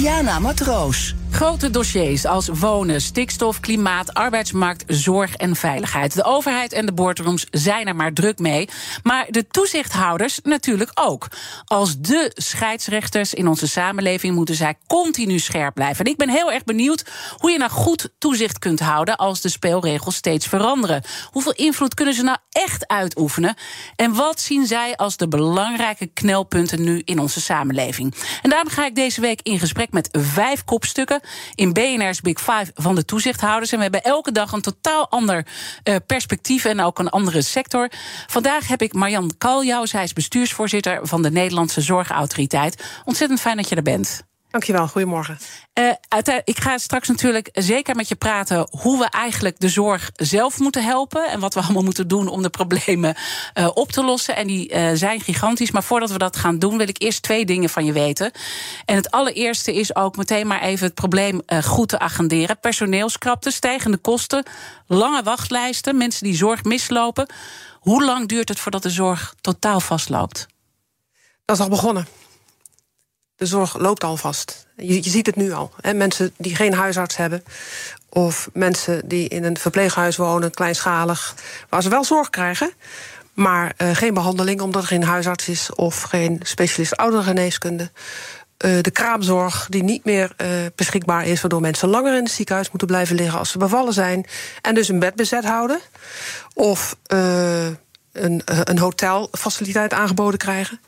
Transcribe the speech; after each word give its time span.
Diana 0.00 0.40
Matroos. 0.40 1.19
Grote 1.40 1.70
dossiers 1.70 2.26
als 2.26 2.48
wonen, 2.48 3.00
stikstof, 3.00 3.60
klimaat, 3.60 4.14
arbeidsmarkt, 4.14 4.84
zorg 4.86 5.36
en 5.36 5.56
veiligheid. 5.56 6.14
De 6.14 6.24
overheid 6.24 6.72
en 6.72 6.86
de 6.86 6.92
boardrooms 6.92 7.46
zijn 7.50 7.86
er 7.86 7.96
maar 7.96 8.12
druk 8.12 8.38
mee. 8.38 8.68
Maar 9.02 9.26
de 9.30 9.46
toezichthouders 9.46 10.40
natuurlijk 10.42 10.90
ook. 10.94 11.28
Als 11.64 11.98
de 11.98 12.30
scheidsrechters 12.34 13.34
in 13.34 13.48
onze 13.48 13.68
samenleving 13.68 14.34
moeten 14.34 14.54
zij 14.54 14.74
continu 14.86 15.38
scherp 15.38 15.74
blijven. 15.74 16.04
En 16.04 16.10
ik 16.10 16.16
ben 16.16 16.28
heel 16.28 16.52
erg 16.52 16.64
benieuwd 16.64 17.04
hoe 17.36 17.50
je 17.50 17.58
nou 17.58 17.70
goed 17.70 18.10
toezicht 18.18 18.58
kunt 18.58 18.80
houden 18.80 19.16
als 19.16 19.40
de 19.40 19.48
speelregels 19.48 20.14
steeds 20.14 20.46
veranderen. 20.46 21.02
Hoeveel 21.30 21.54
invloed 21.54 21.94
kunnen 21.94 22.14
ze 22.14 22.22
nou 22.22 22.38
echt 22.50 22.86
uitoefenen? 22.86 23.54
En 23.96 24.14
wat 24.14 24.40
zien 24.40 24.66
zij 24.66 24.96
als 24.96 25.16
de 25.16 25.28
belangrijke 25.28 26.06
knelpunten 26.06 26.82
nu 26.82 27.02
in 27.04 27.18
onze 27.18 27.40
samenleving? 27.40 28.14
En 28.42 28.50
daarom 28.50 28.68
ga 28.68 28.86
ik 28.86 28.94
deze 28.94 29.20
week 29.20 29.40
in 29.42 29.58
gesprek 29.58 29.92
met 29.92 30.08
vijf 30.12 30.64
kopstukken 30.64 31.20
in 31.54 31.72
BNR's 31.72 32.20
Big 32.20 32.38
Five 32.38 32.70
van 32.74 32.94
de 32.94 33.04
toezichthouders. 33.04 33.70
En 33.70 33.76
we 33.76 33.82
hebben 33.82 34.02
elke 34.02 34.32
dag 34.32 34.52
een 34.52 34.60
totaal 34.60 35.10
ander 35.10 35.46
uh, 35.84 35.96
perspectief 36.06 36.64
en 36.64 36.80
ook 36.80 36.98
een 36.98 37.08
andere 37.08 37.42
sector. 37.42 37.90
Vandaag 38.26 38.68
heb 38.68 38.82
ik 38.82 38.92
Marjan 38.92 39.32
Kaljouw. 39.38 39.86
Zij 39.86 40.02
is 40.02 40.12
bestuursvoorzitter 40.12 40.98
van 41.02 41.22
de 41.22 41.30
Nederlandse 41.30 41.80
Zorgautoriteit. 41.80 42.84
Ontzettend 43.04 43.40
fijn 43.40 43.56
dat 43.56 43.68
je 43.68 43.76
er 43.76 43.82
bent. 43.82 44.28
Dankjewel, 44.50 44.88
goedemorgen. 44.88 45.38
Uh, 45.78 46.38
ik 46.44 46.60
ga 46.60 46.78
straks 46.78 47.08
natuurlijk 47.08 47.48
zeker 47.52 47.96
met 47.96 48.08
je 48.08 48.14
praten 48.14 48.68
hoe 48.70 48.98
we 48.98 49.08
eigenlijk 49.10 49.60
de 49.60 49.68
zorg 49.68 50.10
zelf 50.14 50.58
moeten 50.58 50.84
helpen. 50.84 51.30
En 51.30 51.40
wat 51.40 51.54
we 51.54 51.60
allemaal 51.64 51.82
moeten 51.82 52.08
doen 52.08 52.28
om 52.28 52.42
de 52.42 52.50
problemen 52.50 53.14
uh, 53.54 53.68
op 53.74 53.92
te 53.92 54.04
lossen. 54.04 54.36
En 54.36 54.46
die 54.46 54.74
uh, 54.74 54.90
zijn 54.94 55.20
gigantisch. 55.20 55.70
Maar 55.70 55.82
voordat 55.82 56.10
we 56.10 56.18
dat 56.18 56.36
gaan 56.36 56.58
doen, 56.58 56.76
wil 56.76 56.88
ik 56.88 57.02
eerst 57.02 57.22
twee 57.22 57.44
dingen 57.44 57.68
van 57.68 57.84
je 57.84 57.92
weten. 57.92 58.30
En 58.84 58.96
het 58.96 59.10
allereerste 59.10 59.74
is 59.74 59.94
ook 59.94 60.16
meteen 60.16 60.46
maar 60.46 60.62
even 60.62 60.86
het 60.86 60.94
probleem 60.94 61.40
goed 61.64 61.88
te 61.88 61.98
agenderen. 61.98 62.60
Personeelskrapte, 62.60 63.50
stijgende 63.50 63.96
kosten, 63.96 64.44
lange 64.86 65.22
wachtlijsten, 65.22 65.96
mensen 65.96 66.24
die 66.24 66.36
zorg 66.36 66.64
mislopen. 66.64 67.32
Hoe 67.80 68.04
lang 68.04 68.28
duurt 68.28 68.48
het 68.48 68.60
voordat 68.60 68.82
de 68.82 68.90
zorg 68.90 69.34
totaal 69.40 69.80
vastloopt? 69.80 70.46
Dat 71.44 71.56
is 71.56 71.62
al 71.62 71.68
begonnen 71.68 72.19
de 73.40 73.46
zorg 73.46 73.78
loopt 73.78 74.04
al 74.04 74.16
vast. 74.16 74.66
Je, 74.76 75.02
ziet 75.02 75.26
het 75.26 75.36
nu 75.36 75.52
al. 75.52 75.72
Hè? 75.80 75.94
Mensen 75.94 76.32
die 76.36 76.54
geen 76.54 76.74
huisarts 76.74 77.16
hebben. 77.16 77.44
Of 78.08 78.48
mensen 78.52 79.08
die 79.08 79.28
in 79.28 79.44
een 79.44 79.58
verpleeghuis 79.58 80.16
wonen, 80.16 80.50
kleinschalig. 80.50 81.34
Waar 81.68 81.82
ze 81.82 81.88
wel 81.88 82.04
zorg 82.04 82.30
krijgen. 82.30 82.72
Maar 83.32 83.72
uh, 83.78 83.90
geen 83.94 84.14
behandeling 84.14 84.60
omdat 84.60 84.82
er 84.82 84.88
geen 84.88 85.02
huisarts 85.02 85.48
is. 85.48 85.74
Of 85.74 86.02
geen 86.02 86.40
specialist 86.42 86.96
oudergeneeskunde. 86.96 87.90
Uh, 88.64 88.80
de 88.80 88.90
kraamzorg 88.90 89.66
die 89.68 89.82
niet 89.82 90.04
meer 90.04 90.32
uh, 90.36 90.48
beschikbaar 90.74 91.26
is. 91.26 91.40
Waardoor 91.40 91.60
mensen 91.60 91.88
langer 91.88 92.16
in 92.16 92.22
het 92.22 92.32
ziekenhuis 92.32 92.68
moeten 92.68 92.88
blijven 92.88 93.16
liggen 93.16 93.38
als 93.38 93.50
ze 93.50 93.58
bevallen 93.58 93.92
zijn. 93.92 94.26
En 94.62 94.74
dus 94.74 94.88
een 94.88 94.98
bed 94.98 95.14
bezet 95.14 95.44
houden. 95.44 95.80
Of 96.54 96.96
een, 98.12 98.42
een 98.44 98.78
hotelfaciliteit 98.78 99.92
aangeboden 99.92 100.38
krijgen. 100.38 100.80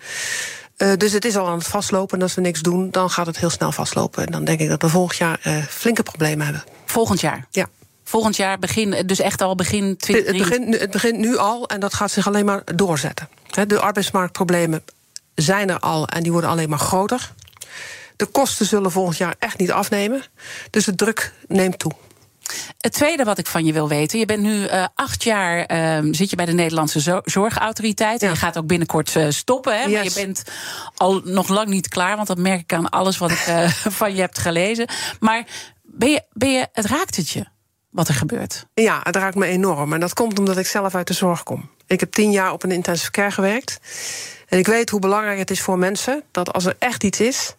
Uh, 0.83 0.93
dus 0.97 1.13
het 1.13 1.25
is 1.25 1.37
al 1.37 1.49
aan 1.49 1.59
het 1.59 1.67
vastlopen. 1.67 2.17
En 2.17 2.23
als 2.23 2.35
we 2.35 2.41
niks 2.41 2.61
doen, 2.61 2.91
dan 2.91 3.11
gaat 3.11 3.27
het 3.27 3.39
heel 3.39 3.51
snel 3.51 3.73
vastlopen. 3.73 4.27
En 4.27 4.33
dan 4.33 4.45
denk 4.45 4.61
ik 4.61 4.69
dat 4.69 4.83
we 4.83 4.89
volgend 4.89 5.19
jaar 5.19 5.41
uh, 5.47 5.65
flinke 5.65 6.03
problemen 6.03 6.45
hebben. 6.45 6.65
Volgend 6.85 7.21
jaar? 7.21 7.47
Ja. 7.51 7.69
Volgend 8.05 8.37
jaar 8.37 8.59
begin, 8.59 9.07
dus 9.07 9.21
echt 9.21 9.43
al 9.43 9.55
begin 9.55 9.97
20... 9.97 10.27
Het 10.27 10.37
begint, 10.37 10.79
het 10.79 10.91
begint 10.91 11.19
nu 11.19 11.37
al 11.37 11.69
en 11.69 11.81
dat 11.81 11.95
gaat 11.95 12.11
zich 12.11 12.27
alleen 12.27 12.45
maar 12.45 12.63
doorzetten. 12.75 13.29
De 13.67 13.81
arbeidsmarktproblemen 13.81 14.85
zijn 15.35 15.71
er 15.71 15.79
al 15.79 16.09
en 16.09 16.23
die 16.23 16.33
worden 16.33 16.51
alleen 16.51 16.69
maar 16.69 16.79
groter. 16.79 17.33
De 18.17 18.27
kosten 18.27 18.67
zullen 18.67 18.91
volgend 18.91 19.17
jaar 19.17 19.35
echt 19.39 19.59
niet 19.59 19.73
afnemen. 19.73 20.23
Dus 20.71 20.85
de 20.85 20.95
druk 20.95 21.33
neemt 21.49 21.79
toe. 21.79 21.93
Het 22.79 22.93
tweede 22.93 23.25
wat 23.25 23.39
ik 23.39 23.47
van 23.47 23.65
je 23.65 23.73
wil 23.73 23.89
weten. 23.89 24.19
Je 24.19 24.27
bent 24.27 24.43
nu 24.43 24.63
uh, 24.63 24.87
acht 24.95 25.25
jaar 25.25 25.73
uh, 25.73 26.13
zit 26.13 26.31
je 26.31 26.37
bij 26.37 26.47
de 26.47 26.53
Nederlandse 26.53 27.23
Zorgautoriteit. 27.25 28.21
Ja. 28.21 28.27
En 28.27 28.33
je 28.33 28.39
gaat 28.39 28.59
ook 28.59 28.67
binnenkort 28.67 29.15
uh, 29.15 29.27
stoppen. 29.29 29.73
Hè? 29.73 29.83
Yes. 29.83 29.93
Maar 29.93 30.05
je 30.05 30.15
bent 30.15 30.43
al 30.97 31.21
nog 31.25 31.49
lang 31.49 31.69
niet 31.69 31.89
klaar. 31.89 32.17
Want 32.17 32.29
dat 32.29 32.39
merk 32.39 32.61
ik 32.61 32.73
aan 32.73 32.89
alles 32.89 33.19
wat 33.19 33.31
ik 33.31 33.47
uh, 33.49 33.69
van 34.01 34.15
je 34.15 34.21
hebt 34.21 34.39
gelezen. 34.39 34.89
Maar 35.21 35.47
ben 35.83 36.11
je, 36.11 36.23
ben 36.33 36.53
je, 36.53 36.69
het 36.73 36.87
raakt 36.87 37.17
het 37.17 37.31
je 37.31 37.45
wat 37.91 38.09
er 38.09 38.15
gebeurt? 38.15 38.67
Ja, 38.75 39.01
het 39.03 39.17
raakt 39.17 39.35
me 39.35 39.47
enorm. 39.47 39.93
En 39.93 40.01
dat 40.01 40.15
komt 40.15 40.39
omdat 40.39 40.57
ik 40.57 40.67
zelf 40.67 40.95
uit 40.95 41.07
de 41.07 41.13
zorg 41.13 41.43
kom. 41.43 41.71
Ik 41.87 42.01
heb 42.01 42.13
tien 42.13 42.31
jaar 42.31 42.53
op 42.53 42.63
een 42.63 42.71
intensive 42.71 43.11
care 43.11 43.31
gewerkt. 43.31 43.81
En 44.49 44.59
ik 44.59 44.67
weet 44.67 44.91
hoe 44.91 45.01
belangrijk 45.01 45.39
het 45.39 45.51
is 45.51 45.61
voor 45.61 45.79
mensen 45.79 46.23
dat 46.31 46.53
als 46.53 46.65
er 46.65 46.77
echt 46.79 47.05
iets 47.05 47.21
is 47.21 47.55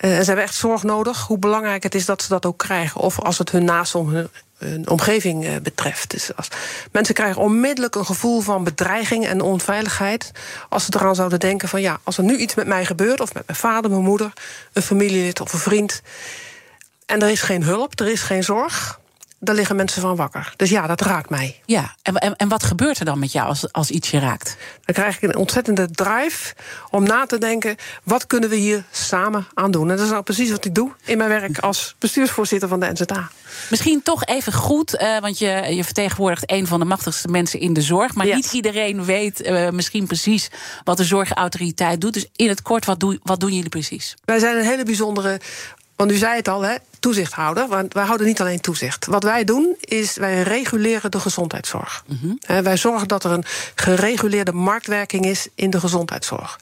uh, 0.00 0.10
ze 0.18 0.24
hebben 0.24 0.44
echt 0.44 0.54
zorg 0.54 0.82
nodig. 0.82 1.26
Hoe 1.26 1.38
belangrijk 1.38 1.82
het 1.82 1.94
is 1.94 2.04
dat 2.04 2.22
ze 2.22 2.28
dat 2.28 2.46
ook 2.46 2.58
krijgen. 2.58 3.00
Of 3.00 3.20
als 3.20 3.38
het 3.38 3.50
hun 3.50 3.64
naast 3.64 3.94
om 3.94 4.08
hun, 4.08 4.88
omgeving 4.88 5.44
uh, 5.44 5.56
betreft. 5.62 6.10
Dus 6.10 6.36
als, 6.36 6.48
mensen 6.92 7.14
krijgen 7.14 7.42
onmiddellijk 7.42 7.94
een 7.94 8.06
gevoel 8.06 8.40
van 8.40 8.64
bedreiging 8.64 9.26
en 9.26 9.40
onveiligheid. 9.40 10.30
Als 10.68 10.84
ze 10.84 10.92
eraan 10.96 11.14
zouden 11.14 11.40
denken 11.40 11.68
van 11.68 11.80
ja, 11.80 12.00
als 12.02 12.18
er 12.18 12.24
nu 12.24 12.36
iets 12.36 12.54
met 12.54 12.66
mij 12.66 12.84
gebeurt, 12.84 13.20
of 13.20 13.34
met 13.34 13.46
mijn 13.46 13.58
vader, 13.58 13.90
mijn 13.90 14.02
moeder, 14.02 14.32
een 14.72 14.82
familielid 14.82 15.40
of 15.40 15.52
een 15.52 15.58
vriend. 15.58 16.02
En 17.06 17.22
er 17.22 17.30
is 17.30 17.42
geen 17.42 17.62
hulp, 17.62 18.00
er 18.00 18.08
is 18.08 18.22
geen 18.22 18.44
zorg 18.44 19.00
daar 19.40 19.54
liggen 19.54 19.76
mensen 19.76 20.02
van 20.02 20.16
wakker. 20.16 20.52
Dus 20.56 20.70
ja, 20.70 20.86
dat 20.86 21.00
raakt 21.00 21.30
mij. 21.30 21.60
Ja, 21.64 21.94
en, 22.02 22.14
en, 22.14 22.36
en 22.36 22.48
wat 22.48 22.62
gebeurt 22.62 22.98
er 22.98 23.04
dan 23.04 23.18
met 23.18 23.32
jou 23.32 23.48
als, 23.48 23.72
als 23.72 23.90
iets 23.90 24.10
je 24.10 24.18
raakt? 24.18 24.56
Dan 24.84 24.94
krijg 24.94 25.16
ik 25.16 25.22
een 25.22 25.36
ontzettende 25.36 25.90
drive 25.90 26.54
om 26.90 27.02
na 27.02 27.26
te 27.26 27.38
denken... 27.38 27.76
wat 28.04 28.26
kunnen 28.26 28.50
we 28.50 28.56
hier 28.56 28.84
samen 28.90 29.46
aan 29.54 29.70
doen? 29.70 29.90
En 29.90 29.96
dat 29.96 30.04
is 30.04 30.10
nou 30.10 30.22
precies 30.22 30.50
wat 30.50 30.64
ik 30.64 30.74
doe 30.74 30.92
in 31.04 31.18
mijn 31.18 31.30
werk 31.30 31.58
als 31.58 31.94
bestuursvoorzitter 31.98 32.68
van 32.68 32.80
de 32.80 32.92
NZA. 32.92 33.30
Misschien 33.70 34.02
toch 34.02 34.24
even 34.24 34.52
goed, 34.52 34.94
uh, 34.94 35.18
want 35.18 35.38
je, 35.38 35.66
je 35.70 35.84
vertegenwoordigt 35.84 36.50
een 36.50 36.66
van 36.66 36.80
de 36.80 36.86
machtigste 36.86 37.28
mensen 37.28 37.60
in 37.60 37.72
de 37.72 37.82
zorg. 37.82 38.14
Maar 38.14 38.26
yes. 38.26 38.34
niet 38.34 38.52
iedereen 38.52 39.04
weet 39.04 39.46
uh, 39.46 39.70
misschien 39.70 40.06
precies 40.06 40.48
wat 40.84 40.96
de 40.96 41.04
zorgautoriteit 41.04 42.00
doet. 42.00 42.12
Dus 42.12 42.26
in 42.36 42.48
het 42.48 42.62
kort, 42.62 42.84
wat, 42.84 43.00
doe, 43.00 43.18
wat 43.22 43.40
doen 43.40 43.52
jullie 43.52 43.68
precies? 43.68 44.16
Wij 44.24 44.38
zijn 44.38 44.56
een 44.56 44.64
hele 44.64 44.84
bijzondere 44.84 45.40
want 46.00 46.12
u 46.12 46.16
zei 46.16 46.36
het 46.36 46.48
al, 46.48 46.62
hè, 46.62 46.76
toezichthouder. 47.00 47.68
Want 47.68 47.94
wij 47.94 48.04
houden 48.04 48.26
niet 48.26 48.40
alleen 48.40 48.60
toezicht. 48.60 49.06
Wat 49.06 49.22
wij 49.22 49.44
doen, 49.44 49.76
is 49.80 50.16
wij 50.16 50.42
reguleren 50.42 51.10
de 51.10 51.20
gezondheidszorg. 51.20 52.04
Mm 52.06 52.18
-hmm. 52.20 52.62
Wij 52.62 52.76
zorgen 52.76 53.08
dat 53.08 53.24
er 53.24 53.30
een 53.30 53.44
gereguleerde 53.74 54.52
marktwerking 54.52 55.26
is 55.26 55.48
in 55.54 55.70
de 55.70 55.80
gezondheidszorg. 55.80 56.58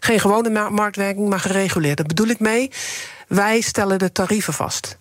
Geen 0.00 0.20
gewone 0.20 0.70
marktwerking, 0.70 1.28
maar 1.28 1.40
gereguleerd. 1.40 1.96
Daar 1.96 2.06
bedoel 2.06 2.26
ik 2.26 2.40
mee, 2.40 2.70
wij 3.26 3.60
stellen 3.60 3.98
de 3.98 4.12
tarieven 4.12 4.54
vast. 4.54 4.96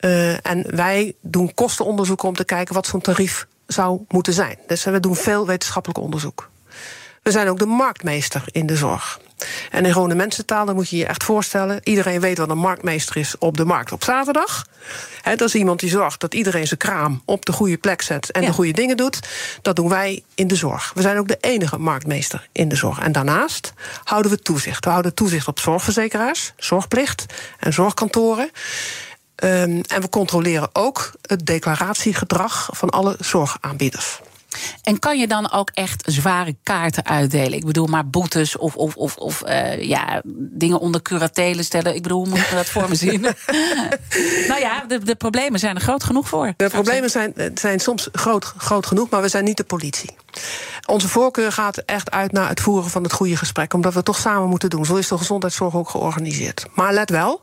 Uh, 0.00 0.46
en 0.46 0.76
wij 0.76 1.14
doen 1.20 1.54
kostenonderzoek 1.54 2.22
om 2.22 2.34
te 2.34 2.44
kijken 2.44 2.74
wat 2.74 2.86
zo'n 2.86 3.00
tarief 3.00 3.46
zou 3.66 4.00
moeten 4.08 4.32
zijn. 4.32 4.58
Dus 4.66 4.84
we 4.84 5.00
doen 5.00 5.16
veel 5.16 5.46
wetenschappelijk 5.46 6.00
onderzoek. 6.00 6.50
We 7.22 7.30
zijn 7.30 7.48
ook 7.48 7.58
de 7.58 7.66
marktmeester 7.66 8.44
in 8.46 8.66
de 8.66 8.76
zorg. 8.76 9.20
En 9.70 9.84
in 9.84 9.92
gewone 9.92 10.14
mensentaal, 10.14 10.66
dan 10.66 10.74
moet 10.74 10.88
je 10.88 10.96
je 10.96 11.06
echt 11.06 11.24
voorstellen... 11.24 11.80
iedereen 11.82 12.20
weet 12.20 12.38
wat 12.38 12.50
een 12.50 12.58
marktmeester 12.58 13.16
is 13.16 13.38
op 13.38 13.56
de 13.56 13.64
markt 13.64 13.92
op 13.92 14.04
zaterdag. 14.04 14.66
He, 15.22 15.36
dat 15.36 15.48
is 15.48 15.54
iemand 15.54 15.80
die 15.80 15.90
zorgt 15.90 16.20
dat 16.20 16.34
iedereen 16.34 16.66
zijn 16.66 16.78
kraam 16.78 17.22
op 17.24 17.44
de 17.44 17.52
goede 17.52 17.76
plek 17.76 18.02
zet... 18.02 18.30
en 18.30 18.40
ja. 18.40 18.46
de 18.46 18.52
goede 18.52 18.72
dingen 18.72 18.96
doet. 18.96 19.18
Dat 19.62 19.76
doen 19.76 19.88
wij 19.88 20.22
in 20.34 20.46
de 20.46 20.56
zorg. 20.56 20.92
We 20.94 21.02
zijn 21.02 21.18
ook 21.18 21.28
de 21.28 21.38
enige 21.40 21.78
marktmeester 21.78 22.48
in 22.52 22.68
de 22.68 22.76
zorg. 22.76 22.98
En 22.98 23.12
daarnaast 23.12 23.72
houden 24.04 24.30
we 24.30 24.38
toezicht. 24.38 24.84
We 24.84 24.90
houden 24.90 25.14
toezicht 25.14 25.48
op 25.48 25.60
zorgverzekeraars, 25.60 26.52
zorgplicht 26.56 27.24
en 27.58 27.72
zorgkantoren... 27.72 28.50
Um, 29.44 29.80
en 29.86 30.00
we 30.00 30.08
controleren 30.08 30.68
ook 30.72 31.12
het 31.22 31.46
declaratiegedrag 31.46 32.68
van 32.72 32.90
alle 32.90 33.16
zorgaanbieders. 33.18 34.20
En 34.82 34.98
kan 34.98 35.18
je 35.18 35.26
dan 35.26 35.52
ook 35.52 35.70
echt 35.70 36.02
zware 36.06 36.56
kaarten 36.62 37.04
uitdelen? 37.04 37.52
Ik 37.52 37.64
bedoel, 37.64 37.86
maar 37.86 38.08
boetes 38.08 38.56
of, 38.56 38.76
of, 38.76 38.96
of, 38.96 39.16
of 39.16 39.42
uh, 39.46 39.82
ja, 39.82 40.22
dingen 40.36 40.80
onder 40.80 41.02
curatele 41.02 41.62
stellen. 41.62 41.94
Ik 41.94 42.02
bedoel, 42.02 42.18
hoe 42.18 42.28
moet 42.28 42.38
ik 42.38 42.50
dat 42.50 42.66
voor 42.66 42.88
me 42.88 42.94
zien? 42.94 43.20
nou 44.50 44.60
ja, 44.60 44.84
de, 44.88 44.98
de 44.98 45.14
problemen 45.14 45.58
zijn 45.58 45.74
er 45.74 45.80
groot 45.80 46.04
genoeg 46.04 46.28
voor. 46.28 46.52
De 46.56 46.68
problemen 46.68 47.10
zijn, 47.10 47.34
zijn 47.54 47.80
soms 47.80 48.08
groot, 48.12 48.44
groot 48.56 48.86
genoeg, 48.86 49.08
maar 49.08 49.22
we 49.22 49.28
zijn 49.28 49.44
niet 49.44 49.56
de 49.56 49.64
politie. 49.64 50.14
Onze 50.86 51.08
voorkeur 51.08 51.52
gaat 51.52 51.76
echt 51.76 52.10
uit 52.10 52.32
naar 52.32 52.48
het 52.48 52.60
voeren 52.60 52.90
van 52.90 53.02
het 53.02 53.12
goede 53.12 53.36
gesprek, 53.36 53.74
omdat 53.74 53.90
we 53.90 53.96
het 53.96 54.06
toch 54.06 54.18
samen 54.18 54.48
moeten 54.48 54.70
doen. 54.70 54.84
Zo 54.84 54.96
is 54.96 55.08
de 55.08 55.18
gezondheidszorg 55.18 55.74
ook 55.74 55.90
georganiseerd. 55.90 56.66
Maar 56.74 56.92
let 56.92 57.10
wel, 57.10 57.40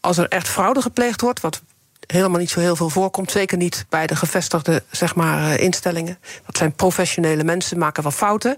als 0.00 0.18
er 0.18 0.28
echt 0.28 0.48
fraude 0.48 0.82
gepleegd 0.82 1.20
wordt, 1.20 1.40
wat 1.40 1.62
helemaal 2.10 2.38
niet 2.38 2.50
zo 2.50 2.60
heel 2.60 2.76
veel 2.76 2.88
voorkomt. 2.90 3.30
Zeker 3.30 3.56
niet 3.58 3.86
bij 3.88 4.06
de 4.06 4.16
gevestigde 4.16 4.82
zeg 4.90 5.14
maar, 5.14 5.50
eh, 5.50 5.64
instellingen. 5.64 6.18
Dat 6.46 6.56
zijn 6.56 6.72
professionele 6.72 7.44
mensen, 7.44 7.78
maken 7.78 8.02
wel 8.02 8.12
fouten. 8.12 8.56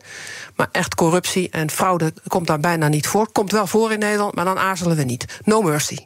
Maar 0.57 0.69
echt 0.73 0.95
corruptie 0.95 1.51
en 1.51 1.71
fraude 1.71 2.13
komt 2.27 2.47
daar 2.47 2.61
bijna 2.61 2.89
niet 2.89 3.07
voor. 3.07 3.33
Komt 3.33 3.53
wel 3.53 3.67
voor 3.67 3.93
in 3.93 3.99
Nederland, 3.99 4.35
maar 4.35 4.45
dan 4.45 4.59
aarzelen 4.59 4.97
we 4.97 5.03
niet. 5.03 5.41
No 5.45 5.63
mercy 5.63 5.99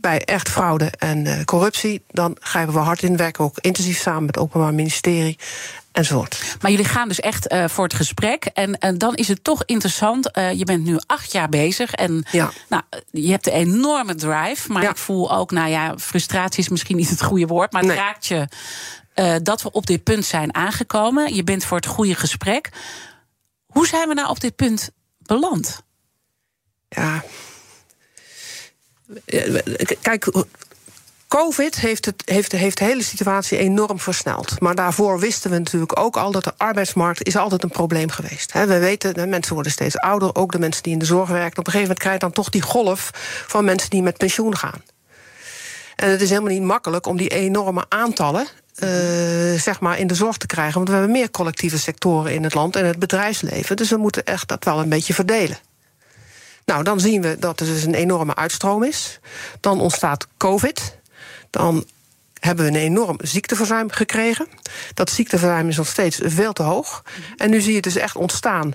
bij 0.00 0.24
echt 0.24 0.48
fraude 0.48 0.90
en 0.98 1.26
uh, 1.26 1.44
corruptie, 1.44 2.02
dan 2.10 2.36
grijpen 2.40 2.74
we 2.74 2.80
hard 2.80 3.02
in. 3.02 3.16
Werken 3.16 3.44
ook 3.44 3.58
intensief 3.60 3.98
samen 3.98 4.24
met 4.24 4.34
het 4.34 4.44
Openbaar 4.44 4.74
Ministerie 4.74 5.38
enzovoort. 5.92 6.56
Maar 6.60 6.70
jullie 6.70 6.86
gaan 6.86 7.08
dus 7.08 7.20
echt 7.20 7.52
uh, 7.52 7.68
voor 7.68 7.84
het 7.84 7.94
gesprek. 7.94 8.44
En, 8.44 8.78
en 8.78 8.98
dan 8.98 9.14
is 9.14 9.28
het 9.28 9.44
toch 9.44 9.62
interessant. 9.64 10.38
Uh, 10.38 10.52
je 10.52 10.64
bent 10.64 10.84
nu 10.84 10.98
acht 11.06 11.32
jaar 11.32 11.48
bezig. 11.48 11.92
En 11.92 12.24
ja. 12.30 12.50
nou, 12.68 12.82
je 13.10 13.30
hebt 13.30 13.46
een 13.46 13.52
enorme 13.52 14.14
drive. 14.14 14.72
Maar 14.72 14.82
ja. 14.82 14.90
ik 14.90 14.96
voel 14.96 15.32
ook, 15.32 15.50
nou 15.50 15.68
ja, 15.68 15.98
frustratie 15.98 16.62
is 16.62 16.68
misschien 16.68 16.96
niet 16.96 17.10
het 17.10 17.22
goede 17.22 17.46
woord. 17.46 17.72
Maar 17.72 17.82
het 17.82 17.90
nee. 17.90 18.00
raakt 18.00 18.26
je 18.26 18.48
uh, 19.14 19.34
dat 19.42 19.62
we 19.62 19.70
op 19.70 19.86
dit 19.86 20.02
punt 20.02 20.24
zijn 20.24 20.54
aangekomen. 20.54 21.34
Je 21.34 21.44
bent 21.44 21.64
voor 21.64 21.76
het 21.76 21.86
goede 21.86 22.14
gesprek. 22.14 22.70
Hoe 23.66 23.86
zijn 23.86 24.08
we 24.08 24.14
nou 24.14 24.28
op 24.28 24.40
dit 24.40 24.56
punt 24.56 24.90
beland? 25.18 25.82
Ja. 26.88 27.24
Kijk, 30.00 30.44
COVID 31.38 31.80
heeft, 31.80 32.04
het, 32.04 32.22
heeft, 32.24 32.52
heeft 32.52 32.78
de 32.78 32.84
hele 32.84 33.02
situatie 33.02 33.58
enorm 33.58 33.98
versneld. 34.00 34.60
Maar 34.60 34.74
daarvoor 34.74 35.18
wisten 35.18 35.50
we 35.50 35.58
natuurlijk 35.58 35.98
ook 35.98 36.16
al 36.16 36.32
dat 36.32 36.44
de 36.44 36.52
arbeidsmarkt 36.56 37.26
is 37.26 37.36
altijd 37.36 37.62
een 37.62 37.70
probleem 37.70 38.10
geweest. 38.10 38.52
we 38.52 38.78
weten, 38.78 39.28
mensen 39.28 39.54
worden 39.54 39.72
steeds 39.72 39.98
ouder, 39.98 40.34
ook 40.34 40.52
de 40.52 40.58
mensen 40.58 40.82
die 40.82 40.92
in 40.92 40.98
de 40.98 41.04
zorg 41.04 41.28
werken. 41.28 41.58
Op 41.58 41.66
een 41.66 41.72
gegeven 41.72 41.80
moment 41.80 41.98
krijg 41.98 42.14
je 42.14 42.20
dan 42.20 42.32
toch 42.32 42.48
die 42.48 42.62
golf 42.62 43.10
van 43.46 43.64
mensen 43.64 43.90
die 43.90 44.02
met 44.02 44.16
pensioen 44.16 44.56
gaan. 44.56 44.82
En 45.96 46.10
het 46.10 46.20
is 46.20 46.28
helemaal 46.28 46.52
niet 46.52 46.62
makkelijk 46.62 47.06
om 47.06 47.16
die 47.16 47.28
enorme 47.28 47.84
aantallen 47.88 48.46
uh, 48.84 49.60
zeg 49.60 49.80
maar 49.80 49.98
in 49.98 50.06
de 50.06 50.14
zorg 50.14 50.36
te 50.36 50.46
krijgen. 50.46 50.74
Want 50.74 50.88
we 50.88 50.94
hebben 50.94 51.12
meer 51.12 51.30
collectieve 51.30 51.78
sectoren 51.78 52.34
in 52.34 52.42
het 52.44 52.54
land 52.54 52.76
en 52.76 52.84
het 52.84 52.98
bedrijfsleven. 52.98 53.76
Dus 53.76 53.90
we 53.90 53.96
moeten 53.96 54.24
echt 54.24 54.48
dat 54.48 54.64
wel 54.64 54.80
een 54.80 54.88
beetje 54.88 55.14
verdelen. 55.14 55.58
Nou, 56.64 56.82
dan 56.82 57.00
zien 57.00 57.22
we 57.22 57.36
dat 57.38 57.60
er 57.60 57.66
dus 57.66 57.84
een 57.84 57.94
enorme 57.94 58.34
uitstroom 58.34 58.84
is. 58.84 59.20
Dan 59.60 59.80
ontstaat 59.80 60.26
COVID. 60.36 60.98
Dan 61.50 61.84
hebben 62.40 62.64
we 62.64 62.70
een 62.70 62.76
enorm 62.76 63.16
ziekteverzuim 63.22 63.90
gekregen. 63.90 64.46
Dat 64.94 65.10
ziekteverzuim 65.10 65.68
is 65.68 65.76
nog 65.76 65.86
steeds 65.86 66.20
veel 66.22 66.52
te 66.52 66.62
hoog. 66.62 67.02
En 67.36 67.50
nu 67.50 67.60
zie 67.60 67.74
je 67.74 67.80
dus 67.80 67.96
echt 67.96 68.16
ontstaan 68.16 68.72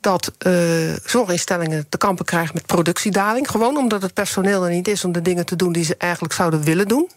dat 0.00 0.32
uh, 0.46 0.92
zorginstellingen 1.04 1.88
te 1.88 1.98
kampen 1.98 2.24
krijgen 2.24 2.54
met 2.54 2.66
productiedaling. 2.66 3.50
Gewoon 3.50 3.76
omdat 3.76 4.02
het 4.02 4.14
personeel 4.14 4.64
er 4.64 4.70
niet 4.70 4.88
is 4.88 5.04
om 5.04 5.12
de 5.12 5.22
dingen 5.22 5.46
te 5.46 5.56
doen 5.56 5.72
die 5.72 5.84
ze 5.84 5.96
eigenlijk 5.96 6.34
zouden 6.34 6.62
willen 6.62 6.88
doen. 6.88 7.10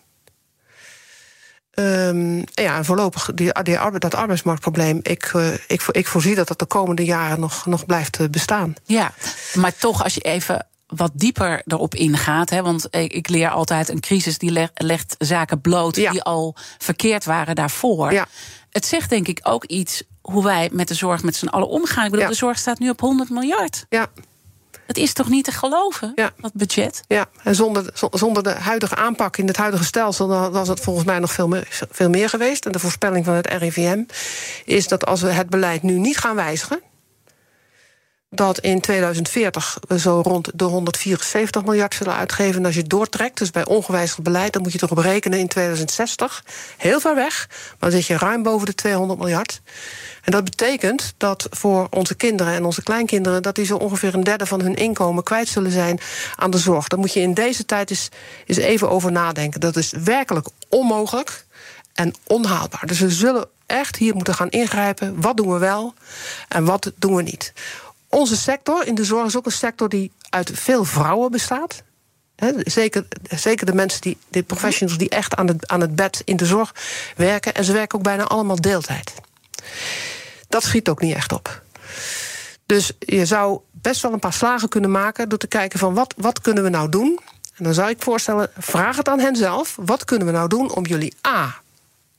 Um, 1.79 2.43
ja, 2.53 2.77
en 2.77 2.85
voorlopig 2.85 3.31
die, 3.33 3.51
dat 3.97 4.15
arbeidsmarktprobleem, 4.15 4.99
ik, 5.03 5.31
uh, 5.35 5.53
ik, 5.67 5.83
ik 5.91 6.07
voorzie 6.07 6.35
dat 6.35 6.47
dat 6.47 6.59
de 6.59 6.65
komende 6.65 7.05
jaren 7.05 7.39
nog, 7.39 7.65
nog 7.65 7.85
blijft 7.85 8.19
uh, 8.19 8.27
bestaan. 8.29 8.75
Ja, 8.83 9.13
maar 9.53 9.75
toch, 9.75 10.03
als 10.03 10.13
je 10.13 10.21
even 10.21 10.67
wat 10.87 11.11
dieper 11.13 11.61
erop 11.65 11.95
ingaat. 11.95 12.49
Hè, 12.49 12.61
want 12.61 12.87
ik 12.91 13.29
leer 13.29 13.49
altijd 13.49 13.89
een 13.89 13.99
crisis 13.99 14.37
die 14.37 14.69
legt 14.73 15.15
zaken 15.17 15.61
bloot 15.61 15.95
ja. 15.95 16.11
die 16.11 16.21
al 16.21 16.55
verkeerd 16.77 17.25
waren 17.25 17.55
daarvoor. 17.55 18.11
Ja. 18.11 18.27
Het 18.69 18.85
zegt 18.85 19.09
denk 19.09 19.27
ik 19.27 19.39
ook 19.43 19.63
iets 19.63 20.03
hoe 20.21 20.43
wij 20.43 20.69
met 20.71 20.87
de 20.87 20.93
zorg 20.93 21.23
met 21.23 21.35
z'n 21.35 21.47
allen 21.47 21.67
omgaan. 21.67 22.05
Ik 22.05 22.11
bedoel, 22.11 22.25
ja. 22.25 22.31
de 22.31 22.37
zorg 22.37 22.57
staat 22.57 22.79
nu 22.79 22.89
op 22.89 22.99
100 22.99 23.29
miljard. 23.29 23.85
Ja. 23.89 24.07
Het 24.87 24.97
is 24.97 25.13
toch 25.13 25.29
niet 25.29 25.43
te 25.43 25.51
geloven, 25.51 26.11
ja. 26.15 26.31
dat 26.41 26.53
budget? 26.53 27.03
Ja, 27.07 27.25
en 27.43 27.55
zonder, 27.55 27.93
zonder 28.11 28.43
de 28.43 28.49
huidige 28.49 28.95
aanpak 28.95 29.37
in 29.37 29.47
het 29.47 29.57
huidige 29.57 29.83
stelsel... 29.83 30.27
dan 30.27 30.51
was 30.51 30.67
het 30.67 30.79
volgens 30.79 31.05
mij 31.05 31.19
nog 31.19 31.31
veel 31.31 31.47
meer, 31.47 31.67
veel 31.69 32.09
meer 32.09 32.29
geweest. 32.29 32.65
En 32.65 32.71
de 32.71 32.79
voorspelling 32.79 33.25
van 33.25 33.33
het 33.33 33.47
RIVM 33.47 34.03
is 34.65 34.87
dat 34.87 35.05
als 35.05 35.21
we 35.21 35.29
het 35.29 35.49
beleid 35.49 35.83
nu 35.83 35.99
niet 35.99 36.17
gaan 36.17 36.35
wijzigen 36.35 36.81
dat 38.29 38.59
in 38.59 38.81
2040 38.81 39.77
we 39.87 39.99
zo 39.99 40.21
rond 40.21 40.51
de 40.53 40.63
174 40.63 41.63
miljard 41.63 41.93
zullen 41.93 42.15
uitgeven. 42.15 42.55
En 42.55 42.65
als 42.65 42.75
je 42.75 42.83
doortrekt, 42.83 43.37
dus 43.37 43.51
bij 43.51 43.65
ongewijzigd 43.65 44.21
beleid, 44.21 44.53
dan 44.53 44.61
moet 44.61 44.71
je 44.71 44.79
erop 44.81 44.97
rekenen 44.97 45.39
in 45.39 45.47
2060. 45.47 46.43
Heel 46.77 46.99
ver 46.99 47.15
weg, 47.15 47.47
maar 47.49 47.89
dan 47.89 47.91
zit 47.91 48.05
je 48.05 48.17
ruim 48.17 48.43
boven 48.43 48.65
de 48.65 48.75
200 48.75 49.19
miljard. 49.19 49.61
En 50.23 50.31
dat 50.31 50.43
betekent 50.43 51.13
dat 51.17 51.47
voor 51.49 51.87
onze 51.89 52.15
kinderen 52.15 52.53
en 52.53 52.65
onze 52.65 52.83
kleinkinderen... 52.83 53.41
dat 53.41 53.55
die 53.55 53.65
zo 53.65 53.77
ongeveer 53.77 54.13
een 54.13 54.23
derde 54.23 54.45
van 54.45 54.61
hun 54.61 54.75
inkomen 54.75 55.23
kwijt 55.23 55.47
zullen 55.47 55.71
zijn 55.71 55.99
aan 56.35 56.51
de 56.51 56.57
zorg. 56.57 56.87
Daar 56.87 56.99
moet 56.99 57.13
je 57.13 57.19
in 57.19 57.33
deze 57.33 57.65
tijd 57.65 57.89
eens, 57.89 58.09
eens 58.45 58.57
even 58.57 58.89
over 58.89 59.11
nadenken. 59.11 59.59
Dat 59.59 59.75
is 59.75 59.93
werkelijk 60.03 60.47
onmogelijk 60.69 61.45
en 61.93 62.13
onhaalbaar. 62.27 62.87
Dus 62.87 62.99
we 62.99 63.09
zullen 63.09 63.47
echt 63.65 63.95
hier 63.95 64.15
moeten 64.15 64.33
gaan 64.33 64.49
ingrijpen. 64.49 65.21
Wat 65.21 65.37
doen 65.37 65.51
we 65.53 65.57
wel 65.57 65.93
en 66.47 66.65
wat 66.65 66.91
doen 66.95 67.15
we 67.15 67.21
niet? 67.21 67.53
Onze 68.09 68.37
sector 68.37 68.87
in 68.87 68.95
de 68.95 69.03
zorg 69.03 69.25
is 69.25 69.37
ook 69.37 69.45
een 69.45 69.51
sector 69.51 69.89
die 69.89 70.11
uit 70.29 70.51
veel 70.53 70.85
vrouwen 70.85 71.31
bestaat. 71.31 71.83
zeker, 72.63 73.07
zeker 73.35 73.65
de 73.65 73.73
mensen, 73.73 74.01
die, 74.01 74.17
de 74.27 74.43
professionals 74.43 74.97
die 74.97 75.09
echt 75.09 75.35
aan 75.35 75.47
het, 75.47 75.67
aan 75.67 75.81
het 75.81 75.95
bed 75.95 76.21
in 76.25 76.37
de 76.37 76.45
zorg 76.45 76.75
werken. 77.15 77.53
En 77.53 77.63
ze 77.63 77.73
werken 77.73 77.97
ook 77.97 78.03
bijna 78.03 78.23
allemaal 78.23 78.61
deeltijd. 78.61 79.13
Dat 80.47 80.63
schiet 80.63 80.89
ook 80.89 81.01
niet 81.01 81.15
echt 81.15 81.31
op. 81.31 81.61
Dus 82.65 82.91
je 82.99 83.25
zou 83.25 83.59
best 83.71 84.01
wel 84.01 84.13
een 84.13 84.19
paar 84.19 84.33
slagen 84.33 84.69
kunnen 84.69 84.91
maken 84.91 85.29
door 85.29 85.37
te 85.37 85.47
kijken 85.47 85.79
van 85.79 85.93
wat, 85.93 86.13
wat 86.17 86.41
kunnen 86.41 86.63
we 86.63 86.69
nou 86.69 86.89
doen. 86.89 87.19
En 87.55 87.63
dan 87.63 87.73
zou 87.73 87.89
ik 87.89 88.01
voorstellen, 88.01 88.49
vraag 88.57 88.97
het 88.97 89.09
aan 89.09 89.19
hen 89.19 89.35
zelf. 89.35 89.77
Wat 89.79 90.03
kunnen 90.05 90.27
we 90.27 90.33
nou 90.33 90.47
doen 90.47 90.71
om 90.71 90.85
jullie 90.85 91.15
A, 91.27 91.55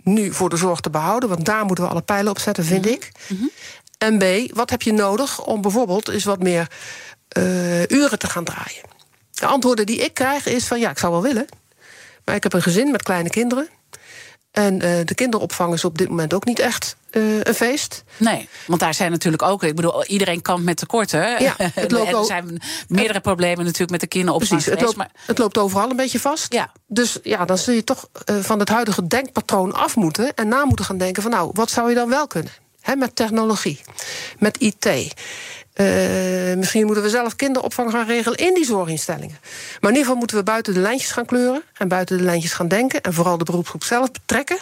nu 0.02 0.32
voor 0.32 0.48
de 0.48 0.56
zorg 0.56 0.80
te 0.80 0.90
behouden? 0.90 1.28
Want 1.28 1.44
daar 1.44 1.64
moeten 1.64 1.84
we 1.84 1.90
alle 1.90 2.02
pijlen 2.02 2.30
op 2.30 2.38
zetten, 2.38 2.64
vind 2.64 2.86
ik. 2.86 3.12
Mm 3.28 3.50
en 3.98 4.18
B, 4.18 4.54
wat 4.56 4.70
heb 4.70 4.82
je 4.82 4.92
nodig 4.92 5.44
om 5.44 5.60
bijvoorbeeld 5.60 6.08
eens 6.08 6.24
wat 6.24 6.42
meer 6.42 6.70
uh, 7.38 7.86
uren 7.86 8.18
te 8.18 8.26
gaan 8.26 8.44
draaien? 8.44 8.82
De 9.30 9.46
antwoorden 9.46 9.86
die 9.86 9.98
ik 9.98 10.14
krijg 10.14 10.46
is 10.46 10.64
van 10.64 10.80
ja, 10.80 10.90
ik 10.90 10.98
zou 10.98 11.12
wel 11.12 11.22
willen. 11.22 11.46
Maar 12.24 12.34
ik 12.34 12.42
heb 12.42 12.52
een 12.52 12.62
gezin 12.62 12.90
met 12.90 13.02
kleine 13.02 13.30
kinderen. 13.30 13.68
En 14.50 14.74
uh, 14.74 14.80
de 15.04 15.14
kinderopvang 15.14 15.74
is 15.74 15.84
op 15.84 15.98
dit 15.98 16.08
moment 16.08 16.34
ook 16.34 16.44
niet 16.44 16.58
echt 16.58 16.96
uh, 17.10 17.40
een 17.42 17.54
feest. 17.54 18.04
Nee, 18.16 18.48
want 18.66 18.80
daar 18.80 18.94
zijn 18.94 19.10
natuurlijk 19.10 19.42
ook. 19.42 19.62
Ik 19.62 19.76
bedoel, 19.76 20.04
iedereen 20.04 20.42
kan 20.42 20.64
met 20.64 20.76
tekorten. 20.76 21.42
Ja, 21.42 21.54
het 21.74 21.90
loopt 21.90 22.12
er 22.12 22.24
zijn 22.24 22.60
meerdere 22.88 23.20
problemen 23.20 23.64
natuurlijk 23.64 23.90
met 23.90 24.00
de 24.00 24.06
kinderopvang. 24.06 24.50
Precies, 24.50 24.78
het 24.78 24.80
loopt, 24.80 24.96
maar... 24.96 25.10
het 25.26 25.38
loopt 25.38 25.58
overal 25.58 25.90
een 25.90 25.96
beetje 25.96 26.20
vast. 26.20 26.52
Ja. 26.52 26.72
Dus 26.86 27.18
ja, 27.22 27.44
dan 27.44 27.58
zul 27.58 27.74
je 27.74 27.84
toch 27.84 28.08
uh, 28.30 28.36
van 28.36 28.58
het 28.58 28.68
huidige 28.68 29.06
denkpatroon 29.06 29.72
af 29.72 29.96
moeten. 29.96 30.34
En 30.34 30.48
na 30.48 30.64
moeten 30.64 30.84
gaan 30.84 30.98
denken 30.98 31.22
van 31.22 31.30
nou, 31.30 31.50
wat 31.52 31.70
zou 31.70 31.88
je 31.88 31.94
dan 31.94 32.08
wel 32.08 32.26
kunnen? 32.26 32.52
Met 32.96 33.16
technologie, 33.16 33.80
met 34.38 34.58
IT. 34.60 34.86
Eh, 35.72 35.86
misschien 36.56 36.84
moeten 36.86 37.02
we 37.02 37.10
zelf 37.10 37.36
kinderopvang 37.36 37.90
gaan 37.90 38.06
regelen 38.06 38.38
in 38.38 38.54
die 38.54 38.64
zorginstellingen. 38.64 39.38
Maar 39.40 39.90
in 39.90 39.96
ieder 39.96 40.02
geval 40.02 40.16
moeten 40.16 40.36
we 40.36 40.42
buiten 40.42 40.74
de 40.74 40.80
lijntjes 40.80 41.10
gaan 41.10 41.26
kleuren 41.26 41.62
en 41.74 41.88
buiten 41.88 42.16
de 42.16 42.24
lijntjes 42.24 42.52
gaan 42.52 42.68
denken. 42.68 43.00
En 43.00 43.12
vooral 43.12 43.38
de 43.38 43.44
beroepsgroep 43.44 43.84
zelf 43.84 44.12
betrekken. 44.12 44.58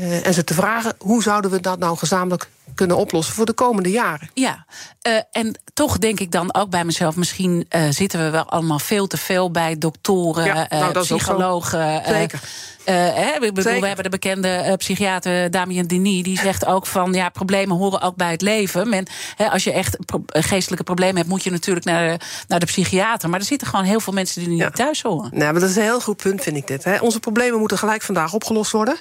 Uh, 0.00 0.26
en 0.26 0.34
ze 0.34 0.44
te 0.44 0.54
vragen 0.54 0.94
hoe 0.98 1.22
zouden 1.22 1.50
we 1.50 1.60
dat 1.60 1.78
nou 1.78 1.96
gezamenlijk 1.96 2.48
kunnen 2.74 2.96
oplossen 2.96 3.34
voor 3.34 3.46
de 3.46 3.52
komende 3.52 3.90
jaren. 3.90 4.30
Ja, 4.34 4.66
uh, 5.08 5.20
en 5.30 5.60
toch 5.74 5.98
denk 5.98 6.20
ik 6.20 6.32
dan 6.32 6.54
ook 6.54 6.70
bij 6.70 6.84
mezelf... 6.84 7.16
misschien 7.16 7.66
uh, 7.70 7.82
zitten 7.90 8.24
we 8.24 8.30
wel 8.30 8.44
allemaal 8.44 8.78
veel 8.78 9.06
te 9.06 9.16
veel 9.16 9.50
bij 9.50 9.78
doktoren, 9.78 10.44
ja, 10.44 10.66
nou, 10.70 11.00
psychologen. 11.00 12.02
Zeker. 12.06 12.40
Hè, 12.84 13.32
ik 13.40 13.54
bedoel, 13.54 13.80
we 13.80 13.86
hebben 13.86 14.04
de 14.04 14.10
bekende 14.10 14.74
psychiater 14.76 15.50
Damien 15.50 15.86
Denis... 15.86 16.22
die 16.22 16.38
zegt 16.38 16.66
ook 16.66 16.86
van, 16.86 17.12
ja, 17.12 17.28
problemen 17.28 17.76
horen 17.76 18.00
ook 18.00 18.16
bij 18.16 18.30
het 18.30 18.42
leven. 18.42 18.88
Men, 18.88 19.06
hè, 19.36 19.50
als 19.50 19.64
je 19.64 19.72
echt 19.72 20.04
pro 20.04 20.22
geestelijke 20.26 20.84
problemen 20.84 21.16
hebt... 21.16 21.28
moet 21.28 21.42
je 21.42 21.50
natuurlijk 21.50 21.86
naar 21.86 22.08
de, 22.08 22.24
naar 22.48 22.60
de 22.60 22.66
psychiater. 22.66 23.28
Maar 23.28 23.40
er 23.40 23.46
zitten 23.46 23.66
gewoon 23.66 23.84
heel 23.84 24.00
veel 24.00 24.12
mensen 24.12 24.40
die 24.40 24.58
er 24.58 24.64
niet 24.64 24.76
thuis 24.76 25.02
horen. 25.02 25.30
Nou, 25.32 25.52
maar 25.52 25.60
dat 25.60 25.70
is 25.70 25.76
een 25.76 25.82
heel 25.82 26.00
goed 26.00 26.16
punt, 26.16 26.42
vind 26.42 26.56
ik 26.56 26.66
dit. 26.66 26.84
Hè. 26.84 26.98
Onze 26.98 27.20
problemen 27.20 27.58
moeten 27.58 27.78
gelijk 27.78 28.02
vandaag 28.02 28.32
opgelost 28.32 28.72
worden. 28.72 28.96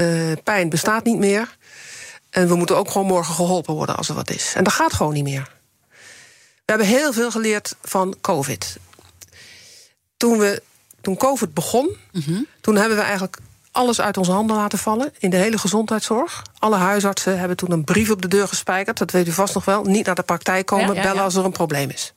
Uh, 0.00 0.32
pijn 0.44 0.68
bestaat 0.68 1.04
niet 1.04 1.18
meer. 1.18 1.56
En 2.30 2.48
we 2.48 2.54
moeten 2.54 2.76
ook 2.76 2.90
gewoon 2.90 3.06
morgen 3.06 3.34
geholpen 3.34 3.74
worden 3.74 3.96
als 3.96 4.08
er 4.08 4.14
wat 4.14 4.30
is. 4.30 4.52
En 4.54 4.64
dat 4.64 4.72
gaat 4.72 4.92
gewoon 4.92 5.12
niet 5.12 5.24
meer. 5.24 5.50
We 6.64 6.76
hebben 6.76 6.86
heel 6.86 7.12
veel 7.12 7.30
geleerd 7.30 7.76
van 7.82 8.16
COVID. 8.20 8.76
Toen, 10.16 10.38
we, 10.38 10.62
toen 11.00 11.16
COVID 11.16 11.54
begon, 11.54 11.96
mm 12.12 12.22
-hmm. 12.22 12.46
toen 12.60 12.76
hebben 12.76 12.96
we 12.96 13.02
eigenlijk 13.02 13.36
alles 13.70 14.00
uit 14.00 14.16
onze 14.16 14.32
handen 14.32 14.56
laten 14.56 14.78
vallen 14.78 15.12
in 15.18 15.30
de 15.30 15.36
hele 15.36 15.58
gezondheidszorg. 15.58 16.42
Alle 16.58 16.76
huisartsen 16.76 17.38
hebben 17.38 17.56
toen 17.56 17.70
een 17.70 17.84
brief 17.84 18.10
op 18.10 18.22
de 18.22 18.28
deur 18.28 18.48
gespijkerd. 18.48 18.98
Dat 18.98 19.10
weet 19.10 19.28
u 19.28 19.32
vast 19.32 19.54
nog 19.54 19.64
wel. 19.64 19.84
Niet 19.84 20.06
naar 20.06 20.14
de 20.14 20.22
praktijk 20.22 20.66
komen, 20.66 20.86
Ja, 20.86 20.94
ja, 20.94 21.00
bellen 21.00 21.16
ja. 21.16 21.22
als 21.22 21.34
er 21.34 21.44
een 21.44 21.52
probleem 21.52 21.90
is. 21.90 22.12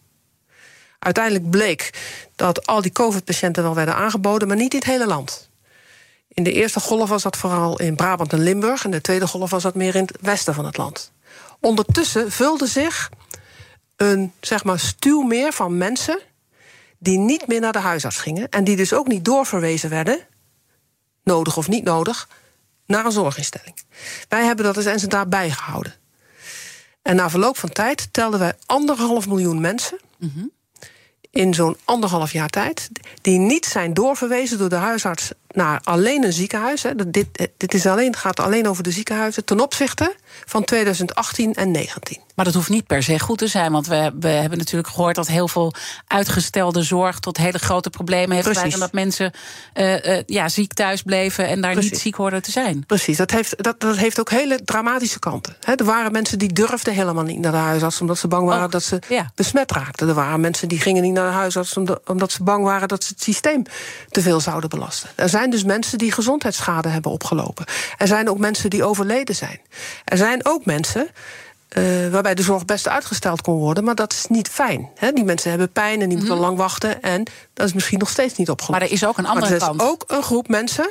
Uiteindelijk 0.99 1.49
bleek 1.49 1.89
dat 2.35 2.67
al 2.67 2.81
die 2.81 2.91
COVID-patiënten 2.91 3.63
wel 3.63 3.75
werden 3.75 3.95
aangeboden, 3.95 4.47
maar 4.47 4.57
niet 4.57 4.73
in 4.73 4.79
het 4.79 4.87
hele 4.87 5.07
land. 5.07 5.49
In 6.33 6.43
de 6.43 6.51
eerste 6.51 6.79
golf 6.79 7.09
was 7.09 7.23
dat 7.23 7.37
vooral 7.37 7.79
in 7.79 7.95
Brabant 7.95 8.33
en 8.33 8.43
Limburg. 8.43 8.85
En 8.85 8.91
de 8.91 9.01
tweede 9.01 9.27
golf 9.27 9.49
was 9.49 9.63
dat 9.63 9.75
meer 9.75 9.95
in 9.95 10.05
het 10.05 10.17
westen 10.21 10.53
van 10.53 10.65
het 10.65 10.77
land. 10.77 11.11
Ondertussen 11.59 12.31
vulde 12.31 12.67
zich 12.67 13.09
een 13.95 14.31
zeg 14.39 14.63
maar, 14.63 14.79
stuwmeer 14.79 15.53
van 15.53 15.77
mensen 15.77 16.19
die 16.97 17.17
niet 17.17 17.47
meer 17.47 17.59
naar 17.59 17.71
de 17.71 17.79
huisarts 17.79 18.17
gingen. 18.17 18.49
En 18.49 18.63
die 18.63 18.75
dus 18.75 18.93
ook 18.93 19.07
niet 19.07 19.25
doorverwezen 19.25 19.89
werden, 19.89 20.19
nodig 21.23 21.57
of 21.57 21.67
niet 21.67 21.83
nodig, 21.83 22.29
naar 22.85 23.05
een 23.05 23.11
zorginstelling. 23.11 23.75
Wij 24.29 24.45
hebben 24.45 24.65
dat 24.65 24.75
als 24.75 24.85
NZA 24.85 25.07
daarbij 25.07 25.49
gehouden. 25.49 25.93
En 27.01 27.15
na 27.15 27.29
verloop 27.29 27.57
van 27.57 27.69
tijd 27.69 28.13
telden 28.13 28.39
wij 28.39 28.53
anderhalf 28.65 29.27
miljoen 29.27 29.61
mensen. 29.61 29.99
In 31.29 31.53
zo'n 31.53 31.77
anderhalf 31.83 32.31
jaar 32.31 32.49
tijd. 32.49 32.89
Die 33.21 33.39
niet 33.39 33.65
zijn 33.65 33.93
doorverwezen 33.93 34.57
door 34.57 34.69
de 34.69 34.75
huisarts 34.75 35.31
naar 35.53 35.79
alleen 35.83 36.23
een 36.23 36.33
ziekenhuis. 36.33 36.83
Hè. 36.83 37.09
Dit, 37.11 37.27
eh, 37.33 37.47
dit 37.57 37.73
is 37.73 37.85
alleen, 37.85 38.15
gaat 38.15 38.39
alleen 38.39 38.67
over 38.67 38.83
de 38.83 38.91
ziekenhuizen. 38.91 39.45
ten 39.45 39.59
opzichte 39.59 40.15
van 40.45 40.63
2018 40.63 41.45
en 41.45 41.71
2019. 41.71 42.21
Maar 42.35 42.45
dat 42.45 42.53
hoeft 42.53 42.69
niet 42.69 42.87
per 42.87 43.03
se 43.03 43.19
goed 43.19 43.37
te 43.37 43.47
zijn. 43.47 43.71
Want 43.71 43.87
we, 43.87 44.11
we 44.19 44.27
hebben 44.27 44.57
natuurlijk 44.57 44.93
gehoord 44.93 45.15
dat 45.15 45.27
heel 45.27 45.47
veel 45.47 45.73
uitgestelde 46.07 46.81
zorg 46.81 47.19
tot 47.19 47.37
hele 47.37 47.59
grote 47.59 47.89
problemen 47.89 48.35
heeft 48.35 48.47
geleid. 48.47 48.73
En 48.73 48.79
dat 48.79 48.91
mensen 48.91 49.31
eh, 49.73 50.17
eh, 50.17 50.23
ja, 50.25 50.49
ziek 50.49 50.73
thuis 50.73 51.01
bleven 51.01 51.47
en 51.47 51.61
daar 51.61 51.75
niet 51.75 51.97
ziek 51.97 52.15
hoorden 52.15 52.41
te 52.41 52.51
zijn. 52.51 52.85
Precies, 52.85 53.17
dat 53.17 53.31
heeft, 53.31 53.63
dat, 53.63 53.79
dat 53.79 53.97
heeft 53.97 54.19
ook 54.19 54.29
hele 54.29 54.59
dramatische 54.63 55.19
kanten. 55.19 55.55
Er 55.75 55.85
waren 55.85 56.11
mensen 56.11 56.39
die 56.39 56.53
durfden 56.53 56.93
helemaal 56.93 57.23
niet 57.23 57.39
naar 57.39 57.51
de 57.51 57.57
huisarts... 57.57 58.01
omdat 58.01 58.17
ze 58.17 58.27
bang 58.27 58.47
waren 58.47 58.63
Ook, 58.63 58.71
dat 58.71 58.83
ze 58.83 58.99
ja. 59.09 59.31
besmet 59.35 59.71
raakten. 59.71 60.07
Er 60.07 60.13
waren 60.13 60.39
mensen 60.39 60.67
die 60.67 60.79
gingen 60.79 61.03
niet 61.03 61.13
naar 61.13 61.27
de 61.27 61.35
huisarts... 61.35 61.77
omdat, 61.77 62.01
omdat 62.05 62.31
ze 62.31 62.43
bang 62.43 62.63
waren 62.63 62.87
dat 62.87 63.03
ze 63.03 63.13
het 63.13 63.23
systeem 63.23 63.63
te 64.09 64.21
veel 64.21 64.39
zouden 64.39 64.69
belasten. 64.69 65.09
Er 65.15 65.29
zijn 65.29 65.42
dus 65.49 65.63
mensen 65.63 65.97
die 65.97 66.11
gezondheidsschade 66.11 66.89
hebben 66.89 67.11
opgelopen. 67.11 67.65
Er 67.97 68.07
zijn 68.07 68.29
ook 68.29 68.37
mensen 68.37 68.69
die 68.69 68.83
overleden 68.83 69.35
zijn. 69.35 69.59
Er 70.05 70.17
zijn 70.17 70.45
ook 70.45 70.65
mensen... 70.65 71.07
eh, 71.69 71.83
waarbij 72.11 72.35
de 72.35 72.41
zorg 72.41 72.65
best 72.65 72.87
uitgesteld 72.87 73.41
kon 73.41 73.55
worden, 73.55 73.83
maar 73.83 73.95
dat 73.95 74.13
is 74.13 74.25
niet 74.29 74.47
fijn. 74.47 74.89
Die 75.13 75.23
mensen 75.23 75.49
hebben 75.49 75.71
pijn 75.71 76.01
en 76.01 76.09
die 76.09 76.17
moeten 76.17 76.37
lang 76.37 76.57
wachten... 76.57 77.01
en 77.01 77.23
dat 77.53 77.67
is 77.67 77.73
misschien 77.73 77.99
nog 77.99 78.09
steeds 78.09 78.35
niet 78.35 78.49
opgelost. 78.49 78.71
Mhm. 78.71 78.79
Maar 78.79 78.89
er 78.89 78.95
is 78.95 79.05
ook 79.05 79.17
een 79.17 79.25
andere 79.25 79.49
maar 79.49 79.55
er 79.55 79.61
is 79.61 79.77
kant. 79.77 79.81
ook 79.81 80.03
een 80.07 80.23
groep 80.23 80.47
mensen... 80.47 80.89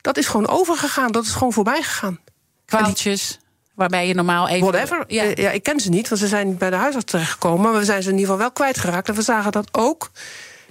dat 0.00 0.16
is 0.16 0.26
gewoon 0.26 0.48
overgegaan, 0.48 1.12
dat 1.12 1.24
is 1.24 1.30
gewoon 1.32 1.52
voorbij 1.52 1.82
gegaan. 1.82 2.18
Kwaaltjes 2.66 3.38
waarbij 3.74 4.06
je 4.06 4.14
normaal 4.14 4.48
even... 4.48 4.66
Whatever. 4.70 5.04
Ja. 5.06 5.22
Ja. 5.22 5.32
ja, 5.34 5.50
ik 5.50 5.62
ken 5.62 5.80
ze 5.80 5.88
niet, 5.88 6.08
want 6.08 6.20
ze 6.20 6.26
zijn 6.28 6.56
bij 6.56 6.70
de 6.70 6.76
huisarts 6.76 7.10
terechtgekomen. 7.10 7.60
Maar 7.60 7.78
we 7.78 7.84
zijn 7.84 8.02
ze 8.02 8.08
in 8.08 8.14
ieder 8.14 8.30
geval 8.30 8.42
wel 8.42 8.52
kwijtgeraakt. 8.52 9.08
En 9.08 9.14
we 9.14 9.22
zagen 9.22 9.52
dat 9.52 9.68
ook 9.72 10.10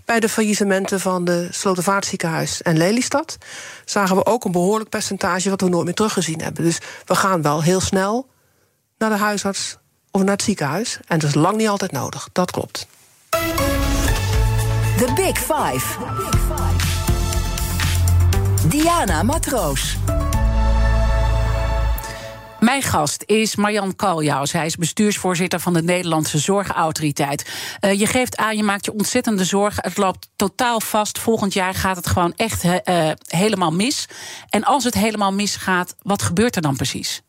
bij 0.08 0.20
de 0.20 0.30
faillissementen 0.30 1.00
van 1.00 1.26
de 1.26 1.48
Slotervaartziekenhuis 1.52 2.62
en 2.62 2.78
Lelystad. 2.78 3.38
Zagen 3.86 4.16
we 4.16 4.26
ook 4.26 4.46
een 4.46 4.52
behoorlijk 4.52 4.90
percentage 4.90 5.50
wat 5.50 5.62
we 5.62 5.70
nooit 5.70 5.86
meer 5.86 5.94
teruggezien 5.94 6.42
hebben. 6.42 6.64
Dus 6.64 6.80
we 7.06 7.16
gaan 7.16 7.42
wel 7.42 7.64
heel 7.64 7.80
snel 7.80 8.28
naar 8.98 9.10
de 9.10 9.16
huisarts 9.16 9.78
of 10.12 10.22
naar 10.22 10.32
het 10.32 10.42
ziekenhuis. 10.42 11.00
En 11.08 11.20
dat 11.20 11.30
is 11.30 11.36
lang 11.36 11.58
niet 11.58 11.68
altijd 11.68 11.92
nodig. 11.92 12.30
Dat 12.32 12.52
klopt. 12.52 12.88
The 14.98 15.12
Big 15.16 15.38
Five. 15.38 15.98
Diana 18.68 19.24
Matroos. 19.24 19.98
Mijn 22.60 22.82
gast 22.82 23.24
is 23.26 23.56
Marjan 23.56 23.96
Kaljaus. 23.96 24.52
Hij 24.52 24.66
is 24.66 24.76
bestuursvoorzitter 24.76 25.60
van 25.60 25.74
de 25.74 25.84
Nederlandse 25.84 26.38
Zorgautoriteit. 26.38 27.46
Eh, 27.80 28.00
je 28.00 28.06
geeft 28.06 28.38
aan, 28.38 28.58
je 28.58 28.64
maakt 28.64 28.86
je 28.86 28.94
ontzettende 28.94 29.46
zorgen. 29.46 29.84
Het 29.84 29.98
loopt 29.98 30.30
totaal 30.36 30.80
vast. 30.82 31.20
Volgend 31.20 31.54
jaar 31.54 31.74
gaat 31.74 31.96
het 31.96 32.08
gewoon 32.08 32.34
echt 32.36 32.64
eh, 32.64 33.12
helemaal 33.28 33.72
mis. 33.72 34.08
En 34.50 34.64
als 34.64 34.84
het 34.84 34.94
helemaal 34.94 35.34
misgaat, 35.34 35.96
wat 36.02 36.22
gebeurt 36.22 36.56
er 36.56 36.62
dan 36.62 36.76
precies? 36.76 37.22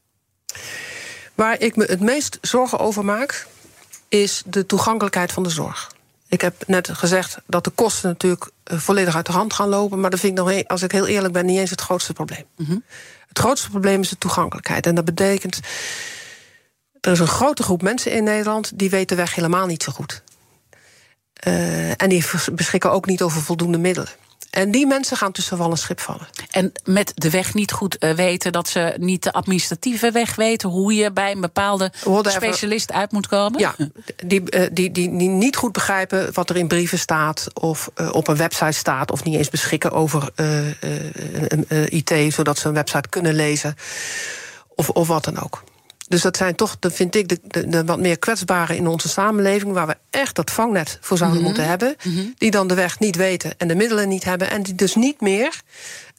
Waar 1.35 1.61
ik 1.61 1.77
me 1.77 1.85
het 1.85 2.01
meest 2.01 2.39
zorgen 2.41 2.79
over 2.79 3.05
maak, 3.05 3.47
is 4.09 4.43
de 4.47 4.67
toegankelijkheid 4.67 5.33
van 5.33 5.43
de 5.43 5.51
zorg. 5.51 5.93
Ik 6.29 6.41
heb 6.41 6.55
net 6.67 6.89
gezegd 6.93 7.39
dat 7.47 7.65
de 7.65 7.71
kosten 7.71 8.09
natuurlijk 8.09 8.51
eh, 8.65 8.79
volledig 8.79 9.17
uit 9.17 9.27
de 9.27 9.33
hand 9.33 9.53
gaan 9.53 9.69
lopen. 9.69 10.01
Maar 10.01 10.11
dat 10.11 10.21
vind 10.21 10.39
ik 10.39 10.45
nog, 10.45 10.67
als 10.67 10.83
ik 10.83 10.93
heel 10.93 11.07
eerlijk 11.07 11.33
ben, 11.33 11.47
niet 11.47 11.59
eens 11.59 11.71
het 11.71 11.81
grootste 11.81 12.13
probleem. 12.13 12.45
Het 13.29 13.39
grootste 13.39 13.71
probleem 13.71 14.01
is 14.01 14.09
de 14.09 14.19
toegankelijkheid. 14.19 14.87
En 14.87 14.95
dat 14.95 15.05
betekent. 15.05 15.61
Er 17.01 17.13
is 17.13 17.19
een 17.19 17.27
grote 17.27 17.63
groep 17.63 17.83
mensen 17.83 18.13
in 18.13 18.25
Nederland 18.25 18.79
die 18.79 18.91
weten 18.91 19.17
de 19.17 19.23
weg 19.23 19.35
helemaal 19.35 19.67
niet 19.67 19.83
zo 19.83 19.93
goed. 19.93 20.23
Eh, 21.33 22.03
en 22.03 22.09
die 22.09 22.25
beschikken 22.53 22.91
ook 22.93 23.07
niet 23.07 23.23
over 23.23 23.43
voldoende 23.43 23.79
middelen. 23.79 24.09
En 24.51 24.71
die 24.71 24.87
mensen 24.87 25.17
gaan 25.17 25.33
tussen 25.33 25.57
wal 25.57 25.71
en 25.71 25.79
schip 25.79 26.01
vallen. 26.01 26.29
En 26.51 26.73
met 26.85 27.13
de 27.15 27.31
weg 27.31 27.55
niet 27.55 27.73
goed 27.73 27.99
eh, 27.99 28.11
weten, 28.11 28.53
dat 28.53 28.69
ze 28.69 28.95
niet 28.99 29.23
de 29.23 29.33
administratieve 29.33 30.11
weg 30.11 30.35
weten, 30.35 30.69
hoe 30.69 30.95
je 30.95 31.13
bij 31.13 31.33
een 31.33 31.41
bepaalde 31.41 31.93
Whatever. 32.05 32.43
specialist 32.43 32.93
uit 32.93 33.13
moet 33.13 33.27
komen. 33.27 33.61
Ja, 33.61 33.75
die, 34.25 34.51
eh, 34.51 34.69
die, 34.73 34.91
die, 34.91 35.17
die 35.17 35.29
niet 35.29 35.57
goed 35.57 35.73
begrijpen 35.73 36.31
wat 36.33 36.51
er 36.51 36.57
in 36.57 36.69
brieven 36.69 36.99
staat... 36.99 37.47
of 37.55 37.91
eh, 37.95 38.13
op 38.13 38.29
een 38.29 38.37
website 38.37 38.73
staat... 38.73 39.11
of 39.11 39.25
niet 39.25 39.35
eens 39.37 39.51
beschikken 39.51 39.93
over 39.93 40.31
eh, 40.35 41.93
IT... 41.93 42.35
zodat 42.35 42.59
ze 42.59 42.69
een 42.69 42.75
website 42.75 43.09
kunnen 43.09 43.35
lezen, 43.35 43.77
of, 44.75 44.89
of 44.89 45.09
wat 45.09 45.25
dan 45.25 45.43
ook. 45.43 45.63
Dus 46.09 46.23
dat 46.23 46.37
zijn 46.37 46.55
toch, 46.55 46.77
dat 46.79 46.93
vind 46.93 47.15
ik, 47.15 47.29
de, 47.29 47.41
de, 47.43 47.69
de 47.69 47.85
wat 47.85 47.99
meer 47.99 48.19
kwetsbaren 48.19 48.77
in 48.77 48.87
onze 48.87 49.09
samenleving... 49.09 49.73
waar 49.73 49.87
we 49.87 49.97
echt 50.11 50.35
dat 50.35 50.51
vangnet 50.51 50.99
voor 51.01 51.17
zouden 51.17 51.43
moeten 51.43 51.67
hebben... 51.67 51.97
die 52.39 52.51
dan 52.51 52.67
de 52.67 52.75
weg 52.75 52.99
niet 52.99 53.17
weten 53.17 53.53
en 53.59 53.69
de 53.69 53.75
middelen 53.75 54.09
niet 54.09 54.25
hebben... 54.25 54.51
en 54.51 54.63
die 54.63 54.75
dus 54.75 54.95
niet 54.95 55.21
meer 55.21 55.61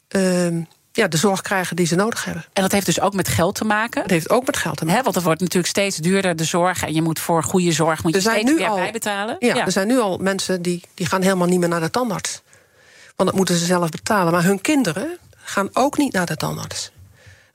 ehm, 0.08 0.60
ja, 0.92 1.08
de 1.08 1.16
zorg 1.16 1.40
krijgen 1.40 1.76
die 1.76 1.86
ze 1.86 1.94
nodig 1.94 2.24
hebben. 2.24 2.44
En 2.52 2.62
dat 2.62 2.72
heeft 2.72 2.86
dus 2.86 3.00
ook 3.00 3.14
met 3.14 3.28
geld 3.28 3.54
te 3.54 3.64
maken. 3.64 4.02
Dat 4.02 4.10
heeft 4.10 4.30
ook 4.30 4.46
met 4.46 4.56
geld 4.56 4.76
te 4.76 4.84
maken. 4.84 4.96
Hè, 4.98 5.02
want 5.04 5.14
het 5.14 5.24
wordt 5.24 5.40
natuurlijk 5.40 5.68
steeds 5.68 5.96
duurder, 5.96 6.36
de 6.36 6.44
zorg. 6.44 6.82
En 6.84 6.94
je 6.94 7.02
moet 7.02 7.18
voor 7.18 7.42
goede 7.42 7.72
zorg 7.72 8.02
moet 8.02 8.12
je 8.12 8.18
Er 8.18 8.30
steeds 8.30 8.50
nu 8.50 8.54
meer 8.54 8.68
al- 8.68 8.76
bijbetalen. 8.76 9.36
Ja, 9.38 9.64
er 9.64 9.72
zijn 9.72 9.86
nu 9.86 9.98
al 9.98 10.18
mensen 10.18 10.62
die, 10.62 10.82
die 10.94 11.06
gaan 11.06 11.22
helemaal 11.22 11.48
niet 11.48 11.60
meer 11.60 11.68
naar 11.68 11.80
de 11.80 11.90
tandarts. 11.90 12.42
Want 13.16 13.28
dat 13.28 13.38
moeten 13.38 13.56
ze 13.56 13.64
zelf 13.64 13.88
betalen. 13.88 14.32
Maar 14.32 14.44
hun 14.44 14.60
kinderen 14.60 15.18
gaan 15.36 15.68
ook 15.72 15.98
niet 15.98 16.12
naar 16.12 16.26
de 16.26 16.36
tandarts. 16.36 16.90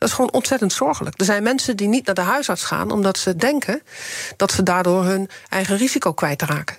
Dat 0.06 0.14
is 0.14 0.20
gewoon 0.20 0.40
ontzettend 0.40 0.74
zorgelijk. 0.74 1.20
Er 1.20 1.26
zijn 1.26 1.44
mensen 1.44 1.78
die 1.78 1.88
niet 1.88 2.06
naar 2.06 2.16
de 2.16 2.22
huisarts 2.22 2.64
gaan... 2.64 2.92
omdat 2.92 3.18
ze 3.18 3.36
denken 3.36 3.82
dat 4.38 4.52
ze 4.52 4.64
daardoor 4.64 5.04
hun 5.04 5.30
eigen 5.50 5.78
risico 5.78 6.14
kwijtraken. 6.14 6.78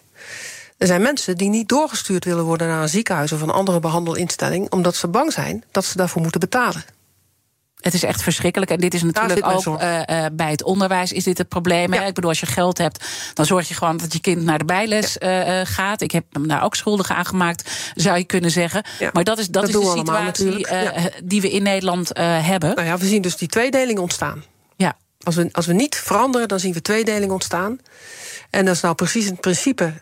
Er 0.78 0.86
zijn 0.86 1.02
mensen 1.02 1.36
die 1.36 1.48
niet 1.48 1.68
doorgestuurd 1.68 2.24
willen 2.24 2.44
worden 2.44 2.68
naar 2.68 2.82
een 2.82 2.88
ziekenhuis... 2.88 3.32
of 3.32 3.40
een 3.40 3.50
andere 3.50 3.80
behandelinstelling... 3.80 4.70
omdat 4.70 4.96
ze 4.96 5.08
bang 5.08 5.32
zijn 5.32 5.64
dat 5.70 5.84
ze 5.84 5.96
daarvoor 5.96 6.22
moeten 6.22 6.40
betalen. 6.40 6.84
Het 7.80 7.94
is 7.94 8.02
echt 8.02 8.22
verschrikkelijk. 8.22 8.70
En 8.70 8.80
dit 8.80 8.94
is 8.94 9.02
natuurlijk 9.02 9.46
ook 9.46 9.78
eh, 9.78 10.24
eh, 10.24 10.32
bij 10.32 10.50
het 10.50 10.62
onderwijs 10.62 11.12
is 11.12 11.24
dit 11.24 11.38
het 11.38 11.48
probleem. 11.48 11.94
Ja. 11.94 12.04
Ik 12.04 12.14
bedoel, 12.14 12.30
als 12.30 12.40
je 12.40 12.46
geld 12.46 12.78
hebt, 12.78 13.04
dan 13.34 13.46
zorg 13.46 13.68
je 13.68 13.74
gewoon 13.74 13.96
dat 13.96 14.12
je 14.12 14.20
kind 14.20 14.42
naar 14.42 14.58
de 14.58 14.64
bijles 14.64 15.18
eh, 15.18 15.60
gaat. 15.64 16.00
Ik 16.00 16.10
heb 16.10 16.24
hem 16.32 16.48
daar 16.48 16.62
ook 16.62 16.74
schuldig 16.74 17.10
aan 17.10 17.26
gemaakt, 17.26 17.92
zou 17.94 18.18
je 18.18 18.24
kunnen 18.24 18.50
zeggen. 18.50 18.84
Ja, 18.98 19.10
Maar 19.12 19.24
dat 19.24 19.38
is, 19.38 19.46
dat 19.46 19.54
dat 19.54 19.68
is 19.68 19.80
de 19.80 19.90
allemaal 19.90 20.34
situatie 20.34 20.66
die 21.24 21.40
we 21.40 21.50
in 21.50 21.62
Nederland 21.62 22.10
hebben. 22.18 22.74
Nou 22.74 22.86
ja, 22.86 22.98
we 22.98 23.06
zien 23.06 23.22
dus 23.22 23.36
die 23.36 23.48
tweedeling 23.48 23.98
ontstaan. 23.98 24.44
Ja. 24.76 24.96
Als 25.22 25.34
we, 25.34 25.48
als 25.52 25.66
we 25.66 25.72
niet 25.72 25.96
veranderen, 25.96 26.48
dan 26.48 26.60
zien 26.60 26.72
we 26.72 26.82
tweedeling 26.82 27.32
ontstaan. 27.32 27.78
En 28.50 28.64
dat 28.64 28.74
is 28.74 28.80
nou 28.80 28.94
precies 28.94 29.26
het 29.26 29.40
principe 29.40 29.92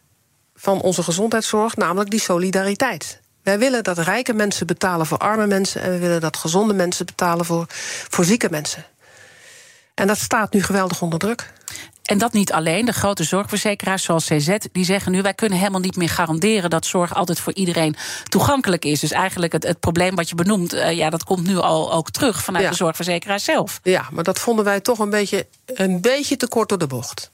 van 0.54 0.81
onze 0.81 1.02
gezondheidszorg, 1.02 1.76
namelijk 1.76 2.11
die 2.11 2.21
solidariteit. 2.21 3.21
Wij 3.44 3.58
willen 3.58 3.84
dat 3.84 3.98
rijke 3.98 4.32
mensen 4.32 4.66
betalen 4.66 5.06
voor 5.06 5.18
arme 5.18 5.46
mensen... 5.46 5.82
en 5.82 5.90
we 5.90 5.98
willen 5.98 6.20
dat 6.20 6.36
gezonde 6.36 6.74
mensen 6.74 7.06
betalen 7.06 7.44
voor, 7.44 7.64
voor 8.08 8.24
zieke 8.24 8.48
mensen. 8.50 8.84
En 9.94 10.06
dat 10.06 10.18
staat 10.18 10.52
nu 10.52 10.62
geweldig 10.62 11.02
onder 11.02 11.18
druk. 11.18 11.52
En 12.04 12.18
dat 12.18 12.32
niet 12.32 12.52
alleen. 12.52 12.84
De 12.86 12.92
grote 12.92 13.24
zorgverzekeraars 13.24 14.02
zoals 14.02 14.24
CZ, 14.26 14.56
die 14.72 14.84
zeggen 14.84 15.12
nu... 15.12 15.22
wij 15.22 15.34
kunnen 15.34 15.58
helemaal 15.58 15.80
niet 15.80 15.96
meer 15.96 16.08
garanderen 16.08 16.70
dat 16.70 16.86
zorg 16.86 17.14
altijd 17.14 17.40
voor 17.40 17.54
iedereen 17.54 17.96
toegankelijk 18.28 18.84
is. 18.84 19.00
Dus 19.00 19.10
eigenlijk 19.10 19.52
het, 19.52 19.62
het 19.62 19.80
probleem 19.80 20.14
wat 20.14 20.28
je 20.28 20.34
benoemt... 20.34 20.72
eh, 20.72 20.92
ja, 20.96 21.10
dat 21.10 21.24
komt 21.24 21.46
nu 21.46 21.56
al 21.56 21.92
ook 21.92 22.10
terug 22.10 22.42
vanuit 22.42 22.64
Ja. 22.64 22.70
de 22.70 22.76
zorgverzekeraars 22.76 23.44
zelf. 23.44 23.80
Ja, 23.82 24.08
maar 24.12 24.24
dat 24.24 24.38
vonden 24.38 24.64
wij 24.64 24.80
toch 24.80 24.98
een 24.98 25.10
beetje, 25.10 25.46
een 25.66 26.00
beetje 26.00 26.36
te 26.36 26.48
kort 26.48 26.68
door 26.68 26.78
de 26.78 26.86
bocht. 26.86 27.30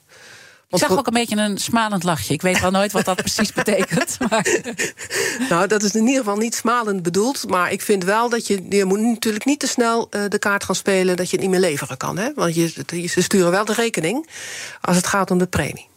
Ik 0.70 0.78
zag 0.78 0.90
ook 0.98 1.06
een 1.06 1.12
beetje 1.12 1.36
een 1.36 1.58
smalend 1.58 2.02
lachje. 2.04 2.34
Ik 2.34 2.42
weet 2.42 2.60
wel 2.60 2.70
nooit 2.70 2.92
wat 2.92 3.04
dat 3.04 3.16
precies 3.24 3.52
betekent. 3.52 4.16
Maar 4.30 4.46
Nou, 5.48 5.66
dat 5.66 5.82
is 5.82 5.94
in 5.94 6.00
ieder 6.06 6.18
geval 6.18 6.36
niet 6.36 6.54
smalend 6.54 7.02
bedoeld. 7.02 7.48
Maar 7.48 7.72
ik 7.72 7.82
vind 7.82 8.04
wel 8.04 8.28
dat 8.28 8.46
je. 8.46 8.66
Je 8.68 8.84
moet 8.84 9.00
natuurlijk 9.00 9.44
niet 9.44 9.60
te 9.60 9.66
snel 9.66 10.06
eh, 10.10 10.22
de 10.28 10.38
kaart 10.38 10.64
gaan 10.64 10.74
spelen 10.74 11.16
dat 11.16 11.26
je 11.30 11.32
het 11.32 11.40
niet 11.40 11.50
meer 11.50 11.60
leveren 11.60 11.96
kan. 11.96 12.18
Hè? 12.18 12.34
Want 12.34 12.54
je, 12.54 12.72
je- 12.86 13.06
ze 13.06 13.22
sturen 13.22 13.50
wel 13.50 13.64
de 13.64 13.72
rekening 13.72 14.28
als 14.80 14.96
het 14.96 15.06
gaat 15.06 15.30
om 15.30 15.38
de 15.38 15.46
premie. 15.46 15.88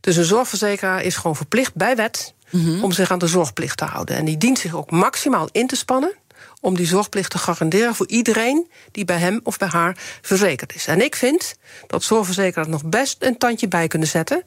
Dus 0.00 0.16
een 0.16 0.24
zorgverzekeraar 0.24 1.02
is 1.02 1.16
gewoon 1.16 1.36
verplicht 1.36 1.74
bij 1.74 1.96
wet 1.96 2.34
om 2.82 2.92
zich 2.92 3.10
aan 3.10 3.18
de 3.18 3.26
zorgplicht 3.26 3.76
te 3.76 3.84
houden. 3.84 4.16
En 4.16 4.24
die 4.24 4.38
dient 4.38 4.58
zich 4.58 4.74
ook 4.74 4.90
maximaal 4.90 5.48
in 5.52 5.66
te 5.66 5.76
spannen 5.76 6.12
om 6.60 6.76
die 6.76 6.86
zorgplicht 6.86 7.30
te 7.30 7.38
garanderen 7.38 7.94
voor 7.94 8.08
iedereen 8.08 8.70
die 8.92 9.04
bij 9.04 9.18
hem 9.18 9.40
of 9.42 9.56
bij 9.56 9.68
haar 9.68 9.96
verzekerd 10.22 10.74
is. 10.74 10.86
En 10.86 11.04
ik 11.04 11.16
vind 11.16 11.56
dat 11.86 12.02
zorgverzekeraars 12.02 12.68
nog 12.68 12.84
best 12.84 13.16
een 13.22 13.38
tandje 13.38 13.68
bij 13.68 13.88
kunnen 13.88 14.08
zetten 14.08 14.42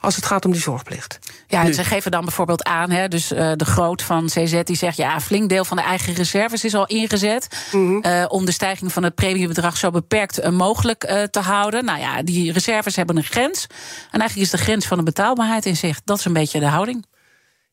als 0.00 0.16
het 0.16 0.26
gaat 0.26 0.44
om 0.44 0.52
die 0.52 0.60
zorgplicht. 0.60 1.18
Ja, 1.46 1.64
en 1.64 1.74
ze 1.74 1.84
geven 1.84 2.10
dan 2.10 2.24
bijvoorbeeld 2.24 2.64
aan, 2.64 2.90
hè, 2.90 3.08
dus 3.08 3.32
uh, 3.32 3.52
de 3.56 3.64
groot 3.64 4.02
van 4.02 4.26
CZ 4.26 4.62
die 4.62 4.76
zegt 4.76 4.96
ja, 4.96 5.14
een 5.14 5.20
flink 5.20 5.48
deel 5.48 5.64
van 5.64 5.76
de 5.76 5.82
eigen 5.82 6.14
reserves 6.14 6.64
is 6.64 6.74
al 6.74 6.86
ingezet 6.86 7.68
mm 7.72 7.86
-hmm. 7.86 8.12
uh, 8.12 8.24
om 8.28 8.44
de 8.44 8.52
stijging 8.52 8.92
van 8.92 9.02
het 9.02 9.14
premiebedrag 9.14 9.76
zo 9.76 9.90
beperkt 9.90 10.44
uh, 10.44 10.48
mogelijk 10.48 11.28
te 11.30 11.40
houden. 11.40 11.84
Nou 11.84 11.98
ja, 11.98 12.22
die 12.22 12.52
reserves 12.52 12.96
hebben 12.96 13.16
een 13.16 13.24
grens. 13.24 13.66
En 14.10 14.20
eigenlijk 14.20 14.36
is 14.36 14.58
de 14.58 14.64
grens 14.64 14.86
van 14.86 14.98
de 14.98 15.04
betaalbaarheid 15.04 15.66
in 15.66 15.76
zicht. 15.76 16.02
Dat 16.04 16.18
is 16.18 16.24
een 16.24 16.32
beetje 16.32 16.60
de 16.60 16.66
houding. 16.66 17.06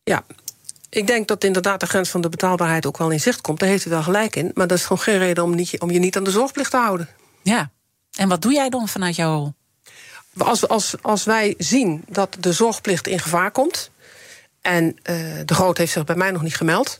Ja, 0.04 0.24
ik 0.94 1.08
denk 1.08 1.28
dat 1.28 1.44
inderdaad 1.44 1.80
de 1.80 1.86
grens 1.86 2.10
van 2.10 2.22
de 2.22 2.30
betaalbaarheid 2.30 2.86
ook 2.86 2.98
wel 2.98 3.10
in 3.10 3.20
zicht 3.20 3.42
komt. 3.42 3.60
Daar 3.60 3.70
heeft 3.70 3.86
u 3.86 3.90
wel 3.90 4.04
gelijk 4.04 4.36
in. 4.36 4.52
Maar 4.54 4.68
dat 4.68 4.78
is 4.78 4.84
gewoon 4.84 5.04
geen 5.04 5.18
reden 5.18 5.44
om, 5.44 5.56
niet, 5.56 5.80
om 5.80 5.92
je 5.92 6.00
niet 6.00 6.18
aan 6.18 6.24
de 6.24 6.32
zorgplicht 6.32 6.72
te 6.72 6.78
houden. 6.78 7.10
Ja, 7.42 7.72
en 8.16 8.28
wat 8.28 8.42
doe 8.42 8.54
jij 8.54 8.70
dan 8.70 8.88
vanuit 8.88 9.16
jouw 9.16 9.36
rol? 9.36 9.54
Als, 10.38 10.68
als, 10.68 10.96
als 11.02 11.24
wij 11.24 11.56
zien 11.58 12.04
dat 12.08 12.38
de 12.40 12.54
zorgplicht 12.54 13.08
in 13.08 13.20
gevaar 13.20 13.52
komt. 13.52 13.92
en 14.62 14.86
uh, 14.86 15.16
de 15.46 15.54
Groot 15.54 15.78
heeft 15.78 15.92
zich 15.92 16.04
bij 16.04 16.16
mij 16.16 16.32
nog 16.32 16.42
niet 16.42 16.56
gemeld. 16.56 17.00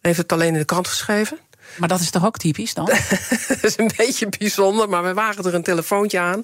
heeft 0.00 0.18
het 0.18 0.32
alleen 0.32 0.52
in 0.52 0.58
de 0.58 0.64
krant 0.64 0.88
geschreven. 0.88 1.38
Maar 1.76 1.88
dat 1.88 2.00
is 2.00 2.10
toch 2.10 2.26
ook 2.26 2.36
typisch 2.36 2.74
dan? 2.74 2.84
dat 3.48 3.64
is 3.64 3.78
een 3.78 3.90
beetje 3.96 4.28
bijzonder, 4.38 4.88
maar 4.88 5.02
we 5.02 5.14
wagen 5.14 5.44
er 5.44 5.54
een 5.54 5.62
telefoontje 5.62 6.18
aan. 6.18 6.40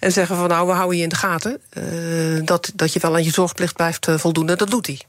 En 0.00 0.12
zeggen 0.12 0.36
van 0.36 0.48
nou, 0.48 0.66
we 0.66 0.72
houden 0.72 0.96
je 0.96 1.02
in 1.02 1.08
de 1.08 1.16
gaten. 1.16 1.60
Uh, 1.72 2.40
dat, 2.44 2.72
dat 2.74 2.92
je 2.92 2.98
wel 3.00 3.14
aan 3.14 3.24
je 3.24 3.30
zorgplicht 3.30 3.74
blijft 3.74 4.08
uh, 4.08 4.18
voldoen. 4.18 4.48
En 4.48 4.56
dat 4.56 4.70
doet 4.70 4.86
hij. 4.86 5.00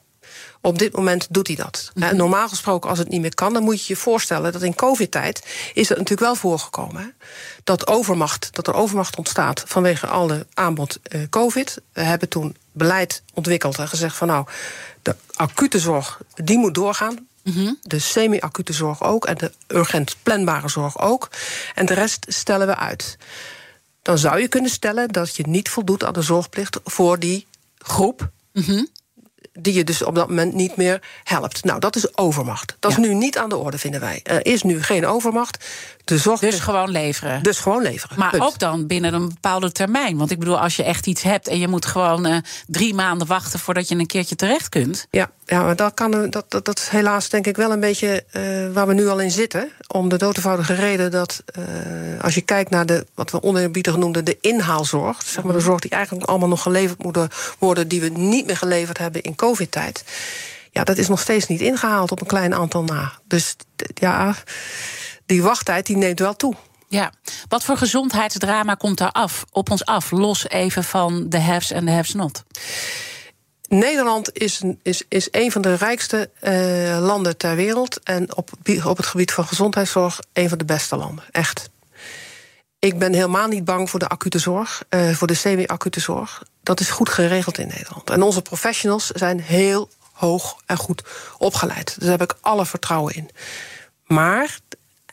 Op 0.62 0.80
dit 0.80 0.96
moment 0.96 1.28
doet 1.30 1.48
hij 1.48 1.56
dat. 1.56 1.92
Mm 1.94 2.04
-hmm. 2.04 2.16
Normaal 2.16 2.48
gesproken, 2.50 2.90
als 2.90 3.00
het 3.00 3.10
niet 3.10 3.22
meer 3.22 3.34
kan, 3.34 3.54
dan 3.54 3.64
moet 3.64 3.86
je 3.86 3.94
je 3.94 4.00
voorstellen 4.00 4.52
dat 4.52 4.62
in 4.62 4.76
COVID-tijd 4.76 5.46
is 5.74 5.90
het 5.90 5.98
natuurlijk 5.98 6.28
wel 6.28 6.36
voorgekomen. 6.36 7.02
Hè? 7.02 7.08
Dat, 7.64 7.88
overmacht, 7.88 8.50
dat 8.52 8.68
er 8.68 8.74
overmacht 8.74 9.16
ontstaat 9.16 9.64
vanwege 9.66 10.08
alle 10.08 10.46
aanbod 10.54 11.00
uh, 11.10 11.22
COVID. 11.30 11.82
We 11.94 12.02
hebben 12.02 12.30
toen 12.30 12.56
beleid 12.72 13.24
ontwikkeld 13.34 13.80
en 13.80 13.88
gezegd 13.88 14.16
van 14.16 14.28
nou, 14.28 14.46
de 15.02 15.16
acute 15.34 15.80
zorg 15.80 16.22
die 16.34 16.58
moet 16.58 16.76
doorgaan. 16.76 17.28
-hmm. 17.44 17.78
De 17.82 18.00
semi-acute 18.00 18.74
zorg 18.74 19.04
ook 19.04 19.26
en 19.26 19.36
de 19.36 19.52
urgent 19.68 20.16
planbare 20.24 20.70
zorg 20.70 21.00
ook. 21.00 21.30
En 21.76 21.86
de 21.86 21.94
rest 21.94 22.26
stellen 22.28 22.68
we 22.68 22.76
uit. 22.76 23.18
Dan 24.02 24.18
zou 24.18 24.40
je 24.40 24.48
kunnen 24.48 24.72
stellen 24.72 25.10
dat 25.10 25.36
je 25.36 25.48
niet 25.48 25.70
voldoet 25.70 26.04
aan 26.04 26.14
de 26.14 26.22
zorgplicht 26.22 26.80
voor 26.84 27.20
die 27.20 27.48
groep. 27.78 28.30
Mm 28.54 28.64
-hmm 28.64 28.88
die 29.60 29.74
je 29.74 29.84
dus 29.84 30.02
op 30.02 30.16
dat 30.16 30.28
moment 30.28 30.54
niet 30.54 30.76
meer 30.76 31.02
helpt. 31.24 31.64
Nou, 31.64 31.80
dat 31.80 31.96
is 31.96 32.18
overmacht. 32.18 32.76
Dat 32.80 32.92
ja. 32.92 32.98
is 32.98 33.08
nu 33.08 33.14
niet 33.14 33.38
aan 33.38 33.50
de 33.50 33.58
orde, 33.58 33.78
vinden 33.78 34.00
wij. 34.00 34.20
Er 34.24 34.46
is 34.46 34.64
nu 34.64 34.84
geen 34.84 35.06
overmacht. 35.06 35.66
Dus 36.06 36.60
gewoon 36.60 36.90
leveren. 36.90 37.44
Dus 37.44 37.60
gewoon 37.60 37.82
leveren. 37.82 38.20
Maar 38.20 38.30
punt. 38.30 38.44
ook 38.44 38.60
dan 38.60 38.88
binnen 38.88 39.14
een 39.14 39.28
bepaalde 39.28 39.72
termijn. 39.72 40.18
Want 40.18 40.32
ik 40.32 40.40
bedoel, 40.40 40.60
als 40.60 40.76
je 40.76 40.84
echt 40.84 41.08
iets 41.08 41.22
hebt 41.22 41.48
en 41.48 41.60
je 41.60 41.68
moet 41.68 41.86
gewoon 41.86 42.28
uh, 42.28 42.38
drie 42.68 42.94
maanden 42.94 43.28
wachten 43.28 43.60
voordat 43.60 43.88
je 43.88 43.96
een 43.96 44.06
keertje 44.06 44.36
terecht 44.36 44.70
kunt. 44.70 45.08
Ja, 45.12 45.32
ja 45.46 45.64
maar 45.64 45.76
dat, 45.76 45.94
kan, 45.94 46.30
dat, 46.30 46.46
dat, 46.52 46.66
dat 46.66 46.80
is 46.80 46.88
helaas 46.88 47.30
denk 47.30 47.48
ik 47.48 47.56
wel 47.56 47.72
een 47.72 47.80
beetje 47.80 48.24
uh, 48.32 48.74
waar 48.74 48.88
we 48.88 48.94
nu 48.94 49.08
al 49.08 49.20
in 49.20 49.32
zitten. 49.32 49.72
Om 49.88 50.10
de 50.10 50.18
doodeenvoudige 50.18 50.74
reden 50.74 51.12
dat 51.12 51.44
uh, 51.60 52.22
als 52.22 52.36
je 52.36 52.42
kijkt 52.42 52.70
naar 52.70 52.86
de, 52.86 53.06
wat 53.14 53.32
we 53.32 53.44
oneerbiedig 53.44 53.98
noemden, 53.98 54.26
de 54.26 54.38
inhaalzorg. 54.42 55.22
Zeg 55.26 55.44
maar 55.44 55.54
de 55.54 55.60
zorg 55.60 55.80
die 55.80 55.92
eigenlijk 55.92 56.26
allemaal 56.26 56.50
nog 56.50 56.62
geleverd 56.62 57.04
moet 57.04 57.18
worden, 57.60 57.88
die 57.88 58.02
we 58.02 58.10
niet 58.10 58.46
meer 58.46 58.58
geleverd 58.58 58.98
hebben 58.98 59.22
in 59.22 59.36
COVID-tijd. 59.36 60.04
Ja, 60.72 60.84
dat 60.84 60.98
is 60.98 61.08
nog 61.08 61.20
steeds 61.20 61.48
niet 61.48 61.62
ingehaald 61.62 62.12
op 62.12 62.22
een 62.22 62.28
klein 62.28 62.56
aantal 62.56 62.84
na. 62.84 63.12
Dus 63.28 63.56
ja, 63.94 64.36
die 65.26 65.44
wachttijd 65.44 65.86
die 65.86 65.98
neemt 65.98 66.20
wel 66.20 66.36
toe. 66.36 66.56
Ja, 66.88 67.12
wat 67.48 67.64
voor 67.64 67.78
gezondheidsdrama 67.78 68.74
komt 68.74 68.98
daar 68.98 69.12
af, 69.12 69.46
op 69.52 69.72
ons 69.72 69.86
af, 69.86 70.12
los 70.12 70.50
even 70.50 70.84
van 70.84 71.30
de 71.30 71.40
haves 71.40 71.72
en 71.72 71.86
de 71.86 71.92
haves 71.92 72.14
not? 72.14 72.44
Nederland 73.68 74.38
is, 74.38 74.62
is, 74.84 75.04
is 75.08 75.28
een 75.32 75.52
van 75.52 75.62
de 75.62 75.74
rijkste 75.74 76.30
uh, 76.42 76.52
landen 77.02 77.38
ter 77.38 77.56
wereld. 77.56 78.00
En 78.04 78.36
op, 78.36 78.52
op 78.86 78.98
het 78.98 79.06
gebied 79.06 79.32
van 79.32 79.46
gezondheidszorg 79.46 80.20
een 80.34 80.50
van 80.50 80.58
de 80.58 80.66
beste 80.66 80.96
landen. 80.96 81.24
Echt. 81.32 81.70
Ik 82.80 83.00
ben 83.00 83.14
helemaal 83.14 83.48
niet 83.48 83.66
bang 83.66 83.90
voor 83.90 84.00
de 84.00 84.08
acute 84.08 84.40
zorg, 84.40 84.84
uh, 84.90 85.10
voor 85.10 85.28
de 85.28 85.34
semi-acute 85.34 86.00
zorg. 86.00 86.44
Dat 86.64 86.80
is 86.80 86.90
goed 86.90 87.10
geregeld 87.10 87.58
in 87.58 87.68
Nederland. 87.68 88.10
En 88.10 88.22
onze 88.22 88.42
professionals 88.42 89.10
zijn 89.10 89.42
heel 89.42 89.90
hoog 90.12 90.56
en 90.66 90.78
goed 90.78 91.04
opgeleid. 91.38 91.86
Dus 91.86 92.08
daar 92.08 92.20
heb 92.20 92.32
ik 92.32 92.38
alle 92.42 92.66
vertrouwen 92.66 93.16
in. 93.16 93.30
Maar 94.06 94.60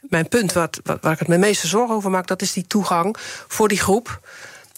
mijn 0.08 0.28
punt, 0.28 0.52
wat, 0.52 0.80
wat, 0.84 0.98
waar 1.00 1.12
ik 1.12 1.18
het 1.18 1.28
me 1.28 1.38
meeste 1.38 1.66
zorgen 1.66 1.94
over 1.94 2.10
maak, 2.10 2.26
dat 2.26 2.42
is 2.42 2.52
die 2.52 2.66
toegang 2.66 3.16
voor 3.48 3.68
die 3.68 3.80
groep 3.80 4.20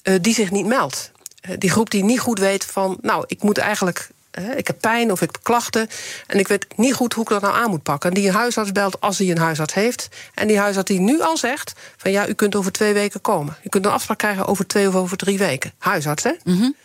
uh, 0.05 0.15
die 0.21 0.35
zich 0.35 0.51
niet 0.51 0.67
meldt. 0.67 1.11
Uh, 1.49 1.57
die 1.59 1.71
groep 1.71 1.91
die 1.91 2.05
niet 2.05 2.21
goed 2.21 2.39
weet 2.39 2.65
van, 2.65 2.99
nou, 3.01 3.25
ik 3.27 3.43
moet 3.43 3.59
eigenlijk. 3.59 4.09
Uh, 4.39 4.57
ik 4.57 4.67
heb 4.67 4.81
pijn 4.81 5.13
of 5.13 5.23
ik 5.23 5.31
heb 5.33 5.43
klachten. 5.43 5.89
En 6.27 6.39
ik 6.39 6.49
weet 6.49 6.67
niet 6.77 6.95
goed 6.95 7.13
hoe 7.13 7.23
ik 7.23 7.29
dat 7.29 7.41
nou 7.41 7.55
aan 7.55 7.71
moet 7.71 7.83
pakken. 7.83 8.09
En 8.09 8.15
die 8.15 8.29
een 8.29 8.35
huisarts 8.35 8.73
belt 8.73 9.01
als 9.01 9.19
hij 9.19 9.31
een 9.31 9.39
huisarts 9.39 9.75
heeft. 9.75 10.09
En 10.35 10.47
die 10.47 10.59
huisarts 10.59 10.91
die 10.91 11.01
nu 11.01 11.21
al 11.21 11.37
zegt: 11.37 11.73
van 11.97 12.11
ja, 12.11 12.29
u 12.29 12.33
kunt 12.33 12.55
over 12.55 12.73
twee 12.73 12.93
weken 12.93 13.21
komen. 13.21 13.57
U 13.63 13.69
kunt 13.69 13.85
een 13.85 13.93
afspraak 13.93 14.19
krijgen 14.19 14.47
over 14.47 14.67
twee 14.67 14.89
of 14.89 14.95
over 14.95 15.17
drie 15.17 15.39
weken. 15.39 15.73
Huisarts, 15.79 16.23
hè? 16.23 16.33
Mm 16.45 16.59
-hmm. 16.59 16.77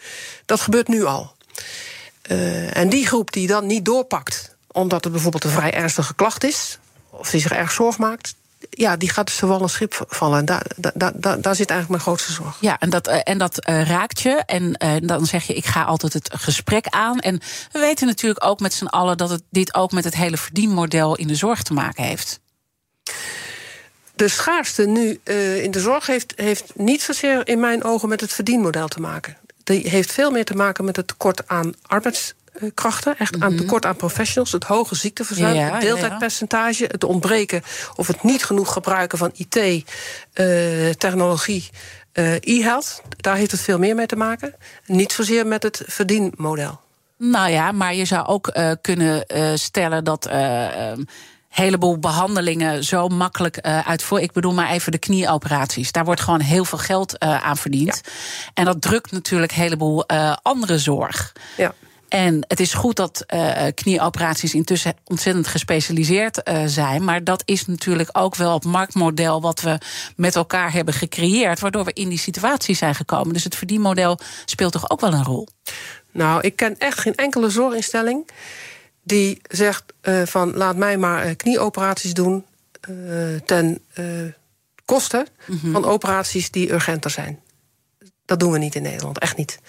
Dat 0.45 0.59
gebeurt 0.59 0.87
nu 0.87 1.03
al. 1.03 1.37
En 2.73 2.89
die 2.89 3.07
groep 3.07 3.31
die 3.31 3.47
dan 3.47 3.65
niet 3.65 3.85
doorpakt, 3.85 4.55
omdat 4.71 5.03
het 5.03 5.13
bijvoorbeeld 5.13 5.43
een 5.43 5.49
vrij 5.49 5.73
ernstige 5.73 6.15
klacht 6.15 6.43
is, 6.43 6.79
of 7.19 7.29
die 7.29 7.41
zich 7.41 7.51
erg 7.51 7.71
zorg 7.71 7.97
maakt, 7.97 8.35
ja, 8.69 8.97
die 8.97 9.09
gaat 9.09 9.25
dus 9.25 9.39
wel 9.39 9.61
een 9.61 9.69
schip 9.69 10.05
vallen. 10.07 10.39
En 10.39 10.45
daar, 10.45 10.65
daar, 10.75 11.11
daar, 11.15 11.41
daar 11.41 11.55
zit 11.55 11.69
eigenlijk 11.69 11.89
mijn 11.89 12.01
grootste 12.01 12.31
zorg. 12.31 12.57
Ja, 12.59 12.79
en 12.79 12.89
dat, 12.89 13.07
en 13.07 13.37
dat 13.37 13.69
uh, 13.69 13.87
raakt 13.87 14.21
je. 14.21 14.43
En 14.45 14.75
uh, 14.83 14.95
dan 15.01 15.25
zeg 15.25 15.43
je, 15.43 15.53
ik 15.53 15.65
ga 15.65 15.83
altijd 15.83 16.13
het 16.13 16.29
gesprek 16.33 16.87
aan. 16.87 17.19
En 17.19 17.41
we 17.71 17.79
weten 17.79 18.07
natuurlijk 18.07 18.45
ook 18.45 18.59
met 18.59 18.73
z'n 18.73 18.85
allen 18.85 19.17
dat 19.17 19.29
het, 19.29 19.43
dit 19.49 19.73
ook 19.73 19.91
met 19.91 20.03
het 20.03 20.15
hele 20.15 20.37
verdienmodel 20.37 21.15
in 21.15 21.27
de 21.27 21.35
zorg 21.35 21.63
te 21.63 21.73
maken 21.73 22.03
heeft. 22.03 22.39
De 24.15 24.27
schaarste 24.27 24.85
nu 24.85 25.19
uh, 25.23 25.63
in 25.63 25.71
de 25.71 25.79
zorg 25.79 26.05
heeft, 26.05 26.33
heeft 26.35 26.71
niet 26.75 27.01
zozeer 27.01 27.47
in 27.47 27.59
mijn 27.59 27.83
ogen 27.83 28.09
met 28.09 28.21
het 28.21 28.33
verdienmodel 28.33 28.87
te 28.87 28.99
maken. 28.99 29.37
Die 29.63 29.89
heeft 29.89 30.11
veel 30.11 30.31
meer 30.31 30.45
te 30.45 30.55
maken 30.55 30.85
met 30.85 30.95
het 30.95 31.07
tekort 31.07 31.47
aan 31.47 31.73
arbeids 31.85 32.33
krachten, 32.73 33.17
echt 33.17 33.39
aan 33.39 33.55
tekort 33.55 33.85
aan 33.85 33.95
professionals, 33.95 34.51
het 34.51 34.63
hoge 34.63 34.95
ziekteverzuim, 34.95 35.55
ja, 35.55 35.65
ja, 35.65 35.71
het 35.71 35.81
deeltijdpercentage, 35.81 36.83
het 36.83 37.03
ontbreken 37.03 37.61
of 37.95 38.07
het 38.07 38.23
niet 38.23 38.43
genoeg 38.45 38.73
gebruiken 38.73 39.17
van 39.17 39.31
IT, 39.33 39.55
uh, 39.55 39.83
technologie, 40.89 41.69
uh, 42.13 42.33
e-health. 42.33 43.01
Daar 43.17 43.35
heeft 43.35 43.51
het 43.51 43.61
veel 43.61 43.79
meer 43.79 43.95
mee 43.95 44.05
te 44.05 44.15
maken. 44.15 44.55
Niet 44.85 45.11
zozeer 45.11 45.47
met 45.47 45.63
het 45.63 45.83
verdienmodel. 45.85 46.79
Nou 47.17 47.49
ja, 47.49 47.71
maar 47.71 47.95
je 47.95 48.05
zou 48.05 48.27
ook 48.27 48.51
uh, 48.53 48.71
kunnen 48.81 49.25
stellen 49.57 50.03
dat 50.03 50.27
heleboel 51.49 51.99
behandelingen 51.99 52.83
zo 52.83 53.07
makkelijk 53.07 53.65
uh, 53.65 53.87
uitvoeren. 53.87 54.27
Ik 54.27 54.33
bedoel 54.33 54.53
maar 54.53 54.69
even 54.69 54.91
de 54.91 54.97
knieoperaties. 54.97 55.91
Daar 55.91 56.05
wordt 56.05 56.21
gewoon 56.21 56.39
heel 56.39 56.65
veel 56.65 56.77
geld 56.77 57.23
uh, 57.23 57.45
aan 57.45 57.57
verdiend. 57.57 58.01
Ja. 58.03 58.11
En 58.53 58.65
dat 58.65 58.81
drukt 58.81 59.11
natuurlijk 59.11 59.51
een 59.51 59.61
heleboel 59.61 60.03
uh, 60.07 60.35
andere 60.41 60.77
zorg. 60.77 61.33
Ja. 61.57 61.73
En 62.09 62.45
het 62.47 62.59
is 62.59 62.73
goed 62.73 62.95
dat 62.95 63.23
uh, 63.33 63.65
knieoperaties 63.73 64.53
intussen 64.53 64.93
ontzettend 65.03 65.47
gespecialiseerd 65.47 66.41
uh, 66.43 66.63
zijn. 66.65 67.03
Maar 67.03 67.23
dat 67.23 67.41
is 67.45 67.65
natuurlijk 67.65 68.09
ook 68.11 68.35
wel 68.35 68.53
het 68.53 68.63
marktmodel 68.63 69.41
wat 69.41 69.61
we 69.61 69.77
met 70.15 70.35
elkaar 70.35 70.71
hebben 70.71 70.93
gecreëerd. 70.93 71.59
Waardoor 71.59 71.85
we 71.85 71.93
in 71.93 72.09
die 72.09 72.17
situatie 72.17 72.75
zijn 72.75 72.95
gekomen. 72.95 73.33
Dus 73.33 73.43
het 73.43 73.55
verdienmodel 73.55 74.19
speelt 74.45 74.71
toch 74.71 74.89
ook 74.89 74.99
wel 74.99 75.13
een 75.13 75.23
rol? 75.23 75.47
Nou, 76.11 76.41
ik 76.41 76.55
ken 76.55 76.77
echt 76.77 76.99
geen 76.99 77.15
enkele 77.15 77.49
zorginstelling 77.49 78.29
die 79.03 79.41
zegt 79.49 79.83
uh, 80.01 80.21
van 80.25 80.53
laat 80.55 80.75
mij 80.75 80.97
maar 80.97 81.35
knieoperaties 81.35 82.13
doen 82.13 82.45
ten 83.45 83.81
koste 84.85 85.25
mm 85.45 85.59
-hmm. 85.61 85.71
van 85.71 85.85
operaties 85.85 86.51
die 86.51 86.71
urgenter 86.71 87.11
zijn. 87.11 87.39
Dat 88.25 88.39
doen 88.39 88.51
we 88.51 88.57
niet 88.57 88.75
in 88.75 88.81
Nederland, 88.81 89.19
echt 89.19 89.37
niet. 89.37 89.59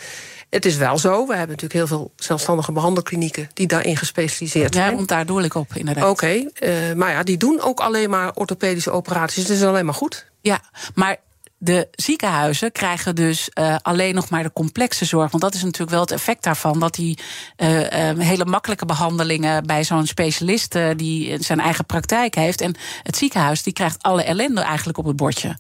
Het 0.51 0.65
is 0.65 0.77
wel 0.77 0.99
zo, 0.99 1.27
we 1.27 1.37
hebben 1.37 1.57
natuurlijk 1.57 1.73
heel 1.73 1.87
veel 1.87 2.13
zelfstandige 2.17 2.73
behandelklinieken 2.73 3.49
die 3.55 3.67
daarin 3.67 3.97
gespecialiseerd 3.97 4.75
zijn. 4.75 4.91
Ja, 4.91 4.97
want 4.97 5.09
daar 5.09 5.27
doe 5.27 5.43
ik 5.43 5.55
op, 5.55 5.75
inderdaad. 5.75 6.09
Oké, 6.11 6.13
okay, 6.13 6.51
uh, 6.91 6.97
maar 6.97 7.11
ja, 7.11 7.23
die 7.23 7.37
doen 7.37 7.61
ook 7.61 7.81
alleen 7.81 8.11
maar 8.11 8.35
orthopedische 8.35 8.91
operaties. 8.91 9.47
Dat 9.47 9.57
is 9.57 9.63
alleen 9.63 9.85
maar 9.85 9.95
goed. 9.95 10.27
Ja, 10.41 10.61
maar 10.95 11.17
de 11.59 11.89
ziekenhuizen 11.91 12.73
krijgen 12.73 13.15
dus 13.15 13.51
uh, 13.55 13.77
alleen 13.83 14.15
nog 14.15 14.29
maar 14.29 14.43
de 14.43 14.53
complexe 14.53 15.05
zorg. 15.05 15.31
Want 15.31 15.43
dat 15.43 15.55
is 15.55 15.63
natuurlijk 15.63 15.91
wel 15.91 16.01
het 16.01 16.11
effect 16.11 16.43
daarvan. 16.43 16.81
Dat 16.81 16.95
die 16.95 17.19
uh, 17.57 17.81
uh, 17.81 18.19
hele 18.19 18.45
makkelijke 18.45 18.87
behandelingen 18.87 19.67
bij 19.67 19.85
zo'n 19.85 20.07
specialist 20.07 20.77
die 20.97 21.43
zijn 21.43 21.61
eigen 21.61 21.87
praktijk 21.87 22.35
heeft. 22.35 22.61
En 22.61 22.75
het 23.03 23.17
ziekenhuis 23.17 23.63
die 23.63 23.73
krijgt 23.73 24.03
alle 24.03 24.23
ellende 24.23 24.61
eigenlijk 24.61 24.99
op 24.99 25.05
het 25.05 25.17
bordje. 25.17 25.57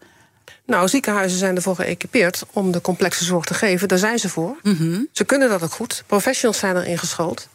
Nou, 0.66 0.88
ziekenhuizen 0.88 1.38
zijn 1.38 1.56
ervoor 1.56 1.74
geëquipeerd 1.74 2.42
om 2.52 2.70
de 2.72 2.80
complexe 2.80 3.24
zorg 3.24 3.44
te 3.44 3.54
geven. 3.54 3.88
Daar 3.88 3.98
zijn 3.98 4.18
ze 4.18 4.28
voor. 4.28 4.56
Mhm. 4.62 5.00
Ze 5.12 5.24
kunnen 5.24 5.48
dat 5.48 5.62
ook 5.62 5.72
goed. 5.72 6.02
Professionals 6.06 6.58
zijn 6.58 6.76
erin 6.76 6.98
geschoold. 6.98 7.48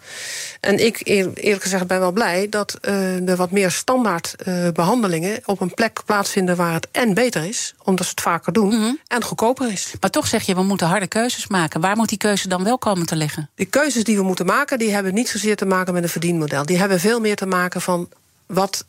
En 0.59 0.85
ik, 0.85 0.99
eer- 1.03 1.33
eerlijk 1.33 1.63
gezegd, 1.63 1.87
ben 1.87 1.99
wel 1.99 2.11
blij 2.11 2.49
dat 2.49 2.73
eh, 2.81 3.29
er 3.29 3.35
wat 3.35 3.51
meer 3.51 3.71
standaard 3.71 4.35
eh, 4.35 4.67
behandelingen 4.73 5.39
op 5.45 5.61
een 5.61 5.73
plek 5.73 6.01
plaatsvinden 6.05 6.55
waar 6.55 6.73
het 6.73 6.87
en 6.91 7.13
beter 7.13 7.43
is, 7.45 7.73
omdat 7.83 8.05
ze 8.05 8.11
het 8.11 8.21
vaker 8.21 8.53
doen, 8.53 8.67
Mhm. 8.79 8.93
en 9.07 9.23
goedkoper 9.23 9.71
is. 9.71 9.93
Maar 9.99 10.09
toch 10.09 10.27
zeg 10.27 10.43
je, 10.45 10.55
we 10.55 10.63
moeten 10.63 10.87
harde 10.87 11.07
keuzes 11.07 11.47
maken. 11.47 11.81
Waar 11.81 11.95
moet 11.95 12.09
die 12.09 12.17
keuze 12.17 12.47
dan 12.47 12.63
wel 12.63 12.77
komen 12.77 13.05
te 13.05 13.15
liggen? 13.15 13.49
De 13.55 13.65
keuzes 13.65 14.03
die 14.03 14.17
we 14.17 14.23
moeten 14.23 14.45
maken, 14.45 14.77
die 14.79 14.93
hebben 14.93 15.13
niet 15.13 15.29
zozeer 15.29 15.55
te 15.55 15.65
maken 15.65 15.93
met 15.93 16.03
een 16.03 16.09
verdienmodel. 16.09 16.65
Die 16.65 16.77
hebben 16.77 16.99
veel 16.99 17.19
meer 17.19 17.35
te 17.35 17.45
maken 17.45 17.81
van 17.81 18.09
wat, 18.45 18.85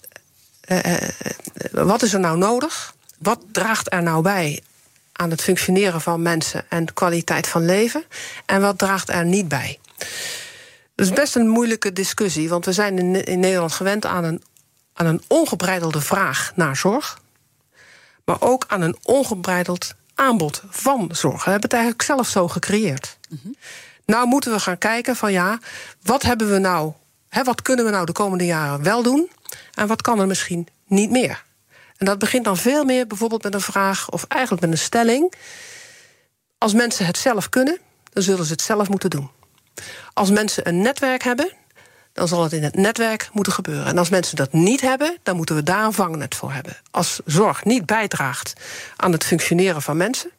eh, 0.61 0.95
wat 1.73 2.03
is 2.03 2.13
er 2.13 2.21
nou 2.21 2.39
nodig? 2.39 2.95
Wat 3.19 3.41
draagt 3.53 3.93
er 3.93 4.03
nou 4.03 4.23
bij 4.23 4.63
aan 5.13 5.31
het 5.31 5.43
functioneren 5.43 6.01
van 6.01 6.23
mensen 6.23 6.65
en 6.69 6.93
kwaliteit 6.95 7.47
van 7.47 7.65
leven? 7.65 8.05
En 8.47 8.61
wat 8.61 8.79
draagt 8.79 9.09
er 9.09 9.25
niet 9.25 9.49
bij? 9.49 9.79
Dat 10.95 11.07
is 11.07 11.13
best 11.13 11.37
een 11.37 11.49
moeilijke 11.49 11.93
discussie, 11.93 12.49
want 12.49 12.65
we 12.65 12.73
zijn 12.73 12.99
in, 12.99 13.25
in 13.25 13.41
Nederland 13.41 13.73
gewend 13.73 14.07
aan 14.07 14.25
een, 14.25 14.43
aan 14.93 15.07
een 15.07 15.23
ongebreidelde 15.27 16.01
vraag 16.01 16.53
naar 16.55 16.77
zorg, 16.77 17.21
maar 18.25 18.41
ook 18.41 18.65
aan 18.69 18.81
een 18.81 18.97
ongebreideld 19.03 19.95
aanbod 20.15 20.63
van 20.69 21.09
zorg. 21.13 21.45
We 21.45 21.51
hebben 21.51 21.69
het 21.69 21.73
eigenlijk 21.73 22.03
zelf 22.03 22.29
zo 22.29 22.49
gecreëerd. 22.49 23.19
Nou 24.07 24.27
moeten 24.27 24.53
we 24.53 24.61
gaan 24.61 24.79
kijken 24.79 25.17
van 25.17 25.33
ja, 25.33 25.59
wat 26.03 26.23
hebben 26.23 26.51
we 26.51 26.59
nou, 26.59 26.93
hè, 27.29 27.45
wat 27.45 27.63
kunnen 27.63 27.85
we 27.85 27.91
nou 27.91 28.07
de 28.07 28.13
komende 28.13 28.45
jaren 28.45 28.83
wel 28.83 29.03
doen 29.03 29.31
en 29.75 29.87
wat 29.87 30.03
kan 30.03 30.21
er 30.21 30.27
misschien 30.27 30.69
niet 30.87 31.11
meer? 31.11 31.45
En 31.99 32.07
dat 32.07 32.19
begint 32.19 32.45
dan 32.45 32.57
veel 32.57 32.85
meer 32.85 33.07
bijvoorbeeld 33.07 33.43
met 33.43 33.55
een 33.55 33.61
vraag 33.61 34.11
of 34.11 34.25
eigenlijk 34.29 34.63
met 34.63 34.73
een 34.73 34.79
stelling. 34.79 35.33
Als 36.59 36.75
mensen 36.75 37.07
het 37.07 37.19
zelf 37.19 37.49
kunnen, 37.49 37.79
dan 38.13 38.23
zullen 38.23 38.45
ze 38.45 38.53
het 38.53 38.63
zelf 38.63 38.89
moeten 38.89 39.11
doen. 39.11 39.31
Als 40.13 40.31
mensen 40.31 40.69
een 40.69 40.83
netwerk 40.83 41.23
hebben, 41.23 41.53
dan 42.13 42.29
zal 42.29 42.43
het 42.43 42.53
in 42.53 42.63
het 42.63 42.75
netwerk 42.75 43.29
moeten 43.33 43.53
gebeuren. 43.53 43.87
En 43.87 43.99
als 43.99 44.09
mensen 44.09 44.37
dat 44.37 44.53
niet 44.53 44.81
hebben, 44.81 45.17
dan 45.23 45.37
moeten 45.37 45.55
we 45.55 45.63
daar 45.63 45.85
een 45.85 45.93
vangnet 45.93 46.35
voor 46.35 46.53
hebben. 46.53 46.77
Als 46.91 47.21
zorg 47.25 47.65
niet 47.65 47.87
bijdraagt 47.87 48.53
aan 48.97 49.13
het 49.13 49.25
functioneren 49.25 49.83
van 49.83 49.97
mensen, 49.97 50.31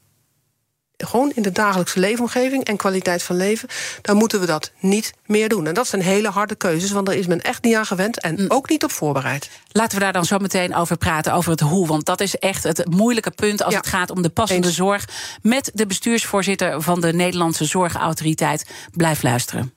gewoon 0.97 1.31
in 1.35 1.41
de 1.41 1.51
dagelijkse 1.51 1.99
leefomgeving 1.99 2.63
en 2.63 2.77
kwaliteit 2.77 3.23
van 3.23 3.35
leven, 3.35 3.69
dan 4.01 4.17
moeten 4.17 4.39
we 4.39 4.45
dat 4.45 4.71
niet 4.79 5.13
meer 5.25 5.49
doen. 5.49 5.67
En 5.67 5.73
dat 5.73 5.87
zijn 5.87 6.01
hele 6.01 6.29
harde 6.29 6.55
keuzes, 6.55 6.91
want 6.91 7.05
daar 7.05 7.15
is 7.15 7.27
men 7.27 7.41
echt 7.41 7.63
niet 7.63 7.75
aan 7.75 7.85
gewend 7.85 8.19
en 8.21 8.45
ook 8.51 8.69
niet 8.69 8.83
op 8.83 8.91
voorbereid. 8.91 9.49
Laten 9.71 9.97
we 9.97 10.03
daar 10.03 10.13
dan 10.13 10.25
zo 10.25 10.37
meteen 10.37 10.75
over 10.75 10.97
praten, 10.97 11.33
over 11.33 11.51
het 11.51 11.59
hoe. 11.59 11.87
Want 11.87 12.05
dat 12.05 12.21
is 12.21 12.35
echt 12.35 12.63
het 12.63 12.85
moeilijke 12.89 13.31
punt 13.31 13.63
als 13.63 13.73
Ja. 13.73 13.79
het 13.79 13.87
gaat 13.89 14.09
om 14.11 14.21
de 14.21 14.29
passende 14.29 14.67
Eens. 14.67 14.75
zorg. 14.75 15.05
Met 15.41 15.71
de 15.73 15.85
bestuursvoorzitter 15.85 16.81
van 16.81 17.01
de 17.01 17.13
Nederlandse 17.13 17.65
Zorgautoriteit. 17.65 18.65
Blijf 18.91 19.23
luisteren. 19.23 19.73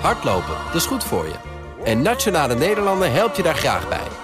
Hardlopen, 0.00 0.54
dat 0.66 0.74
is 0.74 0.86
goed 0.86 1.04
voor 1.04 1.24
je. 1.24 1.34
En 1.84 2.02
Nationale 2.02 2.54
Nederlanden 2.54 3.12
helpt 3.12 3.36
je 3.36 3.42
daar 3.42 3.56
graag 3.56 3.88
bij. 3.88 4.23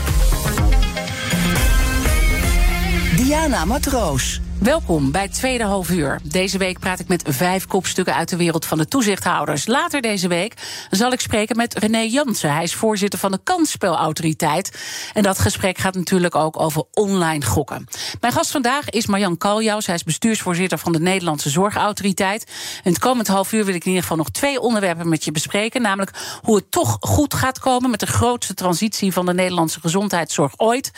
Diana 3.31 3.65
Matroos. 3.65 4.41
Welkom 4.59 5.11
bij 5.11 5.27
tweede 5.27 5.63
half 5.63 5.89
uur. 5.89 6.19
Deze 6.23 6.57
week 6.57 6.79
praat 6.79 6.99
ik 6.99 7.07
met 7.07 7.23
vijf 7.27 7.67
kopstukken 7.67 8.15
uit 8.15 8.29
de 8.29 8.35
wereld 8.35 8.65
van 8.65 8.77
de 8.77 8.87
toezichthouders. 8.87 9.67
Later 9.67 10.01
deze 10.01 10.27
week 10.27 10.53
zal 10.89 11.11
ik 11.11 11.19
spreken 11.19 11.55
met 11.55 11.77
René 11.77 11.97
Jansen. 11.97 12.53
Hij 12.53 12.63
is 12.63 12.73
voorzitter 12.73 13.19
van 13.19 13.31
de 13.31 13.39
Kansspelautoriteit. 13.43 14.79
En 15.13 15.23
dat 15.23 15.39
gesprek 15.39 15.77
gaat 15.77 15.95
natuurlijk 15.95 16.35
ook 16.35 16.59
over 16.59 16.83
online 16.91 17.45
gokken. 17.45 17.87
Mijn 18.19 18.33
gast 18.33 18.51
vandaag 18.51 18.89
is 18.89 19.05
Marjan 19.05 19.37
Kaljaus. 19.37 19.85
Hij 19.85 19.95
is 19.95 20.03
bestuursvoorzitter 20.03 20.77
van 20.77 20.91
de 20.91 20.99
Nederlandse 20.99 21.49
Zorgautoriteit. 21.49 22.51
En 22.83 22.91
het 22.91 23.01
komend 23.01 23.27
half 23.27 23.53
uur 23.53 23.65
wil 23.65 23.75
ik 23.75 23.81
in 23.81 23.87
ieder 23.87 24.01
geval 24.01 24.17
nog 24.17 24.29
twee 24.29 24.59
onderwerpen 24.59 25.09
met 25.09 25.23
je 25.23 25.31
bespreken. 25.31 25.81
Namelijk 25.81 26.11
hoe 26.41 26.55
het 26.55 26.71
toch 26.71 26.97
goed 26.99 27.33
gaat 27.33 27.59
komen 27.59 27.89
met 27.89 27.99
de 27.99 28.07
grootste 28.07 28.53
transitie 28.53 29.13
van 29.13 29.25
de 29.25 29.33
Nederlandse 29.33 29.79
gezondheidszorg 29.79 30.53
ooit. 30.57 30.91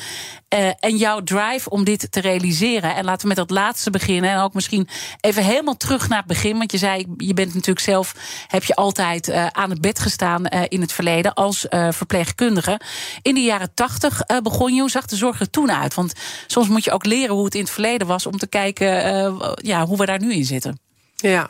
Eh, 0.54 0.70
en 0.80 0.98
jouw 0.98 1.22
drive 1.22 1.70
om 1.70 1.84
dit 1.84 2.12
te 2.12 2.22
realiseren. 2.22 2.96
En 2.96 3.06
laten 3.06 3.22
we 3.22 3.28
met 3.28 3.38
dat 3.38 3.50
laatste 3.50 3.90
beginnen. 3.90 4.32
En 4.32 4.40
ook 4.40 4.54
misschien 4.54 4.88
even 5.22 5.44
helemaal 5.44 5.78
terug 5.78 6.10
naar 6.10 6.18
het 6.18 6.28
begin. 6.28 6.58
Want 6.58 6.72
je 6.72 6.78
zei, 6.78 7.06
je 7.18 7.34
bent 7.34 7.54
natuurlijk 7.54 7.86
zelf, 7.86 8.16
heb 8.48 8.64
je 8.64 8.76
altijd 8.76 9.28
eh, 9.28 9.48
aan 9.48 9.70
het 9.70 9.82
bed 9.82 10.00
gestaan 10.00 10.46
eh, 10.46 10.62
in 10.68 10.82
het 10.82 10.92
verleden 10.92 11.34
als 11.34 11.66
verpleegkundige. 11.90 12.80
In 13.22 13.34
de 13.34 13.42
jaren 13.42 13.74
tachtig 13.74 14.22
begon 14.44 14.74
je. 14.74 14.80
Hoe 14.80 14.90
zag 14.90 15.06
de 15.06 15.16
zorg 15.16 15.40
er 15.40 15.50
toen 15.50 15.72
uit? 15.72 15.94
Want 15.94 16.14
soms 16.48 16.68
moet 16.68 16.84
je 16.84 16.92
ook 16.92 17.06
leren 17.06 17.36
hoe 17.36 17.46
het 17.46 17.56
in 17.56 17.62
het 17.62 17.70
verleden 17.70 18.08
was 18.08 18.26
om 18.26 18.38
te 18.38 18.48
kijken 18.48 18.88
ja, 19.56 19.86
hoe 19.86 19.98
we 19.98 20.06
daar 20.06 20.20
nu 20.20 20.34
in 20.34 20.46
zitten. 20.46 20.80
Ja, 21.16 21.50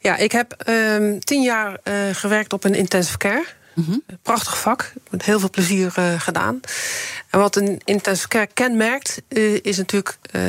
ja 0.00 0.16
ik 0.16 0.32
heb 0.32 0.52
ehm, 0.52 1.18
tien 1.18 1.42
jaar 1.42 1.80
gewerkt 2.12 2.52
op 2.52 2.64
een 2.64 2.74
intensive 2.74 3.18
care. 3.18 3.57
Prachtig 4.22 4.58
vak, 4.58 4.92
met 5.10 5.22
heel 5.22 5.38
veel 5.38 5.50
plezier 5.50 5.92
eh, 5.94 6.20
gedaan. 6.20 6.60
En 7.30 7.38
wat 7.38 7.56
een 7.56 7.80
intensive 7.84 8.28
care 8.28 8.48
kenmerkt, 8.54 9.22
eh, 9.28 9.54
is 9.62 9.76
natuurlijk 9.76 10.18
eh, 10.30 10.42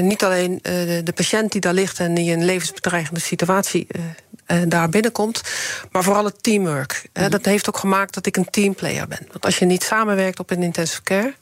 niet 0.00 0.24
alleen 0.24 0.58
de, 0.62 1.12
patiënt 1.14 1.52
die 1.52 1.60
daar 1.60 1.74
ligt 1.74 1.98
en 1.98 2.14
die 2.14 2.30
in 2.30 2.38
een 2.38 2.44
levensbedreigende 2.44 3.20
situatie 3.20 3.86
daar 4.68 4.88
binnenkomt, 4.88 5.42
maar 5.90 6.02
vooral 6.02 6.24
het 6.24 6.42
teamwork. 6.42 7.08
Eh, 7.12 7.28
dat 7.28 7.44
heeft 7.44 7.68
ook 7.68 7.78
gemaakt 7.78 8.14
dat 8.14 8.26
ik 8.26 8.36
een 8.36 8.50
teamplayer 8.50 9.08
ben. 9.08 9.26
Want 9.30 9.44
als 9.44 9.58
je 9.58 9.64
niet 9.64 9.82
samenwerkt 9.82 10.38
op 10.38 10.50
een 10.50 10.62
intensive 10.62 11.02
care, 11.02 11.34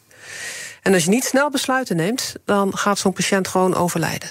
en 0.82 0.94
als 0.94 1.04
je 1.04 1.10
niet 1.10 1.24
snel 1.24 1.50
besluiten 1.50 1.96
neemt, 1.96 2.34
dan 2.44 2.76
gaat 2.76 2.98
zo'n 2.98 3.12
patiënt 3.12 3.48
gewoon 3.48 3.74
overlijden. 3.74 4.30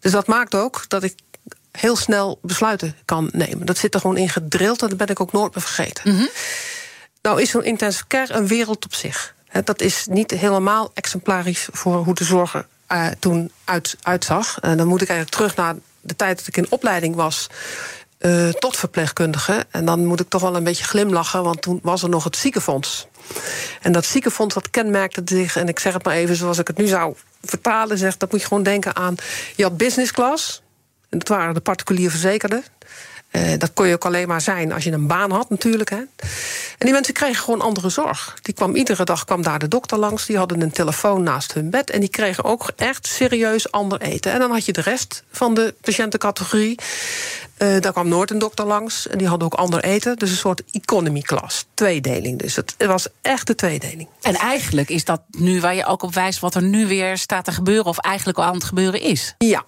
Dus 0.00 0.12
dat 0.12 0.26
maakt 0.26 0.54
ook 0.54 0.84
dat 0.88 1.02
ik 1.02 1.14
heel 1.80 1.96
snel 1.96 2.38
besluiten 2.42 2.96
kan 3.04 3.28
nemen. 3.32 3.66
Dat 3.66 3.78
zit 3.78 3.94
er 3.94 4.00
gewoon 4.00 4.16
in 4.16 4.28
gedrild 4.28 4.82
en 4.82 4.88
dat 4.88 4.98
ben 4.98 5.06
ik 5.08 5.20
ook 5.20 5.32
nooit 5.32 5.54
meer 5.54 5.64
vergeten. 5.64 6.28
Nou 7.22 7.42
is 7.42 7.50
zo'n 7.50 7.64
intensive 7.64 8.06
care 8.06 8.32
een 8.34 8.46
wereld 8.46 8.84
op 8.84 8.94
zich. 8.94 9.34
Dat 9.64 9.80
is 9.80 10.06
niet 10.10 10.30
helemaal 10.30 10.90
exemplarisch 10.94 11.68
voor 11.72 11.96
hoe 12.04 12.14
de 12.14 12.24
zorg 12.24 12.54
er 12.54 12.66
eh, 12.86 13.06
toen 13.18 13.50
uit, 13.64 13.96
uitzag. 14.02 14.58
En 14.60 14.76
dan 14.76 14.86
moet 14.86 15.02
ik 15.02 15.08
eigenlijk 15.08 15.38
terug 15.38 15.56
naar 15.56 15.74
de 16.00 16.16
tijd 16.16 16.38
dat 16.38 16.46
ik 16.46 16.56
in 16.56 16.66
opleiding 16.68 17.14
was. 17.14 17.46
eh, 18.18 18.48
tot 18.48 18.76
verpleegkundige. 18.76 19.66
En 19.70 19.84
dan 19.84 20.04
moet 20.06 20.20
ik 20.20 20.28
toch 20.28 20.42
wel 20.42 20.56
een 20.56 20.64
beetje 20.64 20.84
glimlachen, 20.84 21.42
want 21.42 21.62
toen 21.62 21.80
was 21.82 22.02
er 22.02 22.08
nog 22.08 22.24
het 22.24 22.36
ziekenfonds. 22.36 23.06
En 23.82 23.92
dat 23.92 24.04
ziekenfonds 24.04 24.54
dat 24.54 24.70
kenmerkte 24.70 25.22
zich, 25.24 25.56
en 25.56 25.68
ik 25.68 25.78
zeg 25.78 25.92
het 25.92 26.04
maar 26.04 26.14
even 26.14 26.36
zoals 26.36 26.58
ik 26.58 26.66
het 26.66 26.76
nu 26.76 26.86
zou 26.86 27.14
vertalen, 27.44 27.98
zeg, 27.98 28.16
dat 28.16 28.30
moet 28.30 28.40
je 28.40 28.46
gewoon 28.46 28.62
denken 28.62 28.96
aan. 28.96 29.14
Je 29.56 29.62
had 29.62 29.76
business 29.76 30.12
class, 30.12 30.62
en 31.08 31.18
dat 31.18 31.28
waren 31.28 31.54
de 31.54 31.60
particulier 31.60 32.10
verzekerden. 32.10 32.64
Eh, 33.28 33.58
dat 33.58 33.72
kon 33.72 33.86
je 33.86 33.94
ook 33.94 34.04
alleen 34.04 34.28
maar 34.28 34.40
zijn 34.40 34.72
als 34.72 34.84
je 34.84 34.92
een 34.92 35.06
baan 35.06 35.30
had, 35.30 35.50
natuurlijk. 35.50 35.90
Hè. 35.90 35.96
En 35.96 36.08
die 36.78 36.92
mensen 36.92 37.14
kregen 37.14 37.44
gewoon 37.44 37.60
andere 37.60 37.88
zorg. 37.88 38.38
Die 38.42 38.54
kwam, 38.54 38.74
iedere 38.74 39.04
dag 39.04 39.24
kwam 39.24 39.42
daar 39.42 39.58
de 39.58 39.68
dokter 39.68 39.98
langs. 39.98 40.26
Die 40.26 40.36
hadden 40.36 40.60
een 40.60 40.70
telefoon 40.70 41.22
naast 41.22 41.52
hun 41.52 41.70
bed. 41.70 41.90
En 41.90 42.00
die 42.00 42.08
kregen 42.08 42.44
ook 42.44 42.70
echt 42.76 43.06
serieus 43.06 43.70
ander 43.70 44.00
eten. 44.00 44.32
En 44.32 44.38
dan 44.38 44.50
had 44.50 44.64
je 44.64 44.72
de 44.72 44.80
rest 44.80 45.22
van 45.30 45.54
de 45.54 45.74
patiëntencategorie. 45.80 46.78
Eh, 47.56 47.80
daar 47.80 47.92
kwam 47.92 48.08
nooit 48.08 48.30
een 48.30 48.38
dokter 48.38 48.66
langs. 48.66 49.08
En 49.08 49.18
die 49.18 49.28
hadden 49.28 49.46
ook 49.46 49.58
ander 49.58 49.84
eten. 49.84 50.16
Dus 50.16 50.30
een 50.30 50.36
soort 50.36 50.62
economy 50.72 51.20
class. 51.20 51.66
Tweedeling 51.74 52.38
dus. 52.38 52.56
Het 52.56 52.74
was 52.78 53.06
echt 53.22 53.46
de 53.46 53.54
tweedeling. 53.54 54.08
En 54.20 54.34
eigenlijk 54.34 54.88
is 54.88 55.04
dat 55.04 55.20
nu 55.30 55.60
waar 55.60 55.74
je 55.74 55.86
ook 55.86 56.02
op 56.02 56.14
wijst 56.14 56.40
wat 56.40 56.54
er 56.54 56.62
nu 56.62 56.86
weer 56.86 57.18
staat 57.18 57.44
te 57.44 57.52
gebeuren, 57.52 57.86
of 57.86 57.98
eigenlijk 57.98 58.38
al 58.38 58.44
aan 58.44 58.54
het 58.54 58.64
gebeuren 58.64 59.00
is. 59.00 59.34
Ja. 59.38 59.64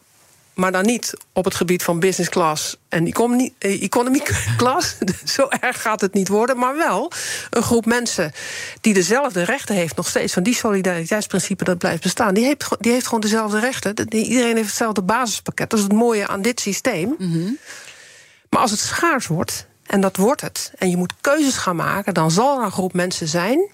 Maar 0.60 0.72
dan 0.72 0.84
niet 0.84 1.14
op 1.32 1.44
het 1.44 1.54
gebied 1.54 1.82
van 1.82 2.00
business 2.00 2.30
class 2.30 2.76
en 2.88 3.06
economy, 3.06 3.52
eh, 3.58 3.82
economy 3.82 4.22
class. 4.56 4.96
Zo 5.34 5.48
erg 5.60 5.82
gaat 5.82 6.00
het 6.00 6.14
niet 6.14 6.28
worden. 6.28 6.58
Maar 6.58 6.76
wel 6.76 7.12
een 7.50 7.62
groep 7.62 7.86
mensen 7.86 8.32
die 8.80 8.94
dezelfde 8.94 9.42
rechten 9.42 9.74
heeft, 9.74 9.96
nog 9.96 10.08
steeds 10.08 10.32
van 10.32 10.42
die 10.42 10.54
solidariteitsprincipe 10.54 11.64
dat 11.64 11.78
blijft 11.78 12.02
bestaan. 12.02 12.34
Die 12.34 12.44
heeft, 12.44 12.66
die 12.78 12.92
heeft 12.92 13.04
gewoon 13.04 13.20
dezelfde 13.20 13.60
rechten. 13.60 14.14
Iedereen 14.14 14.56
heeft 14.56 14.68
hetzelfde 14.68 15.02
basispakket. 15.02 15.70
Dat 15.70 15.78
is 15.78 15.84
het 15.84 15.94
mooie 15.94 16.26
aan 16.26 16.42
dit 16.42 16.60
systeem. 16.60 17.16
Maar 18.48 18.60
als 18.60 18.70
het 18.70 18.80
schaars 18.80 19.26
wordt, 19.26 19.66
en 19.86 20.00
dat 20.00 20.16
wordt 20.16 20.40
het, 20.40 20.72
en 20.78 20.90
je 20.90 20.96
moet 20.96 21.14
keuzes 21.20 21.56
gaan 21.56 21.76
maken, 21.76 22.14
dan 22.14 22.30
zal 22.30 22.58
er 22.58 22.64
een 22.64 22.72
groep 22.72 22.92
mensen 22.92 23.28
zijn 23.28 23.70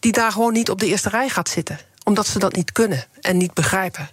die 0.00 0.12
daar 0.12 0.32
gewoon 0.32 0.52
niet 0.52 0.70
op 0.70 0.80
de 0.80 0.86
eerste 0.86 1.08
rij 1.08 1.28
gaat 1.28 1.48
zitten. 1.48 1.78
Omdat 2.04 2.26
ze 2.26 2.38
dat 2.38 2.56
niet 2.56 2.72
kunnen 2.72 3.04
en 3.20 3.36
niet 3.36 3.54
begrijpen. 3.54 4.10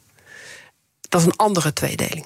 Dat 1.10 1.22
is 1.22 1.28
een 1.28 1.36
andere 1.36 1.74
tweedeling. 1.74 2.26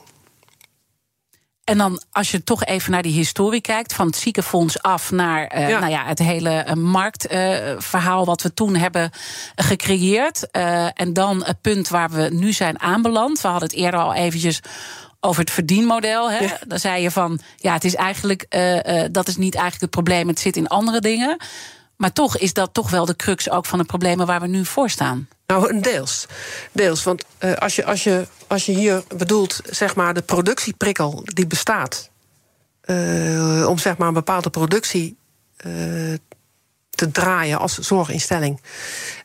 En 1.63 1.77
dan, 1.77 2.01
als 2.11 2.31
je 2.31 2.43
toch 2.43 2.65
even 2.65 2.91
naar 2.91 3.01
die 3.01 3.13
historie 3.13 3.61
kijkt, 3.61 3.93
van 3.93 4.05
het 4.05 4.15
ziekenfonds 4.15 4.81
af 4.81 5.11
naar 5.11 5.55
uh, 5.55 5.67
Nou 5.67 5.91
ja, 5.91 6.05
het 6.05 6.19
hele 6.19 6.65
uh, 6.67 6.73
marktverhaal 6.73 8.21
uh, 8.21 8.25
wat 8.25 8.41
we 8.41 8.53
toen 8.53 8.75
hebben 8.75 9.11
gecreëerd. 9.55 10.51
en 10.93 11.13
dan 11.13 11.43
het 11.45 11.61
punt 11.61 11.87
waar 11.87 12.09
we 12.09 12.29
nu 12.31 12.51
zijn 12.51 12.79
aanbeland. 12.79 13.41
We 13.41 13.47
hadden 13.47 13.69
het 13.69 13.77
eerder 13.77 13.99
al 13.99 14.13
eventjes 14.13 14.59
over 15.19 15.41
het 15.41 15.51
verdienmodel. 15.51 16.31
Hè? 16.31 16.37
Ja. 16.37 16.57
Dan 16.67 16.79
zei 16.79 17.01
je 17.01 17.11
van, 17.11 17.39
ja, 17.55 17.73
het 17.73 17.83
is 17.83 17.95
eigenlijk, 17.95 18.45
dat 19.11 19.27
is 19.27 19.37
niet 19.37 19.53
eigenlijk 19.53 19.81
het 19.81 19.89
probleem, 19.89 20.27
het 20.27 20.39
zit 20.39 20.55
in 20.55 20.67
andere 20.67 20.99
dingen. 20.99 21.37
Maar 22.03 22.13
toch 22.13 22.37
is 22.37 22.53
dat 22.53 22.73
toch 22.73 22.89
wel 22.89 23.05
de 23.05 23.15
crux 23.15 23.49
ook 23.49 23.65
van 23.65 23.79
de 23.79 23.85
problemen 23.85 24.25
waar 24.25 24.41
we 24.41 24.47
nu 24.47 24.65
voor 24.65 24.89
staan. 24.89 25.27
Nou, 25.47 25.79
deels. 25.79 26.25
Deels. 26.71 27.03
Want 27.03 27.25
uh, 27.39 27.53
als, 27.53 27.75
je, 27.75 27.85
als, 27.85 28.03
je, 28.03 28.27
als 28.47 28.65
je 28.65 28.71
hier 28.71 29.03
bedoelt, 29.15 29.61
zeg 29.69 29.95
maar, 29.95 30.13
de 30.13 30.21
productieprikkel 30.21 31.21
die 31.23 31.47
bestaat. 31.47 32.09
Uh, 32.85 33.67
om 33.69 33.77
zeg 33.77 33.97
maar 33.97 34.07
een 34.07 34.13
bepaalde 34.13 34.49
productie 34.49 35.17
uh, 35.65 36.13
te 36.89 37.11
draaien 37.11 37.59
als 37.59 37.77
zorginstelling. 37.77 38.61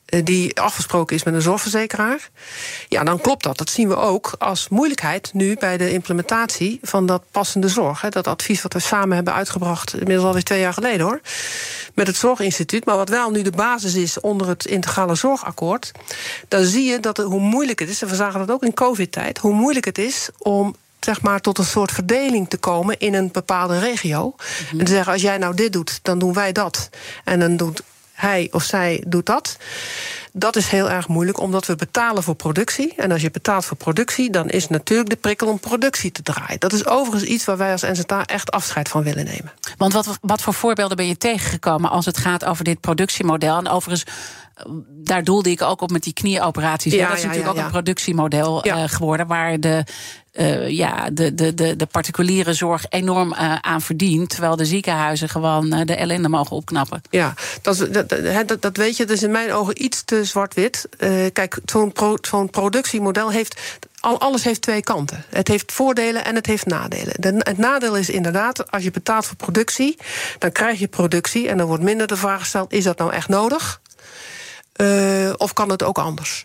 Die 0.08 0.60
afgesproken 0.60 1.16
is 1.16 1.22
met 1.22 1.34
een 1.34 1.42
zorgverzekeraar. 1.42 2.30
Ja, 2.88 3.04
dan 3.04 3.20
klopt 3.20 3.42
dat. 3.42 3.58
Dat 3.58 3.70
zien 3.70 3.88
we 3.88 3.96
ook 3.96 4.34
als 4.38 4.68
moeilijkheid 4.68 5.30
nu 5.32 5.56
bij 5.58 5.76
de 5.76 5.92
implementatie 5.92 6.78
van 6.82 7.06
dat 7.06 7.22
passende 7.30 7.68
zorg. 7.68 8.00
Hè. 8.00 8.08
Dat 8.08 8.26
advies 8.26 8.62
wat 8.62 8.72
we 8.72 8.78
samen 8.78 9.14
hebben 9.14 9.34
uitgebracht, 9.34 9.92
inmiddels 9.92 10.26
alweer 10.26 10.44
twee 10.44 10.60
jaar 10.60 10.72
geleden 10.72 11.06
hoor 11.06 11.20
met 11.94 12.06
het 12.06 12.16
Zorginstituut. 12.16 12.84
Maar 12.84 12.96
wat 12.96 13.08
wel 13.08 13.30
nu 13.30 13.42
de 13.42 13.50
basis 13.50 13.94
is 13.94 14.20
onder 14.20 14.48
het 14.48 14.66
integrale 14.66 15.14
zorgakkoord. 15.14 15.92
Dan 16.48 16.64
zie 16.64 16.84
je 16.84 17.00
dat 17.00 17.16
het, 17.16 17.26
hoe 17.26 17.40
moeilijk 17.40 17.78
het 17.78 17.88
is, 17.88 18.02
en 18.02 18.08
we 18.08 18.14
zagen 18.14 18.38
dat 18.38 18.50
ook 18.50 18.62
in 18.62 18.74
COVID-tijd, 18.74 19.38
hoe 19.38 19.52
moeilijk 19.52 19.84
het 19.84 19.98
is 19.98 20.28
om 20.38 20.76
zeg 21.00 21.22
maar, 21.22 21.40
tot 21.40 21.58
een 21.58 21.64
soort 21.64 21.92
verdeling 21.92 22.48
te 22.48 22.56
komen 22.56 22.98
in 22.98 23.14
een 23.14 23.28
bepaalde 23.32 23.78
regio. 23.78 24.34
En 24.78 24.84
te 24.84 24.92
zeggen, 24.92 25.12
als 25.12 25.22
jij 25.22 25.38
nou 25.38 25.54
dit 25.54 25.72
doet, 25.72 25.98
dan 26.02 26.18
doen 26.18 26.32
wij 26.32 26.52
dat. 26.52 26.88
En 27.24 27.40
dan 27.40 27.56
doet 27.56 27.82
hij 28.18 28.48
of 28.52 28.62
zij 28.62 29.04
doet 29.06 29.26
dat. 29.26 29.56
Dat 30.32 30.56
is 30.56 30.68
heel 30.68 30.90
erg 30.90 31.08
moeilijk, 31.08 31.40
omdat 31.40 31.66
we 31.66 31.76
betalen 31.76 32.22
voor 32.22 32.34
productie. 32.34 32.94
En 32.96 33.12
als 33.12 33.22
je 33.22 33.30
betaalt 33.30 33.64
voor 33.64 33.76
productie, 33.76 34.30
dan 34.30 34.48
is 34.48 34.68
natuurlijk 34.68 35.10
de 35.10 35.16
prikkel 35.16 35.48
om 35.48 35.58
productie 35.58 36.12
te 36.12 36.22
draaien. 36.22 36.60
Dat 36.60 36.72
is 36.72 36.86
overigens 36.86 37.30
iets 37.30 37.44
waar 37.44 37.56
wij 37.56 37.72
als 37.72 37.82
NZA 37.82 38.24
echt 38.26 38.50
afscheid 38.50 38.88
van 38.88 39.02
willen 39.02 39.24
nemen. 39.24 39.52
Want 39.76 39.92
wat, 39.92 40.18
wat 40.20 40.42
voor 40.42 40.54
voorbeelden 40.54 40.96
ben 40.96 41.06
je 41.06 41.16
tegengekomen 41.16 41.90
als 41.90 42.06
het 42.06 42.18
gaat 42.18 42.44
over 42.44 42.64
dit 42.64 42.80
productiemodel? 42.80 43.56
En 43.56 43.68
overigens 43.68 44.04
daar 44.88 45.24
doelde 45.24 45.50
ik 45.50 45.62
ook 45.62 45.80
op 45.80 45.90
met 45.90 46.02
die 46.02 46.12
knieoperaties. 46.12 46.92
Ja, 46.92 47.08
dat 47.08 47.16
is 47.16 47.24
natuurlijk 47.24 47.56
ook 47.56 47.64
een 47.64 47.70
productiemodel 47.70 48.66
uh, 48.66 48.82
geworden 48.86 49.26
waar 49.26 49.60
de, 49.60 49.84
uh, 50.32 50.68
ja, 50.68 51.10
de, 51.10 51.34
de, 51.34 51.54
de, 51.54 51.76
de 51.76 51.86
particuliere 51.86 52.52
zorg 52.52 52.84
enorm 52.88 53.32
uh, 53.32 53.54
aan 53.54 53.80
verdient. 53.80 54.30
Terwijl 54.30 54.56
de 54.56 54.64
ziekenhuizen 54.64 55.28
gewoon 55.28 55.70
de 55.70 55.94
ellende 55.94 56.28
mogen 56.28 56.56
opknappen. 56.56 57.02
Ja, 57.10 57.34
dat, 57.62 57.88
dat, 57.90 58.08
dat, 58.46 58.62
dat 58.62 58.76
weet 58.76 58.96
je. 58.96 59.04
Dat 59.04 59.16
is 59.16 59.22
in 59.22 59.30
mijn 59.30 59.52
ogen 59.52 59.82
iets 59.82 60.04
te 60.04 60.24
zwart-wit. 60.24 60.88
kijk, 61.32 61.58
zo'n 61.64 61.92
pro, 61.92 62.16
productiemodel 62.50 63.30
heeft 63.30 63.80
al, 64.00 64.20
alles 64.20 64.44
heeft 64.44 64.62
twee 64.62 64.82
kanten. 64.82 65.24
Het 65.30 65.48
heeft 65.48 65.72
voordelen 65.72 66.24
en 66.24 66.34
het 66.34 66.46
heeft 66.46 66.66
nadelen. 66.66 67.14
De, 67.16 67.34
het 67.38 67.58
nadeel 67.58 67.96
is 67.96 68.10
inderdaad, 68.10 68.70
als 68.70 68.82
je 68.82 68.90
betaalt 68.90 69.26
voor 69.26 69.36
productie, 69.36 69.98
dan 70.38 70.52
krijg 70.52 70.78
je 70.78 70.88
productie 70.88 71.48
en 71.48 71.58
dan 71.58 71.66
wordt 71.66 71.82
minder 71.82 72.06
de 72.06 72.16
vraag 72.16 72.40
gesteld: 72.40 72.72
is 72.72 72.84
dat 72.84 72.98
nou 72.98 73.12
echt 73.12 73.28
nodig? 73.28 73.80
Uh, 74.80 75.32
of 75.36 75.52
kan 75.52 75.70
het 75.70 75.82
ook 75.82 75.98
anders? 75.98 76.44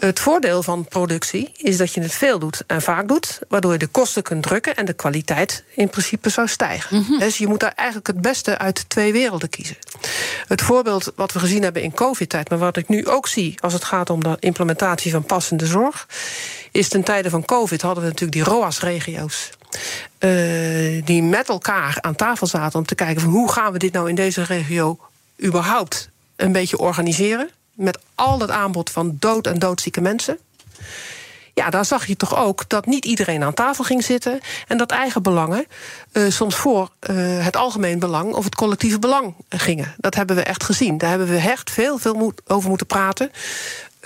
Het 0.00 0.20
voordeel 0.20 0.62
van 0.62 0.84
productie 0.88 1.52
is 1.56 1.76
dat 1.76 1.94
je 1.94 2.00
het 2.00 2.12
veel 2.12 2.38
doet 2.38 2.62
en 2.66 2.82
vaak 2.82 3.08
doet, 3.08 3.38
waardoor 3.48 3.72
je 3.72 3.78
de 3.78 3.86
kosten 3.86 4.22
kunt 4.22 4.42
drukken 4.42 4.76
en 4.76 4.84
de 4.84 4.92
kwaliteit 4.92 5.64
in 5.74 5.88
principe 5.88 6.28
zou 6.28 6.48
stijgen. 6.48 6.96
Mm 6.96 7.04
-hmm. 7.08 7.18
Dus 7.18 7.38
je 7.38 7.46
moet 7.46 7.60
daar 7.60 7.72
eigenlijk 7.74 8.06
het 8.06 8.20
beste 8.20 8.58
uit 8.58 8.88
twee 8.88 9.12
werelden 9.12 9.48
kiezen. 9.48 9.76
Het 10.48 10.62
voorbeeld 10.62 11.12
wat 11.16 11.32
we 11.32 11.38
gezien 11.38 11.62
hebben 11.62 11.82
in 11.82 11.94
COVID-tijd, 11.94 12.50
maar 12.50 12.58
wat 12.58 12.76
ik 12.76 12.88
nu 12.88 13.06
ook 13.08 13.28
zie 13.28 13.54
als 13.60 13.72
het 13.72 13.84
gaat 13.84 14.10
om 14.10 14.22
de 14.22 14.36
implementatie 14.40 15.10
van 15.10 15.24
passende 15.24 15.66
zorg, 15.66 16.08
is 16.72 16.88
ten 16.88 17.02
tijde 17.02 17.30
van 17.30 17.44
COVID 17.44 17.82
hadden 17.82 18.02
we 18.02 18.08
natuurlijk 18.08 18.44
die 18.44 18.54
ROAS-regio's. 18.54 19.50
Uh, 20.18 21.04
die 21.04 21.22
met 21.22 21.48
elkaar 21.48 21.98
aan 22.00 22.14
tafel 22.14 22.46
zaten 22.46 22.78
om 22.78 22.86
te 22.86 22.94
kijken 22.94 23.22
van 23.22 23.30
hoe 23.30 23.52
gaan 23.52 23.72
we 23.72 23.78
dit 23.78 23.92
nou 23.92 24.08
in 24.08 24.14
deze 24.14 24.42
regio 24.42 24.98
überhaupt 25.44 26.12
een 26.36 26.52
beetje 26.52 26.78
organiseren. 26.78 27.50
Met 27.72 27.98
al 28.14 28.38
dat 28.38 28.50
aanbod 28.50 28.90
van 28.90 29.16
dood 29.18 29.46
en 29.46 29.58
doodzieke 29.58 30.00
mensen. 30.00 30.38
Ja, 31.54 31.70
daar 31.70 31.84
zag 31.84 32.06
je 32.06 32.16
toch 32.16 32.36
ook 32.36 32.68
dat 32.68 32.86
niet 32.86 33.04
iedereen 33.04 33.42
aan 33.42 33.54
tafel 33.54 33.84
ging 33.84 34.04
zitten. 34.04 34.40
En 34.68 34.76
dat 34.76 34.90
eigen 34.90 35.22
belangen 35.22 35.66
uh, 36.12 36.30
soms 36.30 36.54
voor 36.54 36.90
uh, 37.10 37.44
het 37.44 37.56
algemeen 37.56 37.98
belang 37.98 38.32
of 38.32 38.44
het 38.44 38.54
collectieve 38.54 38.98
belang 38.98 39.34
gingen. 39.48 39.94
Dat 39.96 40.14
hebben 40.14 40.36
we 40.36 40.42
echt 40.42 40.64
gezien. 40.64 40.98
Daar 40.98 41.10
hebben 41.10 41.28
we 41.28 41.36
echt 41.36 41.70
veel, 41.70 41.98
veel 41.98 42.32
over 42.46 42.68
moeten 42.68 42.86
praten. 42.86 43.30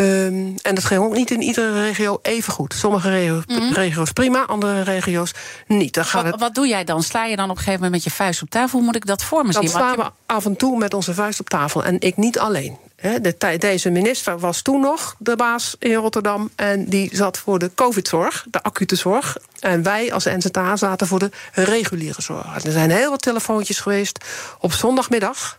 Um, 0.00 0.54
en 0.62 0.74
dat 0.74 0.84
ging 0.84 1.02
ook 1.02 1.14
niet 1.14 1.30
in 1.30 1.42
iedere 1.42 1.82
regio 1.82 2.18
even 2.22 2.52
goed. 2.52 2.74
Sommige 2.74 3.10
regio, 3.10 3.42
mm 3.46 3.56
-hmm. 3.56 3.72
regio's 3.72 4.12
prima, 4.12 4.46
andere 4.46 4.82
regio's 4.82 5.32
niet. 5.66 5.94
Dan 5.94 6.04
gaat 6.04 6.22
wat, 6.22 6.32
het... 6.32 6.40
wat 6.40 6.54
doe 6.54 6.66
jij 6.66 6.84
dan? 6.84 7.02
Sla 7.02 7.24
je 7.24 7.36
dan 7.36 7.44
op 7.44 7.50
een 7.50 7.62
gegeven 7.62 7.80
moment 7.82 7.92
met 7.92 8.04
je 8.04 8.10
vuist 8.10 8.42
op 8.42 8.50
tafel? 8.50 8.78
Hoe 8.78 8.86
moet 8.86 8.96
ik 8.96 9.06
dat 9.06 9.22
voor 9.22 9.46
me 9.46 9.52
zien? 9.52 9.62
Dan 9.62 9.70
slaan 9.70 9.96
we 9.96 10.10
af 10.26 10.44
en 10.44 10.56
toe 10.56 10.78
met 10.78 10.94
onze 10.94 11.14
vuist 11.14 11.40
op 11.40 11.48
tafel. 11.48 11.84
En 11.84 12.00
ik 12.00 12.16
niet 12.16 12.38
alleen. 12.38 12.76
De, 13.00 13.56
deze 13.58 13.90
minister 13.90 14.38
was 14.38 14.62
toen 14.62 14.80
nog 14.80 15.14
de 15.18 15.36
baas 15.36 15.76
in 15.78 15.94
Rotterdam. 15.94 16.50
En 16.56 16.84
die 16.84 17.10
zat 17.12 17.38
voor 17.38 17.58
de 17.58 17.70
COVID-zorg, 17.74 18.46
de 18.50 18.62
acute 18.62 18.96
zorg. 18.96 19.36
En 19.60 19.82
wij 19.82 20.12
als 20.12 20.24
NZA 20.24 20.76
zaten 20.76 21.06
voor 21.06 21.18
de 21.18 21.30
reguliere 21.52 22.22
zorg. 22.22 22.64
Er 22.64 22.72
zijn 22.72 22.90
heel 22.90 23.10
wat 23.10 23.22
telefoontjes 23.22 23.80
geweest 23.80 24.24
op 24.60 24.72
zondagmiddag 24.72 25.58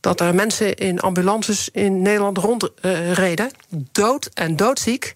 dat 0.00 0.20
er 0.20 0.34
mensen 0.34 0.74
in 0.74 1.00
ambulances 1.00 1.68
in 1.72 2.02
Nederland 2.02 2.38
rondreden, 2.38 3.50
uh, 3.70 3.80
dood 3.92 4.30
en 4.34 4.56
doodziek, 4.56 5.14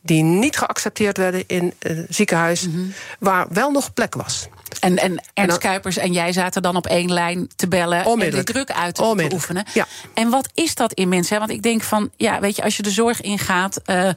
die 0.00 0.22
niet 0.22 0.58
geaccepteerd 0.58 1.16
werden 1.16 1.44
in 1.46 1.74
een 1.78 2.06
ziekenhuis 2.08 2.66
mm 2.66 2.74
-hmm. 2.74 2.92
waar 3.18 3.46
wel 3.48 3.70
nog 3.70 3.92
plek 3.92 4.14
was. 4.14 4.48
En, 4.80 4.96
en 4.96 5.22
Ernst 5.34 5.58
Kuipers 5.58 5.96
en 5.96 6.12
jij 6.12 6.32
zaten 6.32 6.62
dan 6.62 6.76
op 6.76 6.86
één 6.86 7.12
lijn 7.12 7.48
te 7.56 7.68
bellen 7.68 8.04
en 8.04 8.30
de 8.30 8.44
druk 8.44 8.70
uit 8.70 8.94
te 8.94 9.28
oefenen. 9.32 9.64
Ja. 9.74 9.86
En 10.14 10.28
wat 10.28 10.48
is 10.54 10.74
dat 10.74 10.92
in 10.92 11.08
mensen? 11.08 11.38
Want 11.38 11.50
ik 11.50 11.62
denk 11.62 11.82
van, 11.82 12.10
ja, 12.16 12.40
weet 12.40 12.56
je, 12.56 12.62
als 12.62 12.76
je 12.76 12.82
de 12.82 12.90
zorg 12.90 13.20
ingaat. 13.20 13.80
Uh, 13.86 14.10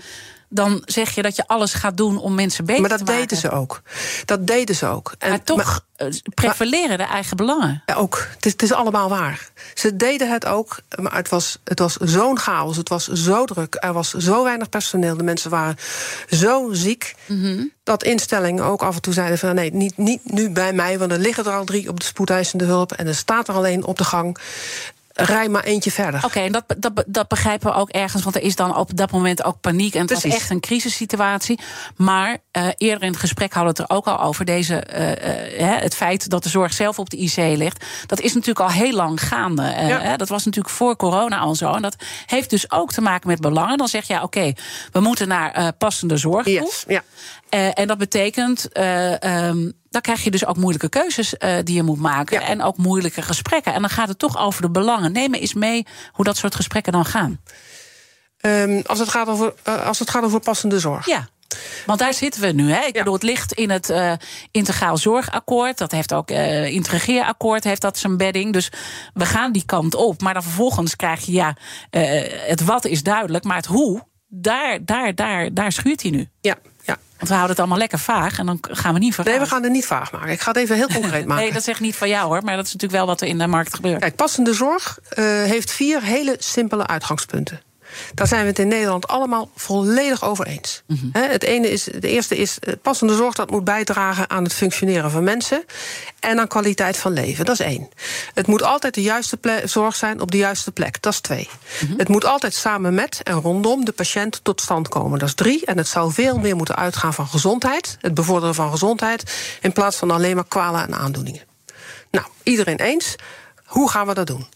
dan 0.53 0.81
zeg 0.85 1.15
je 1.15 1.21
dat 1.21 1.35
je 1.35 1.47
alles 1.47 1.73
gaat 1.73 1.97
doen 1.97 2.17
om 2.17 2.35
mensen 2.35 2.65
beter 2.65 2.83
te 2.83 2.89
maken. 2.89 3.05
Maar 3.05 3.15
dat 3.15 3.29
deden 3.29 3.37
ze 3.37 3.49
ook. 3.49 3.81
Dat 4.25 4.47
deden 4.47 4.75
ze 4.75 4.85
ook. 4.85 5.15
En, 5.17 5.29
maar 5.29 5.43
toch 5.43 5.83
maar, 5.97 6.09
prevaleren 6.33 6.97
de 6.97 7.03
eigen 7.03 7.37
belangen. 7.37 7.83
Ja, 7.85 7.95
ook. 7.95 8.27
Het 8.35 8.45
is, 8.45 8.51
het 8.51 8.61
is, 8.61 8.73
allemaal 8.73 9.09
waar. 9.09 9.49
Ze 9.73 9.95
deden 9.95 10.31
het 10.31 10.45
ook, 10.45 10.79
maar 11.01 11.15
het 11.15 11.29
was, 11.29 11.57
het 11.63 11.79
was 11.79 11.95
zo'n 11.95 12.39
chaos. 12.39 12.77
Het 12.77 12.89
was 12.89 13.07
zo 13.07 13.45
druk. 13.45 13.77
Er 13.79 13.93
was 13.93 14.13
zo 14.13 14.43
weinig 14.43 14.69
personeel. 14.69 15.17
De 15.17 15.23
mensen 15.23 15.49
waren 15.49 15.75
zo 16.29 16.69
ziek. 16.71 17.15
Mm 17.25 17.41
-hmm. 17.41 17.71
Dat 17.83 18.03
instellingen 18.03 18.63
ook 18.63 18.83
af 18.83 18.95
en 18.95 19.01
toe 19.01 19.13
zeiden 19.13 19.37
van... 19.37 19.55
nee, 19.55 19.73
niet, 19.73 19.97
niet 19.97 20.31
nu 20.31 20.49
bij 20.49 20.73
mij, 20.73 20.99
want 20.99 21.11
er 21.11 21.19
liggen 21.19 21.45
er 21.45 21.53
al 21.53 21.65
drie 21.65 21.89
op 21.89 21.99
de 21.99 22.05
spoedeisende 22.05 22.65
hulp... 22.65 22.91
en 22.91 23.07
er 23.07 23.15
staat 23.15 23.47
er 23.47 23.55
alleen 23.55 23.83
op 23.83 23.97
de 23.97 24.03
gang 24.03 24.37
rij 25.25 25.49
maar 25.49 25.63
eentje 25.63 25.91
verder. 25.91 26.15
Oké, 26.15 26.25
okay, 26.25 26.45
en 26.45 26.51
dat, 26.51 26.63
dat, 26.77 27.03
dat 27.07 27.27
begrijpen 27.27 27.71
we 27.71 27.77
ook 27.77 27.89
ergens, 27.89 28.23
want 28.23 28.35
er 28.35 28.41
is 28.41 28.55
dan 28.55 28.75
op 28.75 28.97
dat 28.97 29.11
moment 29.11 29.43
ook 29.43 29.61
paniek. 29.61 29.93
En 29.93 30.01
het 30.01 30.13
was 30.13 30.23
echt 30.23 30.49
een 30.49 30.59
crisissituatie. 30.59 31.59
Maar 31.95 32.37
uh, 32.57 32.67
eerder 32.77 33.03
in 33.03 33.11
het 33.11 33.19
gesprek 33.19 33.53
hadden 33.53 33.75
we 33.75 33.81
het 33.81 33.89
er 33.89 33.95
ook 33.95 34.07
al 34.07 34.21
over. 34.21 34.45
Deze, 34.45 34.83
uh, 34.93 35.09
uh, 35.59 35.81
het 35.81 35.95
feit 35.95 36.29
dat 36.29 36.43
de 36.43 36.49
zorg 36.49 36.73
zelf 36.73 36.99
op 36.99 37.09
de 37.09 37.17
IC 37.17 37.35
ligt. 37.35 37.85
Dat 38.05 38.19
is 38.19 38.33
natuurlijk 38.33 38.59
al 38.59 38.69
heel 38.69 38.93
lang 38.93 39.21
gaande. 39.21 39.63
Ja. 39.63 40.17
Dat 40.17 40.29
was 40.29 40.45
natuurlijk 40.45 40.73
voor 40.73 40.95
corona 40.95 41.37
al 41.37 41.55
zo. 41.55 41.73
En 41.73 41.81
dat 41.81 41.95
heeft 42.25 42.49
dus 42.49 42.71
ook 42.71 42.91
te 42.91 43.01
maken 43.01 43.27
met 43.27 43.39
belangen. 43.39 43.77
Dan 43.77 43.87
zeg 43.87 44.07
je, 44.07 44.13
ja, 44.13 44.23
oké, 44.23 44.37
okay, 44.37 44.55
we 44.91 44.99
moeten 44.99 45.27
naar 45.27 45.73
passende 45.73 46.17
zorg 46.17 46.43
toe. 46.43 46.53
Yes. 46.53 46.83
Ja. 46.87 47.03
En 47.51 47.87
dat 47.87 47.97
betekent. 47.97 48.77
Um, 48.77 49.79
dan 49.89 50.01
krijg 50.01 50.23
je 50.23 50.31
dus 50.31 50.45
ook 50.45 50.57
moeilijke 50.57 50.89
keuzes 50.89 51.33
uh, 51.39 51.55
die 51.63 51.75
je 51.75 51.83
moet 51.83 51.99
maken. 51.99 52.39
Ja. 52.39 52.47
En 52.47 52.61
ook 52.61 52.77
moeilijke 52.77 53.21
gesprekken. 53.21 53.73
En 53.73 53.81
dan 53.81 53.89
gaat 53.89 54.07
het 54.07 54.19
toch 54.19 54.37
over 54.37 54.61
de 54.61 54.69
belangen. 54.69 55.11
Neem 55.11 55.31
me 55.31 55.39
eens 55.39 55.53
mee 55.53 55.85
hoe 56.11 56.25
dat 56.25 56.37
soort 56.37 56.55
gesprekken 56.55 56.91
dan 56.91 57.05
gaan. 57.05 57.41
Um, 58.41 58.81
als, 58.85 58.99
het 58.99 59.09
gaat 59.09 59.27
over, 59.27 59.53
uh, 59.67 59.87
als 59.87 59.99
het 59.99 60.09
gaat 60.09 60.23
over 60.23 60.39
passende 60.39 60.79
zorg. 60.79 61.05
Ja. 61.05 61.27
Want 61.85 61.99
daar 61.99 62.13
zitten 62.13 62.41
we 62.41 62.51
nu. 62.51 62.71
Hè? 62.71 62.85
Ik 62.85 62.93
bedoel, 62.93 63.13
het 63.13 63.23
ligt 63.23 63.53
in 63.53 63.69
het 63.69 63.89
uh, 63.89 64.13
integraal 64.51 64.97
zorgakkoord. 64.97 65.77
Dat 65.77 65.91
heeft 65.91 66.13
ook 66.13 66.31
uh, 66.31 66.65
integreerakkoord, 66.65 67.63
heeft 67.63 67.81
dat 67.81 67.97
zijn 67.97 68.17
bedding. 68.17 68.53
Dus 68.53 68.71
we 69.13 69.25
gaan 69.25 69.51
die 69.51 69.65
kant 69.65 69.95
op. 69.95 70.21
Maar 70.21 70.33
dan 70.33 70.43
vervolgens 70.43 70.95
krijg 70.95 71.25
je, 71.25 71.31
ja, 71.31 71.55
uh, 71.91 72.21
het 72.47 72.63
wat 72.63 72.85
is 72.85 73.03
duidelijk, 73.03 73.43
maar 73.43 73.55
het 73.55 73.65
hoe, 73.65 74.03
daar, 74.27 74.85
daar, 74.85 75.15
daar, 75.15 75.53
daar 75.53 75.71
schuurt 75.71 76.01
hij 76.01 76.11
nu. 76.11 76.29
Ja. 76.41 76.55
Want 77.21 77.33
we 77.33 77.39
houden 77.39 77.49
het 77.49 77.59
allemaal 77.59 77.77
lekker 77.77 77.99
vaag 77.99 78.39
en 78.39 78.45
dan 78.45 78.57
gaan 78.61 78.93
we 78.93 78.99
niet 78.99 79.15
vergaan. 79.15 79.33
Nee, 79.33 79.41
we 79.41 79.49
gaan 79.49 79.63
het 79.63 79.71
niet 79.71 79.85
vaag 79.85 80.11
maken. 80.11 80.29
Ik 80.29 80.41
ga 80.41 80.47
het 80.47 80.57
even 80.57 80.75
heel 80.75 80.87
concreet 80.87 81.25
maken. 81.27 81.43
nee, 81.43 81.53
dat 81.53 81.63
zeg 81.63 81.75
ik 81.75 81.81
niet 81.81 81.95
van 81.95 82.09
jou 82.09 82.27
hoor, 82.27 82.43
maar 82.43 82.55
dat 82.55 82.65
is 82.65 82.73
natuurlijk 82.73 82.99
wel 82.99 83.09
wat 83.09 83.21
er 83.21 83.27
in 83.27 83.37
de 83.37 83.47
markt 83.47 83.75
gebeurt. 83.75 83.99
Kijk, 83.99 84.15
passende 84.15 84.53
zorg 84.53 84.99
uh, 85.09 85.25
heeft 85.25 85.71
vier 85.71 86.01
hele 86.01 86.35
simpele 86.39 86.87
uitgangspunten. 86.87 87.61
Daar 88.13 88.27
zijn 88.27 88.41
we 88.41 88.47
het 88.47 88.59
in 88.59 88.67
Nederland 88.67 89.07
allemaal 89.07 89.49
volledig 89.55 90.23
over 90.23 90.47
eens. 90.47 90.83
Mm 90.87 90.97
-hmm. 90.97 91.23
het, 91.23 91.43
ene 91.43 91.69
is, 91.69 91.83
de 91.83 92.07
eerste 92.07 92.37
is 92.37 92.57
passende 92.81 93.15
zorg 93.15 93.35
dat 93.35 93.51
moet 93.51 93.63
bijdragen 93.63 94.29
aan 94.29 94.43
het 94.43 94.53
functioneren 94.53 95.11
van 95.11 95.23
mensen 95.23 95.63
en 96.19 96.39
aan 96.39 96.47
kwaliteit 96.47 96.97
van 96.97 97.13
leven. 97.13 97.45
Dat 97.45 97.59
is 97.59 97.65
één. 97.65 97.89
Het 98.33 98.47
moet 98.47 98.63
altijd 98.63 98.93
de 98.93 99.01
juiste 99.01 99.39
zorg 99.65 99.95
zijn 99.95 100.21
op 100.21 100.31
de 100.31 100.37
juiste 100.37 100.71
plek. 100.71 101.01
Dat 101.01 101.13
is 101.13 101.19
twee. 101.19 101.49
Mm 101.51 101.87
-hmm. 101.87 101.97
Het 101.99 102.07
moet 102.07 102.25
altijd 102.25 102.53
samen 102.53 102.93
met 102.93 103.19
en 103.23 103.33
rondom 103.33 103.85
de 103.85 103.91
patiënt 103.91 104.39
tot 104.43 104.61
stand 104.61 104.87
komen. 104.87 105.19
Dat 105.19 105.27
is 105.27 105.33
drie. 105.35 105.65
En 105.65 105.77
het 105.77 105.87
zou 105.87 106.11
veel 106.11 106.37
meer 106.37 106.55
moeten 106.55 106.75
uitgaan 106.75 107.13
van 107.13 107.27
gezondheid, 107.27 107.97
het 107.99 108.13
bevorderen 108.13 108.55
van 108.55 108.71
gezondheid, 108.71 109.35
in 109.61 109.71
plaats 109.71 109.97
van 109.97 110.11
alleen 110.11 110.35
maar 110.35 110.47
kwalen 110.47 110.81
en 110.81 110.95
aandoeningen. 110.95 111.41
Nou, 112.11 112.25
iedereen 112.43 112.79
eens. 112.79 113.15
Hoe 113.65 113.89
gaan 113.89 114.07
we 114.07 114.13
dat 114.13 114.27
doen? 114.27 114.47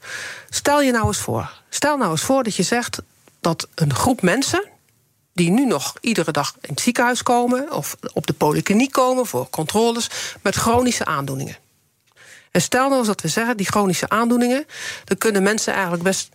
Stel 0.49 0.81
je 0.81 0.91
nou 0.91 1.07
eens 1.07 1.17
voor. 1.17 1.51
Stel 1.69 1.97
nou 1.97 2.11
eens 2.11 2.21
voor 2.21 2.43
dat 2.43 2.55
je 2.55 2.63
zegt 2.63 3.01
dat 3.45 3.67
een 3.75 3.93
groep 3.93 4.21
mensen 4.21 4.63
die 5.33 5.49
nu 5.49 5.65
nog 5.65 5.93
iedere 6.01 6.31
dag 6.31 6.55
in 6.61 6.69
het 6.69 6.79
ziekenhuis 6.79 7.23
komen 7.23 7.71
of 7.71 7.95
op 8.13 8.27
de 8.27 8.33
polykliniek 8.33 8.91
komen 8.91 9.25
voor 9.25 9.49
controles 9.49 10.09
met 10.41 10.55
chronische 10.55 11.05
aandoeningen. 11.05 11.57
En 12.51 12.61
stel 12.61 12.87
nou 12.87 12.97
eens 12.97 13.07
dat 13.07 13.21
we 13.21 13.27
zeggen, 13.27 13.57
die 13.57 13.65
chronische 13.65 14.09
aandoeningen, 14.09 14.65
dan 15.03 15.17
kunnen 15.17 15.43
mensen 15.43 15.73
eigenlijk 15.73 16.03
best 16.03 16.29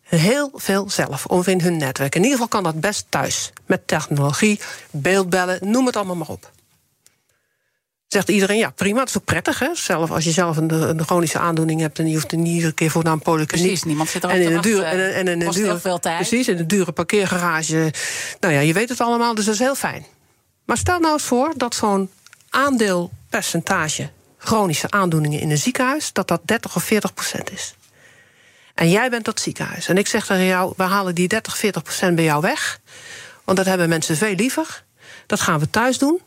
heel 0.00 0.50
veel 0.54 0.90
zelf 0.90 1.26
of 1.26 1.46
in 1.46 1.60
hun 1.60 1.76
netwerk. 1.76 2.14
In 2.14 2.22
ieder 2.22 2.38
geval 2.38 2.48
kan 2.48 2.62
dat 2.62 2.80
best 2.80 3.06
thuis 3.08 3.52
met 3.66 3.86
technologie, 3.86 4.60
beeldbellen, 4.90 5.58
noem 5.70 5.86
het 5.86 5.96
allemaal 5.96 6.16
maar 6.16 6.28
op. 6.28 6.50
Zegt 8.12 8.28
iedereen, 8.28 8.58
ja 8.58 8.70
prima, 8.70 8.98
dat 8.98 9.08
is 9.08 9.16
ook 9.16 9.24
prettig. 9.24 9.58
Hè? 9.58 9.74
Zelf, 9.74 10.10
als 10.10 10.24
je 10.24 10.30
zelf 10.30 10.56
een, 10.56 10.70
een 10.70 11.04
chronische 11.04 11.38
aandoening 11.38 11.80
hebt... 11.80 11.98
en 11.98 12.08
je 12.08 12.14
hoeft 12.14 12.32
er 12.32 12.38
niet 12.38 12.54
iedere 12.54 12.72
keer 12.72 12.90
voor 12.90 13.04
naar 13.04 13.12
een 13.12 13.22
polykliniek. 13.22 13.66
Precies, 13.66 13.84
niemand 13.84 14.08
zit 14.08 14.24
er 14.24 14.30
en 14.30 14.40
in 14.42 14.54
een 14.54 14.60
dure, 14.60 14.84
en, 14.84 15.14
en, 15.14 15.42
en, 15.42 15.50
dure, 15.50 15.78
veel 15.78 15.98
tijd. 15.98 16.16
Precies, 16.16 16.48
in 16.48 16.58
een 16.58 16.66
dure 16.66 16.92
parkeergarage. 16.92 17.92
Nou 18.40 18.54
ja, 18.54 18.60
je 18.60 18.72
weet 18.72 18.88
het 18.88 19.00
allemaal, 19.00 19.34
dus 19.34 19.44
dat 19.44 19.54
is 19.54 19.60
heel 19.60 19.74
fijn. 19.74 20.06
Maar 20.64 20.76
stel 20.76 20.98
nou 20.98 21.12
eens 21.12 21.22
voor 21.22 21.52
dat 21.56 21.74
zo'n 21.74 22.10
aandeelpercentage... 22.48 24.10
chronische 24.38 24.90
aandoeningen 24.90 25.40
in 25.40 25.50
een 25.50 25.58
ziekenhuis... 25.58 26.12
dat 26.12 26.28
dat 26.28 26.40
30 26.44 26.76
of 26.76 26.82
40 26.84 27.14
procent 27.14 27.52
is. 27.52 27.74
En 28.74 28.90
jij 28.90 29.10
bent 29.10 29.24
dat 29.24 29.40
ziekenhuis. 29.40 29.88
En 29.88 29.98
ik 29.98 30.06
zeg 30.06 30.26
tegen 30.26 30.44
jou, 30.44 30.72
we 30.76 30.82
halen 30.82 31.14
die 31.14 31.28
30, 31.28 31.56
40 31.56 31.82
procent 31.82 32.14
bij 32.14 32.24
jou 32.24 32.40
weg. 32.40 32.80
Want 33.44 33.58
dat 33.58 33.66
hebben 33.66 33.88
mensen 33.88 34.16
veel 34.16 34.34
liever. 34.34 34.84
Dat 35.26 35.40
gaan 35.40 35.58
we 35.58 35.70
thuis 35.70 35.98
doen. 35.98 36.20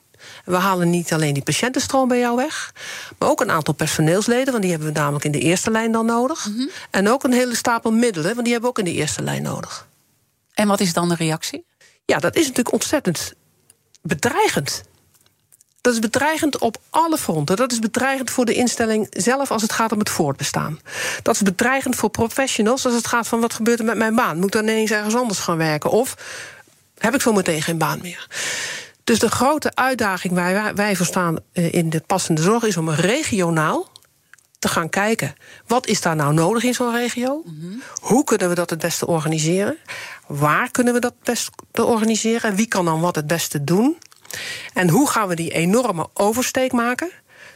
We 0.44 0.56
halen 0.56 0.90
niet 0.90 1.14
alleen 1.14 1.34
die 1.34 1.44
patiëntenstroom 1.44 2.08
bij 2.08 2.20
jou 2.20 2.36
weg, 2.36 2.74
maar 3.18 3.30
ook 3.30 3.42
een 3.42 3.52
aantal 3.52 3.74
personeelsleden, 3.74 4.52
want 4.52 4.62
die 4.62 4.72
hebben 4.72 4.94
we 4.94 5.00
namelijk 5.00 5.26
in 5.26 5.32
de 5.32 5.40
eerste 5.40 5.72
lijn 5.72 5.92
dan 5.92 6.06
nodig. 6.06 6.46
Mm 6.46 6.56
-hmm. 6.56 6.70
En 6.90 7.10
ook 7.10 7.24
een 7.24 7.34
hele 7.34 7.56
stapel 7.56 7.92
middelen, 7.92 8.34
want 8.34 8.44
die 8.44 8.52
hebben 8.52 8.72
we 8.72 8.80
ook 8.80 8.86
in 8.86 8.94
de 8.94 9.00
eerste 9.00 9.22
lijn 9.22 9.42
nodig. 9.42 9.88
En 10.54 10.68
wat 10.68 10.80
is 10.80 10.94
dan 10.94 11.10
de 11.10 11.16
reactie? 11.16 11.66
Ja, 12.06 12.20
dat 12.20 12.36
is 12.36 12.42
natuurlijk 12.42 12.74
ontzettend 12.74 13.34
bedreigend. 14.02 14.84
Dat 15.82 15.94
is 15.94 16.00
bedreigend 16.00 16.58
op 16.58 16.78
alle 16.90 17.18
fronten. 17.18 17.56
Dat 17.56 17.72
is 17.72 17.80
bedreigend 17.80 18.32
voor 18.32 18.46
de 18.46 18.54
instelling 18.54 19.08
zelf 19.10 19.52
als 19.52 19.62
het 19.62 19.72
gaat 19.72 19.92
om 19.92 20.00
het 20.00 20.10
voortbestaan. 20.10 20.80
Dat 21.22 21.36
is 21.36 21.42
bedreigend 21.42 21.96
voor 21.96 22.10
professionals 22.10 22.86
als 22.86 22.94
het 22.94 23.08
gaat 23.08 23.28
van 23.28 23.40
wat 23.40 23.54
gebeurt 23.54 23.80
er 23.80 23.86
met 23.86 23.98
mijn 23.98 24.16
baan. 24.16 24.36
Moet 24.36 24.46
ik 24.46 24.52
dan 24.52 24.64
ineens 24.64 24.92
ergens 24.92 25.16
anders 25.16 25.40
gaan 25.40 25.58
werken? 25.58 25.90
Of 25.90 26.16
heb 26.98 27.14
ik 27.14 27.22
zo 27.22 27.34
meteen 27.34 27.62
geen 27.62 27.78
baan 27.78 28.00
meer? 28.02 28.28
Dus 29.04 29.20
de 29.20 29.30
grote 29.30 29.72
uitdaging 29.76 30.34
waar 30.34 30.76
wij, 30.76 30.96
voor 30.96 31.06
staan 31.06 31.38
eh, 31.52 31.74
in 31.74 31.90
de 31.90 32.00
passende 32.00 32.42
zorg 32.42 32.64
is 32.64 32.78
om 32.78 32.90
regionaal 32.90 33.92
te 34.60 34.68
gaan 34.68 34.90
kijken. 34.90 35.36
Wat 35.68 35.88
is 35.88 36.02
daar 36.02 36.16
nou 36.16 36.34
nodig 36.34 36.64
in 36.64 36.74
zo'n 36.74 36.96
regio? 36.96 37.42
Mm 37.46 37.60
-hmm. 37.62 37.82
Hoe 38.02 38.24
kunnen 38.24 38.50
we 38.50 38.56
dat 38.56 38.70
het 38.70 38.80
beste 38.80 39.08
organiseren? 39.08 39.78
Waar 40.28 40.72
kunnen 40.72 40.94
we 40.94 41.00
dat 41.00 41.14
het 41.16 41.24
beste 41.24 41.86
organiseren? 41.86 42.50
En 42.50 42.56
wie 42.56 42.68
kan 42.68 42.86
dan 42.86 43.02
wat 43.02 43.16
het 43.16 43.28
beste 43.28 43.64
doen? 43.64 43.98
En 44.74 44.90
hoe 44.90 45.10
gaan 45.10 45.28
we 45.28 45.36
die 45.36 45.52
enorme 45.52 46.08
oversteek 46.14 46.72
maken? 46.72 47.12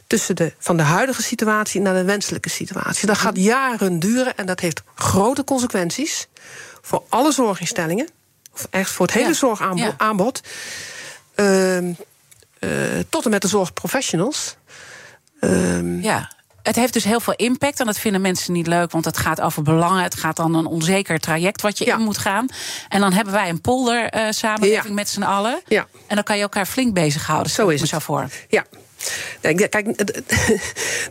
Tussen 0.08 0.36
de, 0.36 0.54
van 0.60 0.78
de 0.78 0.84
huidige 0.84 1.22
situatie 1.22 1.82
naar 1.82 1.94
de 1.94 2.04
wenselijke 2.04 2.50
situatie. 2.50 3.08
Dat 3.08 3.18
gaat 3.18 3.38
jaren 3.38 4.00
duren 4.00 4.38
en 4.38 4.46
dat 4.46 4.60
heeft 4.60 4.82
grote 4.96 5.44
consequenties 5.44 6.28
voor 6.82 7.04
alle 7.10 7.32
zorginstellingen. 7.32 8.08
Of 8.54 8.68
echt 8.70 8.92
voor 8.92 9.06
het 9.06 9.16
hele 9.16 9.28
ja. 9.28 9.34
zorgaanbod. 9.34 10.42
Ja. 10.44 10.52
Uh, 11.40 11.78
uh, 11.78 11.94
tot 13.10 13.26
en 13.26 13.32
met 13.32 13.42
de 13.42 13.48
zorgprofessionals. 13.48 14.56
Uh, 15.42 16.04
ja. 16.04 16.32
Het 16.64 16.76
heeft 16.76 16.94
dus 16.94 17.04
heel 17.04 17.20
veel 17.20 17.34
impact 17.36 17.80
en 17.80 17.86
dat 17.86 17.98
vinden 17.98 18.22
mensen 18.22 18.54
niet 18.54 18.68
leuk, 18.68 18.92
want 18.92 19.06
het 19.06 19.18
gaat 19.18 19.42
over 19.42 19.64
belangen. 19.64 20.04
Het 20.04 20.16
gaat 20.16 20.36
dan 20.36 20.56
een 20.56 20.66
onzeker 20.66 21.20
traject 21.20 21.62
wat 21.62 21.78
je 21.78 21.86
ja. 21.86 21.98
in 21.98 22.04
moet 22.04 22.18
gaan. 22.18 22.48
En 22.90 23.00
dan 23.00 23.14
hebben 23.14 23.34
wij 23.34 23.50
een 23.50 23.62
polder 23.62 24.16
uh, 24.16 24.28
samenleving 24.30 24.88
ja. 24.88 24.94
met 24.94 25.10
z'n 25.10 25.22
allen. 25.22 25.62
Ja. 25.68 25.88
En 26.08 26.16
dan 26.16 26.24
kan 26.24 26.36
je 26.36 26.42
elkaar 26.42 26.66
flink 26.66 26.94
bezighouden. 26.94 27.52
Zo 27.52 27.68
is 27.68 27.82
het. 27.82 27.90
Zo 27.90 28.00
voor. 28.00 28.30
Ja. 28.48 28.66
Kijk, 29.42 29.98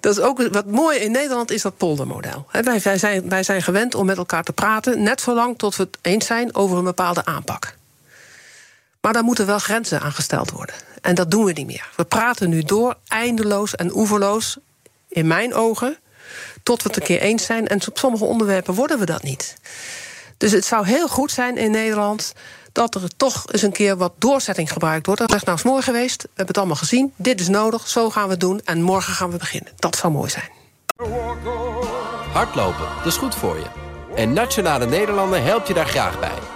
dat 0.01 0.17
is 0.17 0.21
ook 0.21 0.49
wat 0.53 0.67
mooi 0.67 0.99
in 0.99 1.11
Nederland 1.11 1.51
is 1.51 1.63
dat 1.63 1.77
poldermodel. 1.77 2.47
Wij, 2.51 2.81
wij, 2.83 2.99
zijn, 2.99 3.29
wij 3.29 3.43
zijn 3.43 3.63
gewend 3.63 3.95
om 3.95 4.07
met 4.07 4.17
elkaar 4.17 4.43
te 4.43 4.53
praten, 4.53 5.03
net 5.03 5.21
zolang 5.21 5.59
tot 5.59 5.77
we 5.77 5.83
het 5.83 5.99
eens 6.03 6.27
zijn 6.27 6.55
over 6.55 6.79
een 6.79 6.85
bepaalde 6.85 7.25
aanpak. 7.25 7.75
Maar 9.07 9.15
daar 9.15 9.25
moeten 9.25 9.47
wel 9.47 9.59
grenzen 9.59 10.01
aan 10.01 10.13
gesteld 10.13 10.51
worden. 10.51 10.75
En 11.01 11.15
dat 11.15 11.31
doen 11.31 11.45
we 11.45 11.53
niet 11.53 11.67
meer. 11.67 11.89
We 11.97 12.05
praten 12.05 12.49
nu 12.49 12.63
door, 12.63 12.97
eindeloos 13.09 13.75
en 13.75 13.97
oeverloos, 13.97 14.57
in 15.09 15.27
mijn 15.27 15.55
ogen, 15.55 15.99
tot 16.63 16.83
we 16.83 16.89
het 16.89 16.97
een 16.97 17.03
keer 17.03 17.21
eens 17.21 17.45
zijn. 17.45 17.67
En 17.67 17.81
op 17.89 17.99
sommige 17.99 18.25
onderwerpen 18.25 18.75
worden 18.75 18.99
we 18.99 19.07
dat 19.07 19.23
niet. 19.23 19.57
Dus 20.37 20.53
het 20.53 20.65
zou 20.65 20.87
heel 20.87 21.09
goed 21.09 21.31
zijn 21.31 21.57
in 21.57 21.71
Nederland 21.71 22.33
dat 22.73 22.95
er 22.95 23.17
toch 23.17 23.53
eens 23.53 23.63
een 23.63 23.73
keer 23.73 23.97
wat 23.97 24.13
doorzetting 24.19 24.73
gebruikt 24.73 25.07
wordt. 25.07 25.21
Dat 25.21 25.35
is 25.35 25.43
nou 25.43 25.57
eens 25.57 25.67
mooi 25.67 25.83
geweest. 25.83 26.23
We 26.23 26.29
hebben 26.29 26.47
het 26.47 26.59
allemaal 26.59 26.77
gezien. 26.77 27.13
Dit 27.17 27.41
is 27.41 27.49
nodig. 27.49 27.89
Zo 27.89 28.11
gaan 28.11 28.25
we 28.25 28.31
het 28.31 28.41
doen. 28.41 28.61
En 28.65 28.83
morgen 28.83 29.13
gaan 29.13 29.31
we 29.31 29.37
beginnen. 29.37 29.73
Dat 29.77 29.97
zou 29.97 30.13
mooi 30.13 30.31
zijn. 30.31 30.51
Hardlopen, 32.33 32.89
dat 32.97 33.07
is 33.07 33.17
goed 33.17 33.35
voor 33.35 33.57
je. 33.57 33.67
En 34.15 34.33
Nationale 34.33 34.87
Nederlanden 34.87 35.45
helpt 35.45 35.69
je 35.69 35.75
daar 35.75 35.89
graag 35.89 36.21
bij. 36.21 36.56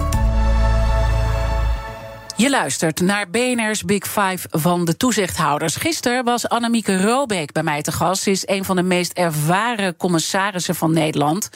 Je 2.41 2.49
luistert 2.49 3.01
naar 3.01 3.29
BNR's 3.29 3.83
Big 3.83 4.03
Five 4.07 4.47
van 4.49 4.85
de 4.85 4.97
toezichthouders. 4.97 5.75
Gisteren 5.75 6.23
was 6.23 6.49
Annemieke 6.49 7.01
Robeek 7.01 7.51
bij 7.51 7.63
mij 7.63 7.81
te 7.81 7.91
gast. 7.91 8.23
Ze 8.23 8.31
is 8.31 8.47
een 8.47 8.65
van 8.65 8.75
de 8.75 8.81
meest 8.83 9.13
ervaren 9.13 9.97
commissarissen 9.97 10.75
van 10.75 10.93
Nederland. 10.93 11.49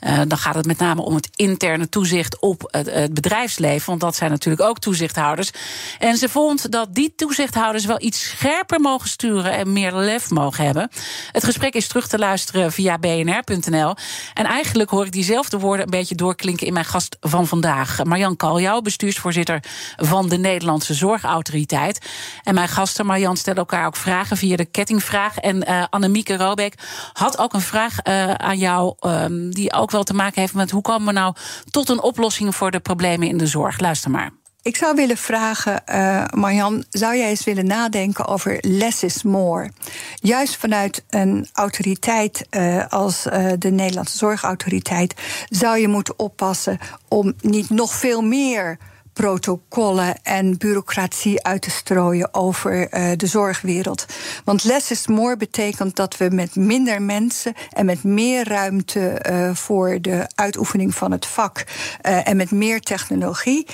Uh, 0.00 0.20
dan 0.28 0.38
gaat 0.38 0.54
het 0.54 0.66
met 0.66 0.78
name 0.78 1.02
om 1.02 1.14
het 1.14 1.28
interne 1.36 1.88
toezicht 1.88 2.38
op 2.38 2.68
het, 2.70 2.90
het, 2.90 3.14
bedrijfsleven. 3.14 3.86
Want 3.86 4.00
dat 4.00 4.16
zijn 4.16 4.30
natuurlijk 4.30 4.62
ook 4.68 4.78
toezichthouders. 4.78 5.50
En 5.98 6.16
ze 6.16 6.28
vond 6.28 6.72
dat 6.72 6.94
die 6.94 7.12
toezichthouders 7.16 7.84
wel 7.84 8.02
iets 8.02 8.28
scherper 8.28 8.80
mogen 8.80 9.08
sturen 9.08 9.52
en 9.52 9.72
meer 9.72 9.94
lef 9.94 10.30
mogen 10.30 10.64
hebben. 10.64 10.90
Het 11.32 11.44
gesprek 11.44 11.74
is 11.74 11.88
terug 11.88 12.08
te 12.08 12.18
luisteren 12.18 12.72
via 12.72 12.98
bnr.nl. 12.98 13.94
En 14.34 14.44
eigenlijk 14.44 14.90
hoor 14.90 15.04
ik 15.04 15.12
diezelfde 15.12 15.58
woorden 15.58 15.84
een 15.84 15.90
beetje 15.90 16.14
doorklinken 16.14 16.66
in 16.66 16.72
mijn 16.72 16.84
gast 16.84 17.16
van 17.20 17.46
vandaag. 17.46 18.04
Marjan 18.04 18.36
Kaljouw, 18.36 18.80
bestuursvoorzitter 18.80 19.62
van 19.96 20.28
de 20.30 20.38
Nederlandse 20.38 20.94
Zorgautoriteit. 20.94 22.06
En 22.42 22.54
mijn 22.54 22.68
gasten 22.68 23.06
Marjan 23.06 23.36
stellen 23.36 23.58
elkaar 23.58 23.86
ook 23.86 23.96
vragen 23.96 24.36
via 24.36 24.56
de 24.56 24.64
kettingvraag. 24.64 25.36
En 25.36 25.68
uh, 25.68 25.84
Annemieke 25.90 26.36
Robeek 26.36 26.74
had 27.12 27.38
ook 27.38 27.52
een 27.52 27.60
vraag 27.60 27.96
uh, 28.04 28.34
aan 28.34 28.58
jou, 28.58 28.94
um, 29.00 29.54
die 29.54 29.72
ook 29.72 29.90
wel 29.90 30.02
te 30.02 30.14
maken 30.14 30.40
heeft 30.40 30.54
met 30.54 30.70
hoe 30.70 30.82
komen 30.82 31.06
we 31.06 31.12
nou 31.12 31.34
tot 31.70 31.88
een 31.88 32.02
oplossing 32.02 32.56
voor 32.56 32.70
de 32.70 32.80
problemen 32.80 33.28
in 33.28 33.36
de 33.36 33.46
zorg. 33.46 33.80
Luister 33.80 34.10
maar. 34.10 34.30
Ik 34.62 34.76
zou 34.76 34.94
willen 34.94 35.16
vragen, 35.16 35.82
uh, 35.86 36.24
Marjan, 36.30 36.84
zou 36.90 37.16
jij 37.16 37.28
eens 37.28 37.44
willen 37.44 37.66
nadenken 37.66 38.26
over 38.26 38.58
less 38.60 39.02
is 39.02 39.22
more? 39.22 39.70
Juist 40.14 40.56
vanuit 40.56 41.04
een 41.08 41.48
autoriteit 41.52 42.46
als 42.88 43.22
de 43.58 43.70
Nederlandse 43.70 44.16
Zorgautoriteit 44.16 45.14
zou 45.48 45.78
je 45.78 45.88
moeten 45.88 46.18
oppassen 46.18 46.78
om 47.08 47.34
niet 47.40 47.70
nog 47.70 47.94
veel 47.94 48.22
meer 48.22 48.78
protocollen 49.12 50.22
en 50.22 50.58
bureaucratie 50.58 51.42
uit 51.42 51.62
te 51.62 51.70
strooien 51.70 52.34
over 52.34 52.94
uh, 52.94 53.10
de 53.16 53.26
zorgwereld. 53.26 54.06
Want 54.44 54.64
less 54.64 54.90
is 54.90 55.06
more 55.06 55.36
betekent 55.36 55.96
dat 55.96 56.16
we 56.16 56.28
met 56.30 56.56
minder 56.56 57.02
mensen 57.02 57.54
en 57.70 57.86
met 57.86 58.04
meer 58.04 58.48
ruimte 58.48 59.24
uh, 59.30 59.54
voor 59.54 59.98
de 60.00 60.26
uitoefening 60.34 60.94
van 60.94 61.12
het 61.12 61.26
vak 61.26 61.64
uh, 62.02 62.28
en 62.28 62.36
met 62.36 62.50
meer 62.50 62.80
technologie 62.80 63.66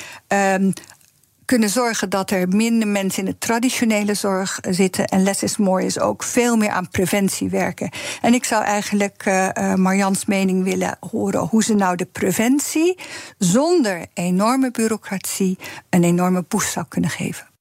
kunnen 1.47 1.69
zorgen 1.69 2.11
dat 2.11 2.31
er 2.31 2.49
minder 2.49 2.89
mensen 2.89 3.25
in 3.25 3.31
de 3.31 3.39
traditionele 3.39 4.15
zorg 4.15 4.59
zitten. 4.71 5.05
En 5.05 5.23
less 5.23 5.43
is 5.43 5.57
more 5.57 5.85
is 5.85 5.99
ook 5.99 6.23
veel 6.23 6.57
meer 6.57 6.71
aan 6.71 6.89
preventie 6.89 7.49
werken. 7.49 7.91
En 8.23 8.35
ik 8.35 8.45
zou 8.45 8.65
eigenlijk 8.65 9.27
uh, 9.27 9.75
Marjans 9.75 10.25
mening 10.25 10.65
willen 10.65 10.97
horen 11.11 11.41
hoe 11.41 11.65
ze 11.65 11.75
nou 11.75 11.97
de 11.97 12.05
preventie 12.05 12.99
zonder 13.39 14.07
enorme 14.15 14.71
bureaucratie 14.71 15.59
een 15.91 16.05
enorme 16.05 16.45
boost 16.49 16.73
zou 16.73 16.87
kunnen 16.89 17.11
geven. 17.11 17.56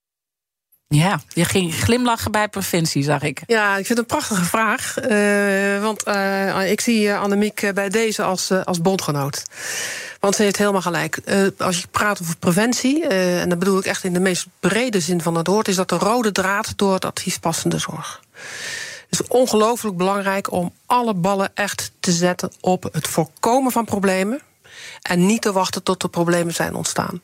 Ja, 0.87 1.19
je 1.27 1.45
ging 1.45 1.75
glimlachen 1.75 2.31
bij 2.31 2.47
preventie, 2.47 3.03
zag 3.03 3.21
ik. 3.21 3.41
Ja, 3.45 3.69
ik 3.69 3.85
vind 3.85 3.87
het 3.87 3.97
een 3.97 4.17
prachtige 4.17 4.43
vraag. 4.43 4.95
Uh, 5.09 5.81
want 5.81 6.07
uh, 6.07 6.71
ik 6.71 6.81
zie 6.81 7.13
Annemiek 7.13 7.71
bij 7.73 7.89
deze 7.89 8.23
als, 8.23 8.51
als 8.51 8.81
bondgenoot. 8.81 9.43
Want 10.19 10.35
ze 10.35 10.43
heeft 10.43 10.57
helemaal 10.57 10.81
gelijk. 10.81 11.19
Als 11.57 11.81
je 11.81 11.87
praat 11.91 12.21
over 12.21 12.37
preventie, 12.37 13.07
en 13.07 13.49
dat 13.49 13.59
bedoel 13.59 13.79
ik 13.79 13.85
echt 13.85 14.03
in 14.03 14.13
de 14.13 14.19
meest 14.19 14.47
brede 14.59 14.99
zin 14.99 15.21
van 15.21 15.35
het 15.35 15.47
woord, 15.47 15.67
is 15.67 15.75
dat 15.75 15.89
de 15.89 15.97
rode 15.97 16.31
draad 16.31 16.73
door 16.75 16.93
het 16.93 17.05
advies 17.05 17.37
passende 17.37 17.77
zorg. 17.77 18.21
Het 19.09 19.19
is 19.19 19.27
ongelooflijk 19.27 19.97
belangrijk 19.97 20.51
om 20.51 20.73
alle 20.85 21.13
ballen 21.13 21.51
echt 21.53 21.91
te 21.99 22.11
zetten 22.11 22.51
op 22.61 22.89
het 22.91 23.07
voorkomen 23.07 23.71
van 23.71 23.85
problemen. 23.85 24.41
En 25.01 25.25
niet 25.25 25.41
te 25.41 25.51
wachten 25.51 25.83
tot 25.83 26.03
er 26.03 26.09
problemen 26.09 26.53
zijn 26.53 26.75
ontstaan. 26.75 27.21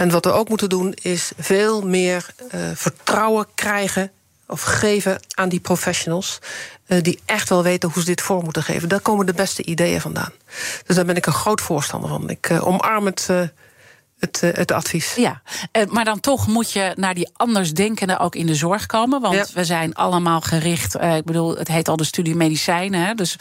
En 0.00 0.10
wat 0.10 0.24
we 0.24 0.32
ook 0.32 0.48
moeten 0.48 0.68
doen, 0.68 0.94
is 1.02 1.32
veel 1.38 1.82
meer 1.82 2.26
uh, 2.54 2.60
vertrouwen 2.74 3.46
krijgen 3.54 4.10
of 4.46 4.62
geven 4.62 5.20
aan 5.34 5.48
die 5.48 5.60
professionals. 5.60 6.38
Uh, 6.86 7.02
die 7.02 7.20
echt 7.24 7.48
wel 7.48 7.62
weten 7.62 7.90
hoe 7.90 8.02
ze 8.02 8.08
dit 8.08 8.20
voor 8.20 8.42
moeten 8.42 8.62
geven. 8.62 8.88
Daar 8.88 9.00
komen 9.00 9.26
de 9.26 9.32
beste 9.32 9.64
ideeën 9.64 10.00
vandaan. 10.00 10.32
Dus 10.86 10.96
daar 10.96 11.04
ben 11.04 11.16
ik 11.16 11.26
een 11.26 11.32
groot 11.32 11.60
voorstander 11.60 12.08
van. 12.10 12.30
Ik 12.30 12.50
uh, 12.50 12.66
omarm 12.66 13.06
het. 13.06 13.28
Het, 14.20 14.40
het, 14.40 14.72
advies. 14.72 15.14
Ja, 15.14 15.42
maar 15.88 16.04
dan 16.04 16.20
toch 16.20 16.46
moet 16.46 16.72
je 16.72 16.92
naar 16.96 17.14
die 17.14 17.30
andersdenkenden 17.32 18.18
ook 18.18 18.34
in 18.34 18.46
de 18.46 18.54
zorg 18.54 18.86
komen. 18.86 19.20
Want 19.20 19.34
ja. 19.34 19.46
we 19.54 19.64
zijn 19.64 19.94
allemaal 19.94 20.40
gericht. 20.40 20.96
Uh, 20.96 21.16
ik 21.16 21.24
bedoel, 21.24 21.56
het 21.56 21.68
heet 21.68 21.88
al 21.88 21.96
de 21.96 22.04
studie 22.04 22.34
medicijnen. 22.34 23.06
Hè, 23.06 23.14
dus 23.14 23.36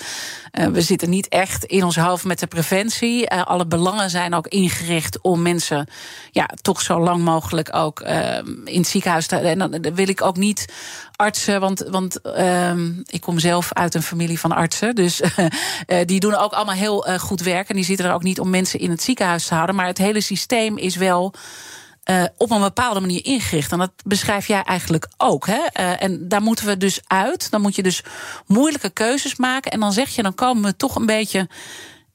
uh, 0.60 0.66
we 0.66 0.82
zitten 0.82 1.10
niet 1.10 1.28
echt 1.28 1.64
in 1.64 1.84
ons 1.84 1.96
hoofd 1.96 2.24
met 2.24 2.40
de 2.40 2.48
preventie. 2.48 3.32
Uh, 3.34 3.44
alle 3.44 3.68
belangen 3.68 4.10
zijn 4.10 4.34
ook 4.34 4.48
ingericht 4.48 5.22
om 5.22 5.42
mensen 5.42 5.88
ja, 6.32 6.50
toch 6.62 6.82
zo 6.82 7.00
lang 7.00 7.24
mogelijk 7.24 7.76
ook 7.76 8.00
in 8.66 8.80
het 8.80 8.88
ziekenhuis 8.88 9.28
te. 9.28 9.36
En 9.36 9.60
dan 9.60 9.82
wil 9.94 10.08
ik 10.08 10.22
ook 10.22 10.38
niet 10.38 10.66
artsen, 11.20 11.60
want, 11.60 11.80
want 11.80 12.20
ik 13.06 13.22
kom 13.22 13.40
zelf 13.40 13.74
uit 13.74 13.96
een 13.96 14.04
familie 14.04 14.40
van 14.40 14.52
artsen. 14.52 14.96
Dus 14.96 15.22
die 16.06 16.20
doen 16.20 16.36
ook 16.36 16.54
allemaal 16.54 16.76
heel 16.76 17.02
goed 17.20 17.42
werk. 17.42 17.70
En 17.70 17.76
die 17.76 17.86
zitten 17.86 18.06
er 18.06 18.14
ook 18.14 18.24
niet 18.24 18.40
om 18.40 18.50
mensen 18.50 18.80
in 18.80 18.90
het 18.90 19.02
ziekenhuis 19.02 19.48
te 19.48 19.54
houden. 19.54 19.76
Maar 19.76 19.86
het 19.86 19.98
hele 19.98 20.22
systeem 20.22 20.78
is 20.78 20.96
wel. 20.96 21.34
Uh, 22.10 22.24
op 22.38 22.52
een 22.52 22.62
bepaalde 22.62 23.00
manier 23.00 23.26
ingericht. 23.26 23.72
En 23.72 23.78
dat 23.78 23.92
beschrijf 24.06 24.48
jij 24.48 24.64
eigenlijk 24.64 25.08
ook. 25.18 25.48
Hè? 25.48 25.60
En 25.96 26.28
daar 26.28 26.42
moeten 26.42 26.66
we 26.66 26.78
dus 26.78 27.00
uit. 27.08 27.52
Dan 27.52 27.62
moet 27.62 27.76
je 27.76 27.84
dus 27.84 28.04
moeilijke 28.46 28.90
keuzes 28.90 29.36
maken. 29.36 29.72
En 29.72 29.80
dan 29.80 29.94
zeg 29.94 30.10
je, 30.10 30.24
dan 30.24 30.36
komen 30.36 30.64
we 30.64 30.76
toch 30.76 30.96
een 30.96 31.06
beetje 31.06 31.48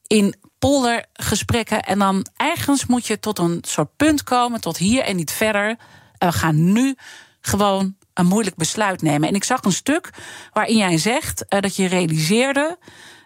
in 0.07 0.35
poldergesprekken. 0.59 1.83
En 1.83 1.99
dan 1.99 2.27
ergens 2.37 2.87
moet 2.87 3.07
je 3.07 3.21
tot 3.21 3.39
een 3.39 3.59
soort 3.67 3.97
punt 3.97 4.23
komen, 4.23 4.61
tot 4.61 4.77
hier 4.77 5.03
en 5.03 5.17
niet 5.17 5.31
verder. 5.31 5.77
En 6.19 6.29
we 6.29 6.35
gaan 6.35 6.73
nu 6.73 6.97
gewoon 7.41 7.97
een 8.15 8.27
moeilijk 8.27 8.57
besluit 8.57 9.03
nemen. 9.03 9.29
En 9.29 9.35
ik 9.35 9.45
zag 9.45 9.63
een 9.63 9.73
stuk 9.73 10.11
waarin 10.53 10.77
jij 10.77 10.99
zegt 10.99 11.45
uh, 11.49 11.61
dat 11.61 11.77
je 11.77 11.87
realiseerde. 11.87 12.79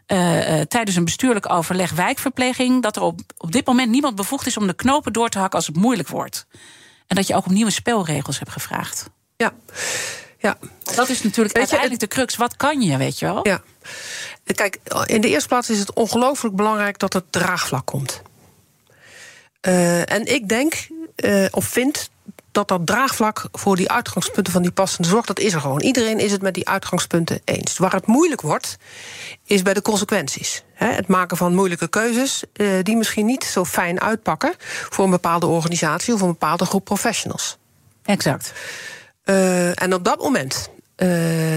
Uh, 0.06 0.60
tijdens 0.60 0.96
een 0.96 1.04
bestuurlijk 1.04 1.50
overleg 1.50 1.92
wijkverpleging 1.92 2.82
dat 2.82 2.96
er 2.96 3.02
op, 3.02 3.20
op 3.36 3.52
dit 3.52 3.66
moment 3.66 3.90
niemand 3.90 4.14
bevoegd 4.14 4.46
is 4.46 4.56
om 4.56 4.66
de 4.66 4.74
knopen 4.74 5.12
door 5.12 5.28
te 5.28 5.38
hakken 5.38 5.58
als 5.58 5.66
het 5.66 5.76
moeilijk 5.76 6.08
wordt. 6.08 6.46
En 7.06 7.16
dat 7.16 7.26
je 7.26 7.34
ook 7.34 7.46
om 7.46 7.52
nieuwe 7.52 7.70
spelregels 7.70 8.38
hebt 8.38 8.50
gevraagd. 8.50 9.10
Ja. 9.36 9.52
Ja. 10.38 10.58
Dat 10.94 11.08
is 11.08 11.22
natuurlijk 11.22 11.56
weet 11.56 11.56
uiteindelijk 11.56 12.00
je, 12.00 12.06
de 12.06 12.14
crux. 12.14 12.36
Wat 12.36 12.56
kan 12.56 12.80
je, 12.80 12.96
weet 12.96 13.18
je 13.18 13.24
wel? 13.24 13.48
Ja. 13.48 13.62
Kijk, 14.44 14.78
in 15.06 15.20
de 15.20 15.28
eerste 15.28 15.48
plaats 15.48 15.70
is 15.70 15.78
het 15.78 15.92
ongelooflijk 15.92 16.56
belangrijk 16.56 16.98
dat 16.98 17.12
het 17.12 17.32
draagvlak 17.32 17.86
komt. 17.86 18.22
Uh, 19.68 20.12
en 20.12 20.24
ik 20.34 20.48
denk, 20.48 20.88
uh, 21.16 21.46
of 21.50 21.64
vind, 21.64 22.10
dat 22.58 22.68
dat 22.68 22.86
draagvlak 22.86 23.48
voor 23.52 23.76
die 23.76 23.90
uitgangspunten 23.90 24.52
van 24.52 24.62
die 24.62 24.70
passende 24.70 25.08
zorg, 25.08 25.26
dat 25.26 25.38
is 25.38 25.52
er 25.52 25.60
gewoon. 25.60 25.80
Iedereen 25.80 26.18
is 26.18 26.32
het 26.32 26.42
met 26.42 26.54
die 26.54 26.68
uitgangspunten 26.68 27.40
eens. 27.44 27.78
Waar 27.78 27.92
het 27.92 28.06
moeilijk 28.06 28.40
wordt, 28.40 28.76
is 29.44 29.62
bij 29.62 29.74
de 29.74 29.82
consequenties. 29.82 30.62
Het 30.74 31.06
maken 31.06 31.36
van 31.36 31.54
moeilijke 31.54 31.88
keuzes 31.88 32.42
uh, 32.56 32.68
die 32.82 32.96
misschien 32.96 33.26
niet 33.26 33.44
zo 33.44 33.64
fijn 33.64 34.00
uitpakken 34.00 34.54
voor 34.90 35.04
een 35.04 35.10
bepaalde 35.10 35.46
organisatie 35.46 36.14
of 36.14 36.20
een 36.20 36.26
bepaalde 36.26 36.64
groep 36.64 36.84
professionals. 36.84 37.58
Exact. 38.02 38.52
Uh, 39.24 39.82
en 39.82 39.94
op 39.94 40.04
dat 40.04 40.18
moment 40.22 40.70
uh, 40.96 41.08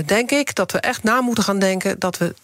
denk 0.05 0.31
ik 0.31 0.55
dat 0.55 0.71
we 0.71 0.79
echt 0.79 1.03
na 1.03 1.21
moeten 1.21 1.43
gaan 1.43 1.59
denken 1.59 1.99
dat 1.99 2.17
we 2.17 2.35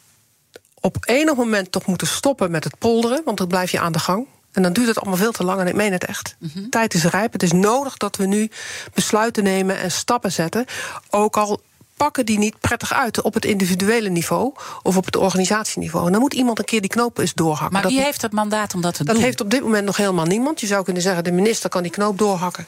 op 0.79 0.97
enig 0.99 1.35
moment 1.35 1.71
toch 1.71 1.85
moeten 1.85 2.07
stoppen 2.07 2.51
met 2.51 2.63
het 2.63 2.77
polderen, 2.77 3.21
want 3.25 3.37
dan 3.37 3.47
blijf 3.47 3.71
je 3.71 3.79
aan 3.79 3.91
de 3.91 3.99
gang. 3.99 4.27
En 4.51 4.63
dan 4.63 4.73
duurt 4.73 4.87
het 4.87 4.97
allemaal 4.97 5.17
veel 5.17 5.31
te 5.31 5.43
lang 5.43 5.59
en 5.59 5.67
ik 5.67 5.75
meen 5.75 5.91
het 5.91 6.05
echt. 6.05 6.35
Mm 6.39 6.49
-hmm. 6.53 6.69
Tijd 6.69 6.93
is 6.93 7.03
rijp. 7.03 7.33
Het 7.33 7.43
is 7.43 7.51
nodig 7.51 7.97
dat 7.97 8.15
we 8.15 8.25
nu 8.25 8.49
besluiten 8.93 9.43
nemen 9.43 9.77
en 9.77 9.91
stappen 9.91 10.31
zetten. 10.31 10.65
Ook 11.09 11.37
al 11.37 11.61
pakken 11.97 12.25
die 12.25 12.37
niet 12.37 12.59
prettig 12.59 12.93
uit 12.93 13.21
op 13.21 13.33
het 13.33 13.45
individuele 13.45 14.09
niveau 14.09 14.53
of 14.83 14.97
op 14.97 15.05
het 15.05 15.15
organisatieniveau. 15.15 16.05
En 16.05 16.11
dan 16.11 16.21
moet 16.21 16.33
iemand 16.33 16.59
een 16.59 16.65
keer 16.65 16.81
die 16.81 16.89
knoop 16.89 17.17
eens 17.17 17.33
doorhakken. 17.33 17.81
Maar 17.81 17.91
wie 17.91 18.01
heeft 18.01 18.21
het 18.21 18.31
mandaat 18.31 18.73
om 18.73 18.81
dat 18.81 18.93
te 18.93 18.97
dat 18.97 19.07
doen? 19.07 19.15
Dat 19.15 19.23
heeft 19.23 19.41
op 19.41 19.49
dit 19.49 19.61
moment 19.61 19.85
nog 19.85 19.97
helemaal 19.97 20.25
niemand. 20.25 20.59
Je 20.59 20.67
zou 20.67 20.83
kunnen 20.83 21.01
zeggen, 21.01 21.23
de 21.23 21.31
minister 21.31 21.69
kan 21.69 21.81
die 21.81 21.91
knoop 21.91 22.17
doorhakken. 22.17 22.65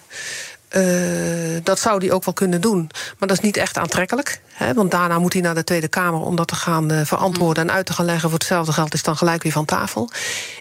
Uh, 0.76 1.60
dat 1.64 1.80
zou 1.80 1.98
hij 2.06 2.12
ook 2.12 2.26
wel 2.26 2.34
kunnen 2.34 2.62
doen. 2.62 2.90
Maar 3.18 3.28
dat 3.28 3.38
is 3.38 3.44
niet 3.44 3.58
echt 3.58 3.78
aantrekkelijk. 3.78 4.42
Hè, 4.48 4.74
want 4.74 4.92
daarna 4.92 5.20
moet 5.20 5.34
hij 5.34 5.42
naar 5.42 5.56
de 5.56 5.64
Tweede 5.64 5.88
Kamer 5.88 6.20
om 6.20 6.36
dat 6.36 6.48
te 6.48 6.56
gaan 6.56 6.92
uh, 6.92 7.02
verantwoorden 7.04 7.70
en 7.70 7.76
uit 7.76 7.86
te 7.86 7.94
gaan 7.94 8.06
leggen. 8.06 8.30
Voor 8.30 8.38
hetzelfde 8.38 8.74
geld 8.74 8.94
is 8.94 9.04
dan 9.04 9.18
gelijk 9.18 9.44
weer 9.44 9.52
van 9.52 9.66
tafel. 9.66 10.10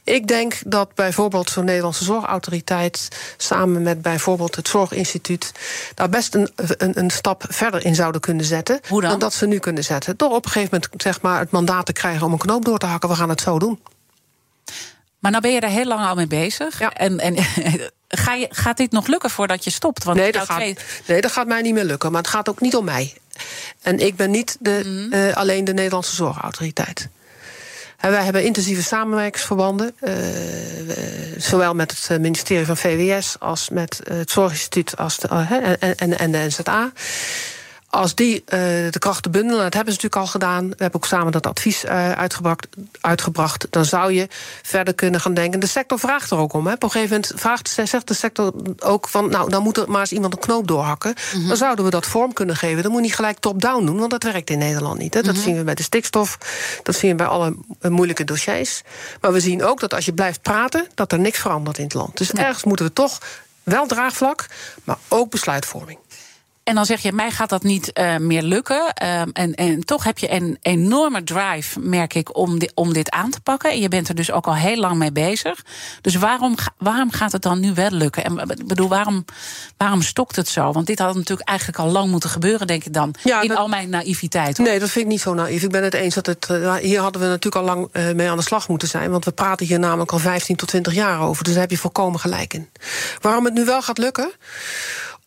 Ik 0.04 0.26
denk 0.26 0.54
dat 0.66 0.94
bijvoorbeeld 0.94 1.50
zo'n 1.50 1.64
Nederlandse 1.64 2.04
zorgautoriteit 2.04 3.08
samen 3.36 3.82
met 3.82 4.02
bijvoorbeeld 4.02 4.56
het 4.56 4.68
Zorginstituut 4.68 5.52
daar 5.94 6.08
best 6.08 6.34
een, 6.34 6.50
een, 6.56 6.98
een 6.98 7.10
stap 7.10 7.44
verder 7.48 7.84
in 7.84 7.94
zouden 7.94 8.20
kunnen 8.20 8.44
zetten. 8.44 8.80
Hoe 8.88 9.00
dan? 9.00 9.10
dan 9.10 9.18
dat 9.18 9.34
ze 9.34 9.46
nu 9.46 9.58
kunnen 9.58 9.84
zetten. 9.84 10.16
Door 10.16 10.30
op 10.30 10.44
een 10.44 10.50
gegeven 10.50 10.80
moment 10.80 11.02
zeg 11.02 11.20
maar, 11.20 11.38
het 11.38 11.50
mandaat 11.50 11.86
te 11.86 11.92
krijgen 11.92 12.26
om 12.26 12.32
een 12.32 12.38
knoop 12.38 12.64
door 12.64 12.78
te 12.78 12.86
hakken. 12.86 13.08
We 13.08 13.14
gaan 13.14 13.28
het 13.28 13.40
zo 13.40 13.58
doen. 13.58 13.78
Maar 15.18 15.30
nou 15.30 15.42
ben 15.42 15.52
je 15.52 15.60
er 15.60 15.68
heel 15.68 15.84
lang 15.84 16.06
al 16.06 16.14
mee 16.14 16.26
bezig. 16.26 16.78
Ja. 16.78 16.92
En, 16.92 17.18
en 17.18 17.36
ga 18.08 18.34
je, 18.34 18.46
gaat 18.50 18.76
dit 18.76 18.90
nog 18.90 19.06
lukken 19.06 19.30
voordat 19.30 19.64
je 19.64 19.70
stopt? 19.70 20.04
Want 20.04 20.18
nee, 20.18 20.32
dat 20.32 20.44
gaat, 20.44 20.56
twee... 20.56 20.76
nee, 21.06 21.20
dat 21.20 21.32
gaat 21.32 21.46
mij 21.46 21.62
niet 21.62 21.74
meer 21.74 21.84
lukken. 21.84 22.12
Maar 22.12 22.22
het 22.22 22.30
gaat 22.30 22.48
ook 22.48 22.60
niet 22.60 22.76
om 22.76 22.84
mij. 22.84 23.14
En 23.82 23.98
ik 23.98 24.16
ben 24.16 24.30
niet 24.30 24.56
de, 24.60 24.82
mm 24.84 25.10
-hmm. 25.10 25.12
uh, 25.12 25.36
alleen 25.36 25.64
de 25.64 25.74
Nederlandse 25.74 26.14
zorgautoriteit. 26.14 27.08
En 27.98 28.10
wij 28.10 28.24
hebben 28.24 28.44
intensieve 28.44 28.82
samenwerkingsverbanden. 28.82 29.94
Uh, 30.00 30.14
zowel 31.36 31.74
met 31.74 32.06
het 32.08 32.20
ministerie 32.20 32.66
van 32.66 32.76
VWS 32.76 33.36
als 33.38 33.68
met 33.68 34.00
het 34.04 34.30
Zorginstituut 34.30 34.96
als 34.96 35.16
de, 35.16 35.28
uh, 35.32 35.50
en, 35.50 35.96
en, 35.96 36.18
en 36.18 36.32
de 36.32 36.38
NZA. 36.38 36.92
Als 37.90 38.14
die 38.14 38.34
uh, 38.34 38.42
de 38.90 38.98
krachten 38.98 39.30
bundelen, 39.30 39.62
dat 39.62 39.74
hebben 39.74 39.92
ze 39.92 40.00
natuurlijk 40.02 40.16
al 40.16 40.26
gedaan. 40.26 40.68
We 40.68 40.76
hebben 40.78 41.00
ook 41.00 41.06
samen 41.06 41.32
dat 41.32 41.46
advies 41.46 41.84
uh, 41.84 42.12
uitgebracht, 42.12 42.68
uitgebracht. 43.00 43.66
Dan 43.70 43.84
zou 43.84 44.12
je 44.12 44.28
verder 44.62 44.94
kunnen 44.94 45.20
gaan 45.20 45.34
denken. 45.34 45.60
De 45.60 45.66
sector 45.66 45.98
vraagt 45.98 46.30
er 46.30 46.38
ook 46.38 46.52
om. 46.52 46.66
Hè. 46.66 46.72
Op 46.72 46.82
een 46.82 46.90
gegeven 46.90 47.14
moment 47.14 47.40
vraagt, 47.40 47.68
zegt 47.68 48.08
de 48.08 48.14
sector 48.14 48.52
ook 48.78 49.08
van... 49.08 49.30
nou, 49.30 49.50
dan 49.50 49.62
moet 49.62 49.76
er 49.76 49.90
maar 49.90 50.00
eens 50.00 50.12
iemand 50.12 50.32
een 50.32 50.38
knoop 50.38 50.68
doorhakken. 50.68 51.14
Mm 51.34 51.40
-hmm. 51.40 51.48
Dan 51.48 51.56
zouden 51.56 51.84
we 51.84 51.90
dat 51.90 52.06
vorm 52.06 52.32
kunnen 52.32 52.56
geven. 52.56 52.82
Dan 52.82 52.90
moet 52.90 53.00
je 53.00 53.06
niet 53.06 53.16
gelijk 53.16 53.38
top-down 53.38 53.84
doen, 53.84 53.98
want 53.98 54.10
dat 54.10 54.22
werkt 54.22 54.50
in 54.50 54.58
Nederland 54.58 54.98
niet. 54.98 55.14
Hè. 55.14 55.22
Dat 55.22 55.30
mm 55.30 55.36
-hmm. 55.36 55.48
zien 55.48 55.56
we 55.56 55.64
bij 55.64 55.74
de 55.74 55.82
stikstof, 55.82 56.38
dat 56.82 56.94
zien 56.94 57.10
we 57.10 57.16
bij 57.16 57.26
alle 57.26 57.56
moeilijke 57.80 58.24
dossiers. 58.24 58.82
Maar 59.20 59.32
we 59.32 59.40
zien 59.40 59.64
ook 59.64 59.80
dat 59.80 59.94
als 59.94 60.04
je 60.04 60.12
blijft 60.12 60.42
praten... 60.42 60.86
dat 60.94 61.12
er 61.12 61.18
niks 61.18 61.38
verandert 61.38 61.78
in 61.78 61.84
het 61.84 61.94
land. 61.94 62.16
Dus 62.16 62.30
nee. 62.30 62.44
ergens 62.44 62.64
moeten 62.64 62.86
we 62.86 62.92
toch 62.92 63.18
Wel 63.68 63.86
draagvlak, 63.86 64.46
maar 64.84 64.96
ook 65.08 65.30
besluitvorming. 65.30 65.98
En 66.68 66.74
dan 66.74 66.86
zeg 66.86 67.00
je, 67.00 67.12
mij 67.12 67.30
gaat 67.30 67.48
dat 67.48 67.62
niet 67.62 67.90
uh, 67.94 68.16
meer 68.16 68.42
lukken. 68.42 68.94
Uh, 69.02 69.20
en, 69.20 69.54
en 69.54 69.84
toch 69.84 70.04
heb 70.04 70.18
je 70.18 70.32
een 70.32 70.58
enorme 70.62 71.24
drive, 71.24 71.80
merk 71.80 72.14
ik, 72.14 72.36
om, 72.36 72.58
di 72.58 72.68
om 72.74 72.92
dit 72.92 73.10
aan 73.10 73.30
te 73.30 73.40
pakken. 73.40 73.70
En 73.70 73.80
je 73.80 73.88
bent 73.88 74.08
er 74.08 74.14
dus 74.14 74.30
ook 74.32 74.46
al 74.46 74.54
heel 74.54 74.76
lang 74.76 74.96
mee 74.96 75.12
bezig. 75.12 75.64
Dus 76.00 76.14
waarom, 76.14 76.54
waarom 76.78 77.10
gaat 77.10 77.32
het 77.32 77.42
dan 77.42 77.60
nu 77.60 77.74
wel 77.74 77.90
lukken? 77.90 78.24
En 78.24 78.38
ik 78.38 78.66
bedoel, 78.66 78.88
waarom, 78.88 79.24
waarom 79.76 80.02
stokt 80.02 80.36
het 80.36 80.48
zo? 80.48 80.72
Want 80.72 80.86
dit 80.86 80.98
had 80.98 81.14
natuurlijk 81.14 81.48
eigenlijk 81.48 81.78
al 81.78 81.90
lang 81.90 82.10
moeten 82.10 82.30
gebeuren, 82.30 82.66
denk 82.66 82.84
ik 82.84 82.92
dan. 82.92 83.14
Ja, 83.22 83.40
in 83.40 83.48
dat, 83.48 83.56
al 83.56 83.68
mijn 83.68 83.88
naïviteit. 83.88 84.56
Hoor. 84.56 84.66
Nee, 84.66 84.78
dat 84.78 84.90
vind 84.90 85.04
ik 85.04 85.10
niet 85.10 85.20
zo 85.20 85.34
naïef. 85.34 85.62
Ik 85.62 85.70
ben 85.70 85.84
het 85.84 85.94
eens 85.94 86.14
dat 86.14 86.26
het. 86.26 86.48
Uh, 86.50 86.74
hier 86.74 87.00
hadden 87.00 87.20
we 87.20 87.26
natuurlijk 87.26 87.56
al 87.56 87.74
lang 87.74 87.88
uh, 87.92 88.12
mee 88.14 88.30
aan 88.30 88.36
de 88.36 88.42
slag 88.42 88.68
moeten 88.68 88.88
zijn. 88.88 89.10
Want 89.10 89.24
we 89.24 89.32
praten 89.32 89.66
hier 89.66 89.78
namelijk 89.78 90.12
al 90.12 90.18
15 90.18 90.56
tot 90.56 90.68
20 90.68 90.94
jaar 90.94 91.20
over. 91.20 91.44
Dus 91.44 91.52
daar 91.52 91.62
heb 91.62 91.70
je 91.70 91.78
volkomen 91.78 92.20
gelijk 92.20 92.54
in. 92.54 92.68
Waarom 93.20 93.44
het 93.44 93.54
nu 93.54 93.64
wel 93.64 93.82
gaat 93.82 93.98
lukken? 93.98 94.32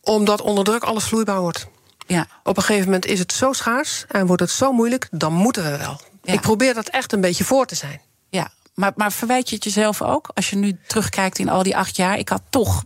Omdat 0.02 0.42
onder 0.42 0.64
druk 0.64 0.84
alles 0.84 1.04
vloeibaar 1.04 1.40
wordt. 1.40 1.68
Ja. 2.08 2.28
Op 2.44 2.58
een 2.58 2.64
gegeven 2.64 2.86
moment 2.86 3.06
is 3.06 3.20
het 3.20 3.34
zo 3.34 3.54
schaars 3.54 4.06
en 4.08 4.26
wordt 4.28 4.42
het 4.42 4.52
zo 4.52 4.72
moeilijk, 4.72 5.08
dan 5.12 5.34
moeten 5.34 5.64
we 5.64 5.78
wel. 5.78 6.02
Ja. 6.24 6.34
Ik 6.34 6.42
probeer 6.42 6.74
dat 6.74 6.88
echt 6.88 7.14
een 7.14 7.22
beetje 7.22 7.44
voor 7.44 7.66
te 7.66 7.76
zijn. 7.76 8.02
Ja, 8.30 8.52
maar, 8.74 8.92
maar 8.96 9.12
verwijt 9.12 9.50
je 9.50 9.56
het 9.56 9.64
jezelf 9.64 10.02
ook? 10.02 10.30
Als 10.34 10.50
je 10.50 10.56
nu 10.56 10.78
terugkijkt 10.88 11.40
in 11.40 11.50
al 11.50 11.64
die 11.64 11.78
acht 11.78 11.96
jaar, 11.96 12.18
ik 12.18 12.30
had 12.30 12.42
toch 12.50 12.84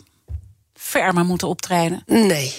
fermer 0.74 1.26
moeten 1.26 1.48
optreden. 1.48 2.04
Nee. 2.06 2.54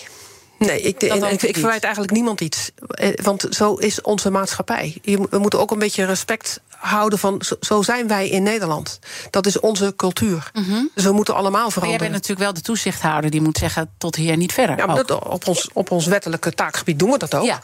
Nee, 0.59 0.81
ik, 0.81 1.03
ik, 1.03 1.43
ik, 1.43 1.57
verwijt 1.57 1.83
eigenlijk 1.83 2.13
niemand 2.13 2.41
iets. 2.41 2.71
Eh, 2.89 3.09
want 3.23 3.47
zo 3.51 3.75
is 3.75 4.01
onze 4.01 4.31
maatschappij. 4.31 4.99
We 5.03 5.39
moeten 5.39 5.61
ook 5.61 5.71
een 5.71 5.79
beetje 5.79 6.05
respect 6.05 6.61
houden 6.87 7.19
van. 7.19 7.43
Zo 7.61 7.83
zijn 7.83 8.09
wij 8.09 8.29
in 8.29 8.43
Nederland. 8.43 8.99
Dat 9.31 9.47
is 9.47 9.61
onze 9.61 9.93
cultuur. 9.97 10.51
Mm 10.53 10.65
-hmm. 10.65 10.91
Dus 10.95 11.05
we 11.05 11.13
moeten 11.13 11.35
allemaal 11.35 11.71
veranderen. 11.71 11.81
Maar 11.81 11.89
jij 11.89 11.99
bent 11.99 12.13
natuurlijk 12.13 12.41
wel 12.41 12.53
de 12.53 12.61
toezichthouder 12.61 13.31
die 13.31 13.41
moet 13.41 13.59
zeggen: 13.59 13.91
tot 13.99 14.17
hier 14.17 14.37
niet 14.37 14.53
verder. 14.53 14.77
Ja, 14.77 14.87
dat, 14.87 15.25
op, 15.25 15.49
ons, 15.49 15.69
op 15.73 15.91
ons 15.91 16.07
wettelijke 16.07 16.53
taakgebied 16.53 16.99
doen 16.99 17.11
we 17.11 17.19
dat 17.19 17.35
ook. 17.35 17.45
Ja. 17.45 17.61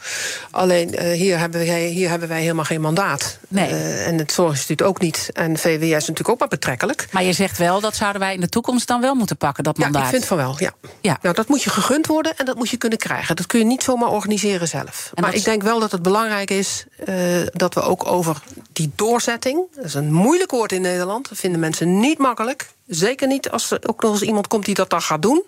Alleen 0.51 0.93
uh, 0.93 1.11
hier, 1.11 1.37
hebben 1.37 1.65
wij, 1.65 1.85
hier 1.85 2.09
hebben 2.09 2.27
wij 2.27 2.41
helemaal 2.41 2.65
geen 2.65 2.81
mandaat. 2.81 3.37
Nee. 3.47 3.69
Uh, 3.69 4.07
en 4.07 4.17
het 4.17 4.31
Zorginstituut 4.31 4.81
ook 4.81 4.99
niet. 5.01 5.29
En 5.33 5.57
VWS 5.57 5.81
is 5.81 5.91
natuurlijk 5.91 6.29
ook 6.29 6.39
maar 6.39 6.47
betrekkelijk. 6.47 7.07
Maar 7.11 7.23
je 7.23 7.33
zegt 7.33 7.57
wel 7.57 7.79
dat 7.79 7.95
zouden 7.95 8.21
wij 8.21 8.33
in 8.33 8.39
de 8.39 8.49
toekomst 8.49 8.87
dan 8.87 9.01
wel 9.01 9.15
moeten 9.15 9.37
pakken, 9.37 9.63
dat 9.63 9.77
mandaat. 9.77 10.01
Ja, 10.01 10.07
ik 10.07 10.13
vind 10.13 10.25
van 10.25 10.37
wel. 10.37 10.55
Ja. 10.57 10.71
Ja. 11.01 11.17
Nou, 11.21 11.35
dat 11.35 11.47
moet 11.47 11.63
je 11.63 11.69
gegund 11.69 12.07
worden 12.07 12.37
en 12.37 12.45
dat 12.45 12.55
moet 12.55 12.69
je 12.69 12.77
kunnen 12.77 12.97
krijgen. 12.97 13.35
Dat 13.35 13.45
kun 13.45 13.59
je 13.59 13.65
niet 13.65 13.83
zomaar 13.83 14.09
organiseren 14.09 14.67
zelf. 14.67 15.11
En 15.13 15.23
maar 15.23 15.33
ik 15.33 15.43
denk 15.43 15.61
wel 15.63 15.79
dat 15.79 15.91
het 15.91 16.01
belangrijk 16.01 16.51
is 16.51 16.85
uh, 17.05 17.15
dat 17.51 17.73
we 17.73 17.81
ook 17.81 18.07
over 18.07 18.41
die 18.73 18.91
doorzetting. 19.13 19.67
Dat 19.75 19.85
is 19.85 19.93
een 19.93 20.13
moeilijk 20.13 20.51
woord 20.51 20.71
in 20.71 20.81
Nederland. 20.81 21.29
Dat 21.29 21.37
vinden 21.37 21.59
mensen 21.59 21.99
niet 21.99 22.17
makkelijk. 22.17 22.69
Zeker 22.87 23.27
niet 23.27 23.49
als 23.49 23.71
er 23.71 23.79
ook 23.87 24.01
nog 24.01 24.11
eens 24.11 24.21
iemand 24.21 24.47
komt 24.47 24.65
die 24.65 24.75
dat 24.75 24.89
dan 24.89 25.01
gaat 25.01 25.21
doen. 25.21 25.43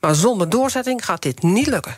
Maar 0.00 0.14
zonder 0.14 0.48
doorzetting 0.48 1.04
gaat 1.04 1.22
dit 1.22 1.42
niet 1.42 1.66
lukken. 1.66 1.96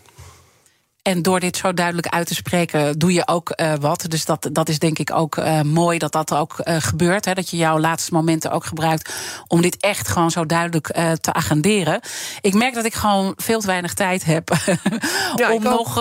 En 1.03 1.23
door 1.23 1.41
dit 1.41 1.57
zo 1.57 1.75
duidelijk 1.75 2.07
uit 2.07 2.27
te 2.27 2.35
spreken, 2.35 2.99
doe 2.99 3.13
je 3.13 3.29
ook 3.29 3.53
uh, 3.57 3.73
wat. 3.81 4.05
Dus 4.09 4.25
dat, 4.25 4.49
dat 4.53 4.69
is 4.69 4.79
denk 4.79 4.99
ik 4.99 5.13
ook 5.15 5.37
uh, 5.37 5.61
mooi 5.61 5.99
dat 5.99 6.13
dat 6.13 6.35
ook 6.35 6.57
uh, 6.65 6.77
gebeurt. 6.79 7.25
Hè, 7.25 7.35
dat 7.35 7.51
je 7.51 7.57
jouw 7.57 7.79
laatste 7.79 8.15
momenten 8.15 8.51
ook 8.51 8.65
gebruikt 8.65 9.13
om 9.47 9.61
dit 9.61 9.77
echt 9.77 10.09
gewoon 10.09 10.31
zo 10.31 10.47
duidelijk 10.47 10.87
te 11.21 11.33
agenderen. 11.33 12.01
Ik 12.41 12.55
merk 12.55 12.75
dat 12.75 12.85
ik 12.85 12.95
gewoon 12.95 13.33
veel 13.37 13.61
te 13.61 13.67
weinig 13.67 13.95
tijd 13.95 14.25
heb 14.25 14.51
ja, 15.37 15.53
om 15.53 15.63
nog. 15.63 15.95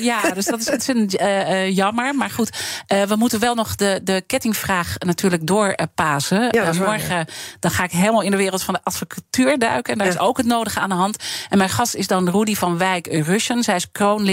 ja, 0.00 0.30
dus 0.30 0.44
dat 0.44 0.60
is 0.60 0.70
ontzettend 0.70 1.16
jammer. 1.74 2.14
Maar 2.14 2.30
goed, 2.30 2.56
we 2.86 3.14
moeten 3.16 3.40
wel 3.40 3.54
nog 3.54 3.74
de, 3.74 4.00
de 4.04 4.22
kettingvraag 4.26 4.94
natuurlijk 4.98 5.46
doorpasen. 5.46 6.48
Ja, 6.50 6.72
morgen 6.72 7.16
ja. 7.16 7.26
dan 7.60 7.70
ga 7.70 7.84
ik 7.84 7.90
helemaal 7.90 8.22
in 8.22 8.30
de 8.30 8.36
wereld 8.36 8.62
van 8.62 8.74
de 8.74 8.80
advocatuur 8.82 9.58
duiken. 9.58 9.92
En 9.92 9.98
daar 9.98 10.08
is 10.08 10.18
ook 10.18 10.36
het 10.36 10.46
nodige 10.46 10.80
aan 10.80 10.88
de 10.88 10.94
hand. 10.94 11.16
En 11.48 11.58
mijn 11.58 11.70
gast 11.70 11.94
is 11.94 12.06
dan 12.06 12.30
Rudy 12.30 12.54
van 12.54 12.78
Wijk 12.78 13.06
Russen. 13.06 13.62
Zij 13.62 13.76
is 13.76 13.90
kroon 13.92 14.23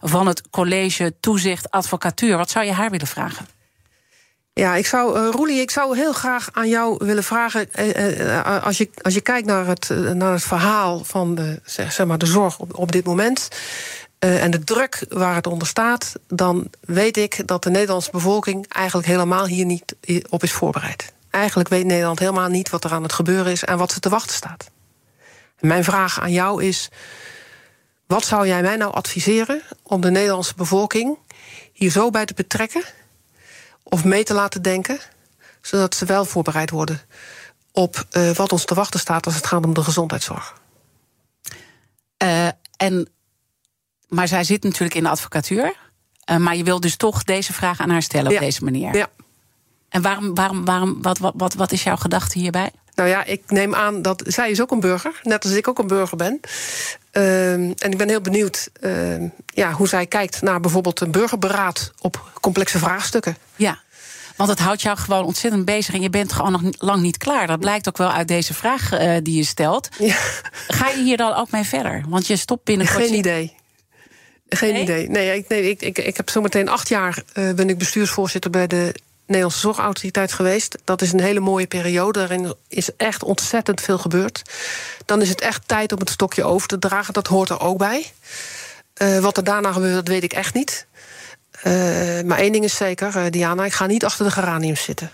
van 0.00 0.26
het 0.26 0.50
college 0.50 1.14
Toezicht 1.20 1.70
Advocatuur. 1.70 2.36
Wat 2.36 2.50
zou 2.50 2.64
je 2.64 2.72
haar 2.72 2.90
willen 2.90 3.06
vragen? 3.06 3.46
Ja, 4.52 4.74
ik 4.74 4.86
zou, 4.86 5.18
uh, 5.18 5.28
Roelie, 5.30 5.60
ik 5.60 5.70
zou 5.70 5.96
heel 5.96 6.12
graag 6.12 6.48
aan 6.52 6.68
jou 6.68 7.06
willen 7.06 7.24
vragen. 7.24 7.68
Uh, 7.78 8.20
uh, 8.20 8.64
als, 8.64 8.78
je, 8.78 8.90
als 9.02 9.14
je 9.14 9.20
kijkt 9.20 9.46
naar 9.46 9.66
het, 9.66 9.88
naar 10.14 10.32
het 10.32 10.42
verhaal 10.42 11.04
van 11.04 11.34
de, 11.34 11.60
zeg, 11.64 12.04
maar 12.04 12.18
de 12.18 12.26
zorg 12.26 12.58
op, 12.58 12.78
op 12.78 12.92
dit 12.92 13.04
moment. 13.04 13.48
en 14.18 14.50
de 14.50 14.64
druk 14.64 15.04
waar 15.08 15.34
het 15.34 15.46
onder 15.46 15.66
staat. 15.66 16.12
dan 16.28 16.70
weet 16.80 17.16
ik 17.16 17.46
dat 17.46 17.62
de 17.62 17.70
Nederlandse 17.70 18.10
bevolking 18.10 18.68
eigenlijk 18.68 19.06
helemaal 19.06 19.46
hier 19.46 19.64
niet 19.64 19.94
op 20.28 20.42
is 20.42 20.52
voorbereid. 20.52 21.12
Eigenlijk 21.30 21.68
weet 21.68 21.84
Nederland 21.84 22.18
helemaal 22.18 22.48
niet 22.48 22.70
wat 22.70 22.84
er 22.84 22.92
aan 22.92 23.02
het 23.02 23.12
gebeuren 23.12 23.52
is 23.52 23.64
en 23.64 23.78
wat 23.78 23.92
ze 23.92 24.00
te 24.00 24.08
wachten 24.08 24.34
staat. 24.34 24.70
Mijn 25.60 25.84
vraag 25.84 26.20
aan 26.20 26.32
jou 26.32 26.64
is. 26.64 26.88
Wat 28.10 28.24
zou 28.24 28.46
jij 28.46 28.62
mij 28.62 28.76
nou 28.76 28.92
adviseren 28.92 29.62
om 29.82 30.00
de 30.00 30.10
Nederlandse 30.10 30.54
bevolking 30.56 31.18
hier 31.72 31.90
zo 31.90 32.10
bij 32.10 32.24
te 32.24 32.34
betrekken 32.34 32.82
of 33.82 34.04
mee 34.04 34.24
te 34.24 34.34
laten 34.34 34.62
denken, 34.62 34.98
zodat 35.60 35.94
ze 35.94 36.04
wel 36.04 36.24
voorbereid 36.24 36.70
worden 36.70 37.00
op 37.72 38.04
uh, 38.12 38.30
wat 38.30 38.52
ons 38.52 38.64
te 38.64 38.74
wachten 38.74 39.00
staat 39.00 39.26
als 39.26 39.34
het 39.34 39.46
gaat 39.46 39.64
om 39.64 39.74
de 39.74 39.82
gezondheidszorg? 39.82 40.60
Uh, 42.22 42.46
en, 42.76 43.08
maar 44.08 44.28
zij 44.28 44.44
zit 44.44 44.62
natuurlijk 44.62 44.94
in 44.94 45.02
de 45.02 45.08
advocatuur. 45.08 45.76
Uh, 46.30 46.36
maar 46.36 46.56
je 46.56 46.64
wil 46.64 46.80
dus 46.80 46.96
toch 46.96 47.24
deze 47.24 47.52
vraag 47.52 47.80
aan 47.80 47.90
haar 47.90 48.02
stellen 48.02 48.30
ja. 48.30 48.36
op 48.36 48.42
deze 48.42 48.64
manier. 48.64 48.96
Ja. 48.96 49.08
En 49.88 50.02
waarom, 50.02 50.34
waarom, 50.34 50.64
waarom, 50.64 51.02
wat, 51.02 51.18
wat, 51.18 51.34
wat, 51.36 51.54
wat 51.54 51.72
is 51.72 51.82
jouw 51.82 51.96
gedachte 51.96 52.38
hierbij? 52.38 52.70
Nou 53.00 53.12
ja, 53.12 53.24
ik 53.24 53.42
neem 53.48 53.74
aan 53.74 54.02
dat 54.02 54.22
zij 54.26 54.50
is 54.50 54.60
ook 54.60 54.70
een 54.70 54.80
burger, 54.80 55.20
net 55.22 55.44
als 55.44 55.52
ik 55.52 55.68
ook 55.68 55.78
een 55.78 55.86
burger 55.86 56.16
ben. 56.16 56.40
Uh, 57.12 57.52
en 57.52 57.90
ik 57.90 57.96
ben 57.96 58.08
heel 58.08 58.20
benieuwd 58.20 58.68
uh, 58.80 59.22
ja, 59.46 59.72
hoe 59.72 59.88
zij 59.88 60.06
kijkt 60.06 60.42
naar 60.42 60.60
bijvoorbeeld 60.60 61.00
een 61.00 61.10
burgerberaad 61.10 61.92
op 62.00 62.30
complexe 62.40 62.78
vraagstukken. 62.78 63.36
Ja. 63.56 63.78
Want 64.36 64.50
het 64.50 64.58
houdt 64.58 64.82
jou 64.82 64.96
gewoon 64.96 65.24
ontzettend 65.24 65.64
bezig 65.64 65.94
en 65.94 66.00
je 66.00 66.10
bent 66.10 66.32
gewoon 66.32 66.52
nog 66.52 66.62
lang 66.78 67.02
niet 67.02 67.16
klaar. 67.16 67.46
Dat 67.46 67.60
blijkt 67.60 67.88
ook 67.88 67.98
wel 67.98 68.12
uit 68.12 68.28
deze 68.28 68.54
vraag 68.54 68.92
uh, 68.92 69.16
die 69.22 69.36
je 69.36 69.44
stelt. 69.44 69.88
Ja. 69.98 70.16
Ga 70.68 70.88
je 70.88 71.02
hier 71.02 71.16
dan 71.16 71.34
ook 71.34 71.50
mee 71.50 71.64
verder? 71.64 72.04
Want 72.08 72.26
je 72.26 72.36
stopt 72.36 72.64
binnen. 72.64 72.86
Geen 72.86 73.14
idee. 73.14 73.54
Geen 74.48 74.72
nee? 74.72 74.82
idee. 74.82 75.08
Nee, 75.08 75.36
ik, 75.36 75.48
nee 75.48 75.70
ik, 75.70 75.82
ik, 75.82 75.98
ik 75.98 76.16
heb 76.16 76.30
zometeen 76.30 76.68
acht 76.68 76.88
jaar 76.88 77.22
uh, 77.34 77.52
ben 77.52 77.68
ik 77.68 77.78
bestuursvoorzitter 77.78 78.50
bij 78.50 78.66
de 78.66 78.94
Nederlandse 79.30 79.60
Zorgautoriteit 79.60 80.32
geweest. 80.32 80.78
Dat 80.84 81.02
is 81.02 81.12
een 81.12 81.20
hele 81.20 81.40
mooie 81.40 81.66
periode. 81.66 82.18
Daarin 82.18 82.54
is 82.68 82.96
echt 82.96 83.22
ontzettend 83.22 83.80
veel 83.80 83.98
gebeurd. 83.98 84.42
Dan 85.04 85.22
is 85.22 85.28
het 85.28 85.40
echt 85.40 85.68
tijd 85.68 85.92
om 85.92 85.98
het 85.98 86.10
stokje 86.10 86.44
over 86.44 86.68
te 86.68 86.78
dragen. 86.78 87.14
Dat 87.14 87.26
hoort 87.26 87.48
er 87.48 87.60
ook 87.60 87.78
bij. 87.78 88.12
Uh, 89.02 89.18
wat 89.18 89.36
er 89.36 89.44
daarna 89.44 89.72
gebeurt, 89.72 89.94
dat 89.94 90.08
weet 90.08 90.22
ik 90.22 90.32
echt 90.32 90.54
niet. 90.54 90.86
Uh, 91.64 91.72
maar 92.22 92.38
één 92.38 92.52
ding 92.52 92.64
is 92.64 92.76
zeker, 92.76 93.16
uh, 93.16 93.24
Diana, 93.30 93.64
ik 93.64 93.72
ga 93.72 93.86
niet 93.86 94.04
achter 94.04 94.24
de 94.24 94.30
geraniums 94.30 94.82
zitten. 94.82 95.10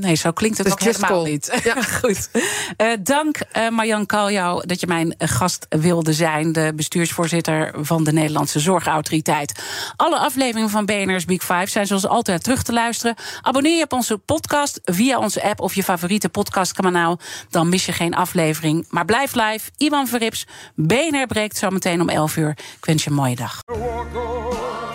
Nee, 0.00 0.14
zo 0.14 0.32
klinkt 0.32 0.58
het 0.58 0.66
dus 0.66 0.74
ook 0.74 0.80
helemaal 0.80 1.10
cool. 1.10 1.24
niet. 1.24 1.60
Ja. 1.64 1.82
Goed. 2.00 2.30
Uh, 2.32 2.92
dank 3.00 3.38
uh, 3.56 3.68
Marjan 3.68 4.06
Kaljouw 4.06 4.60
dat 4.60 4.80
je 4.80 4.86
mijn 4.86 5.14
gast 5.18 5.66
wilde 5.68 6.12
zijn. 6.12 6.52
De 6.52 6.72
bestuursvoorzitter 6.76 7.72
van 7.80 8.04
de 8.04 8.12
Nederlandse 8.12 8.60
Zorgautoriteit. 8.60 9.62
Alle 9.96 10.18
afleveringen 10.18 10.70
van 10.70 10.84
BNR's 10.86 11.24
Big 11.24 11.42
Five 11.42 11.66
zijn 11.66 11.86
zoals 11.86 12.06
altijd 12.06 12.42
terug 12.44 12.62
te 12.62 12.72
luisteren. 12.72 13.14
Abonneer 13.42 13.76
je 13.76 13.84
op 13.84 13.92
onze 13.92 14.18
podcast 14.18 14.80
via 14.84 15.18
onze 15.18 15.42
app 15.42 15.60
of 15.60 15.74
je 15.74 15.82
favoriete 15.82 16.28
podcastkanaal. 16.28 17.18
Dan 17.50 17.68
mis 17.68 17.86
je 17.86 17.92
geen 17.92 18.14
aflevering. 18.14 18.86
Maar 18.88 19.04
blijf 19.04 19.34
live. 19.34 19.70
Iwan 19.76 20.06
Verrips. 20.06 20.46
BNR 20.74 21.26
breekt 21.26 21.56
zo 21.56 21.70
meteen 21.70 22.00
om 22.00 22.08
11 22.08 22.36
uur. 22.36 22.50
Ik 22.50 22.84
wens 22.84 23.04
je 23.04 23.10
een 23.10 23.16
mooie 23.16 23.36
dag. 23.36 23.62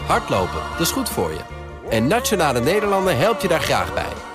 Hardlopen, 0.07 0.61
dat 0.71 0.79
is 0.79 0.91
goed 0.91 1.09
voor 1.09 1.31
je. 1.31 1.39
En 1.89 2.07
Nationale 2.07 2.59
Nederlanden 2.59 3.17
helpt 3.17 3.41
je 3.41 3.47
daar 3.47 3.61
graag 3.61 3.93
bij. 3.93 4.34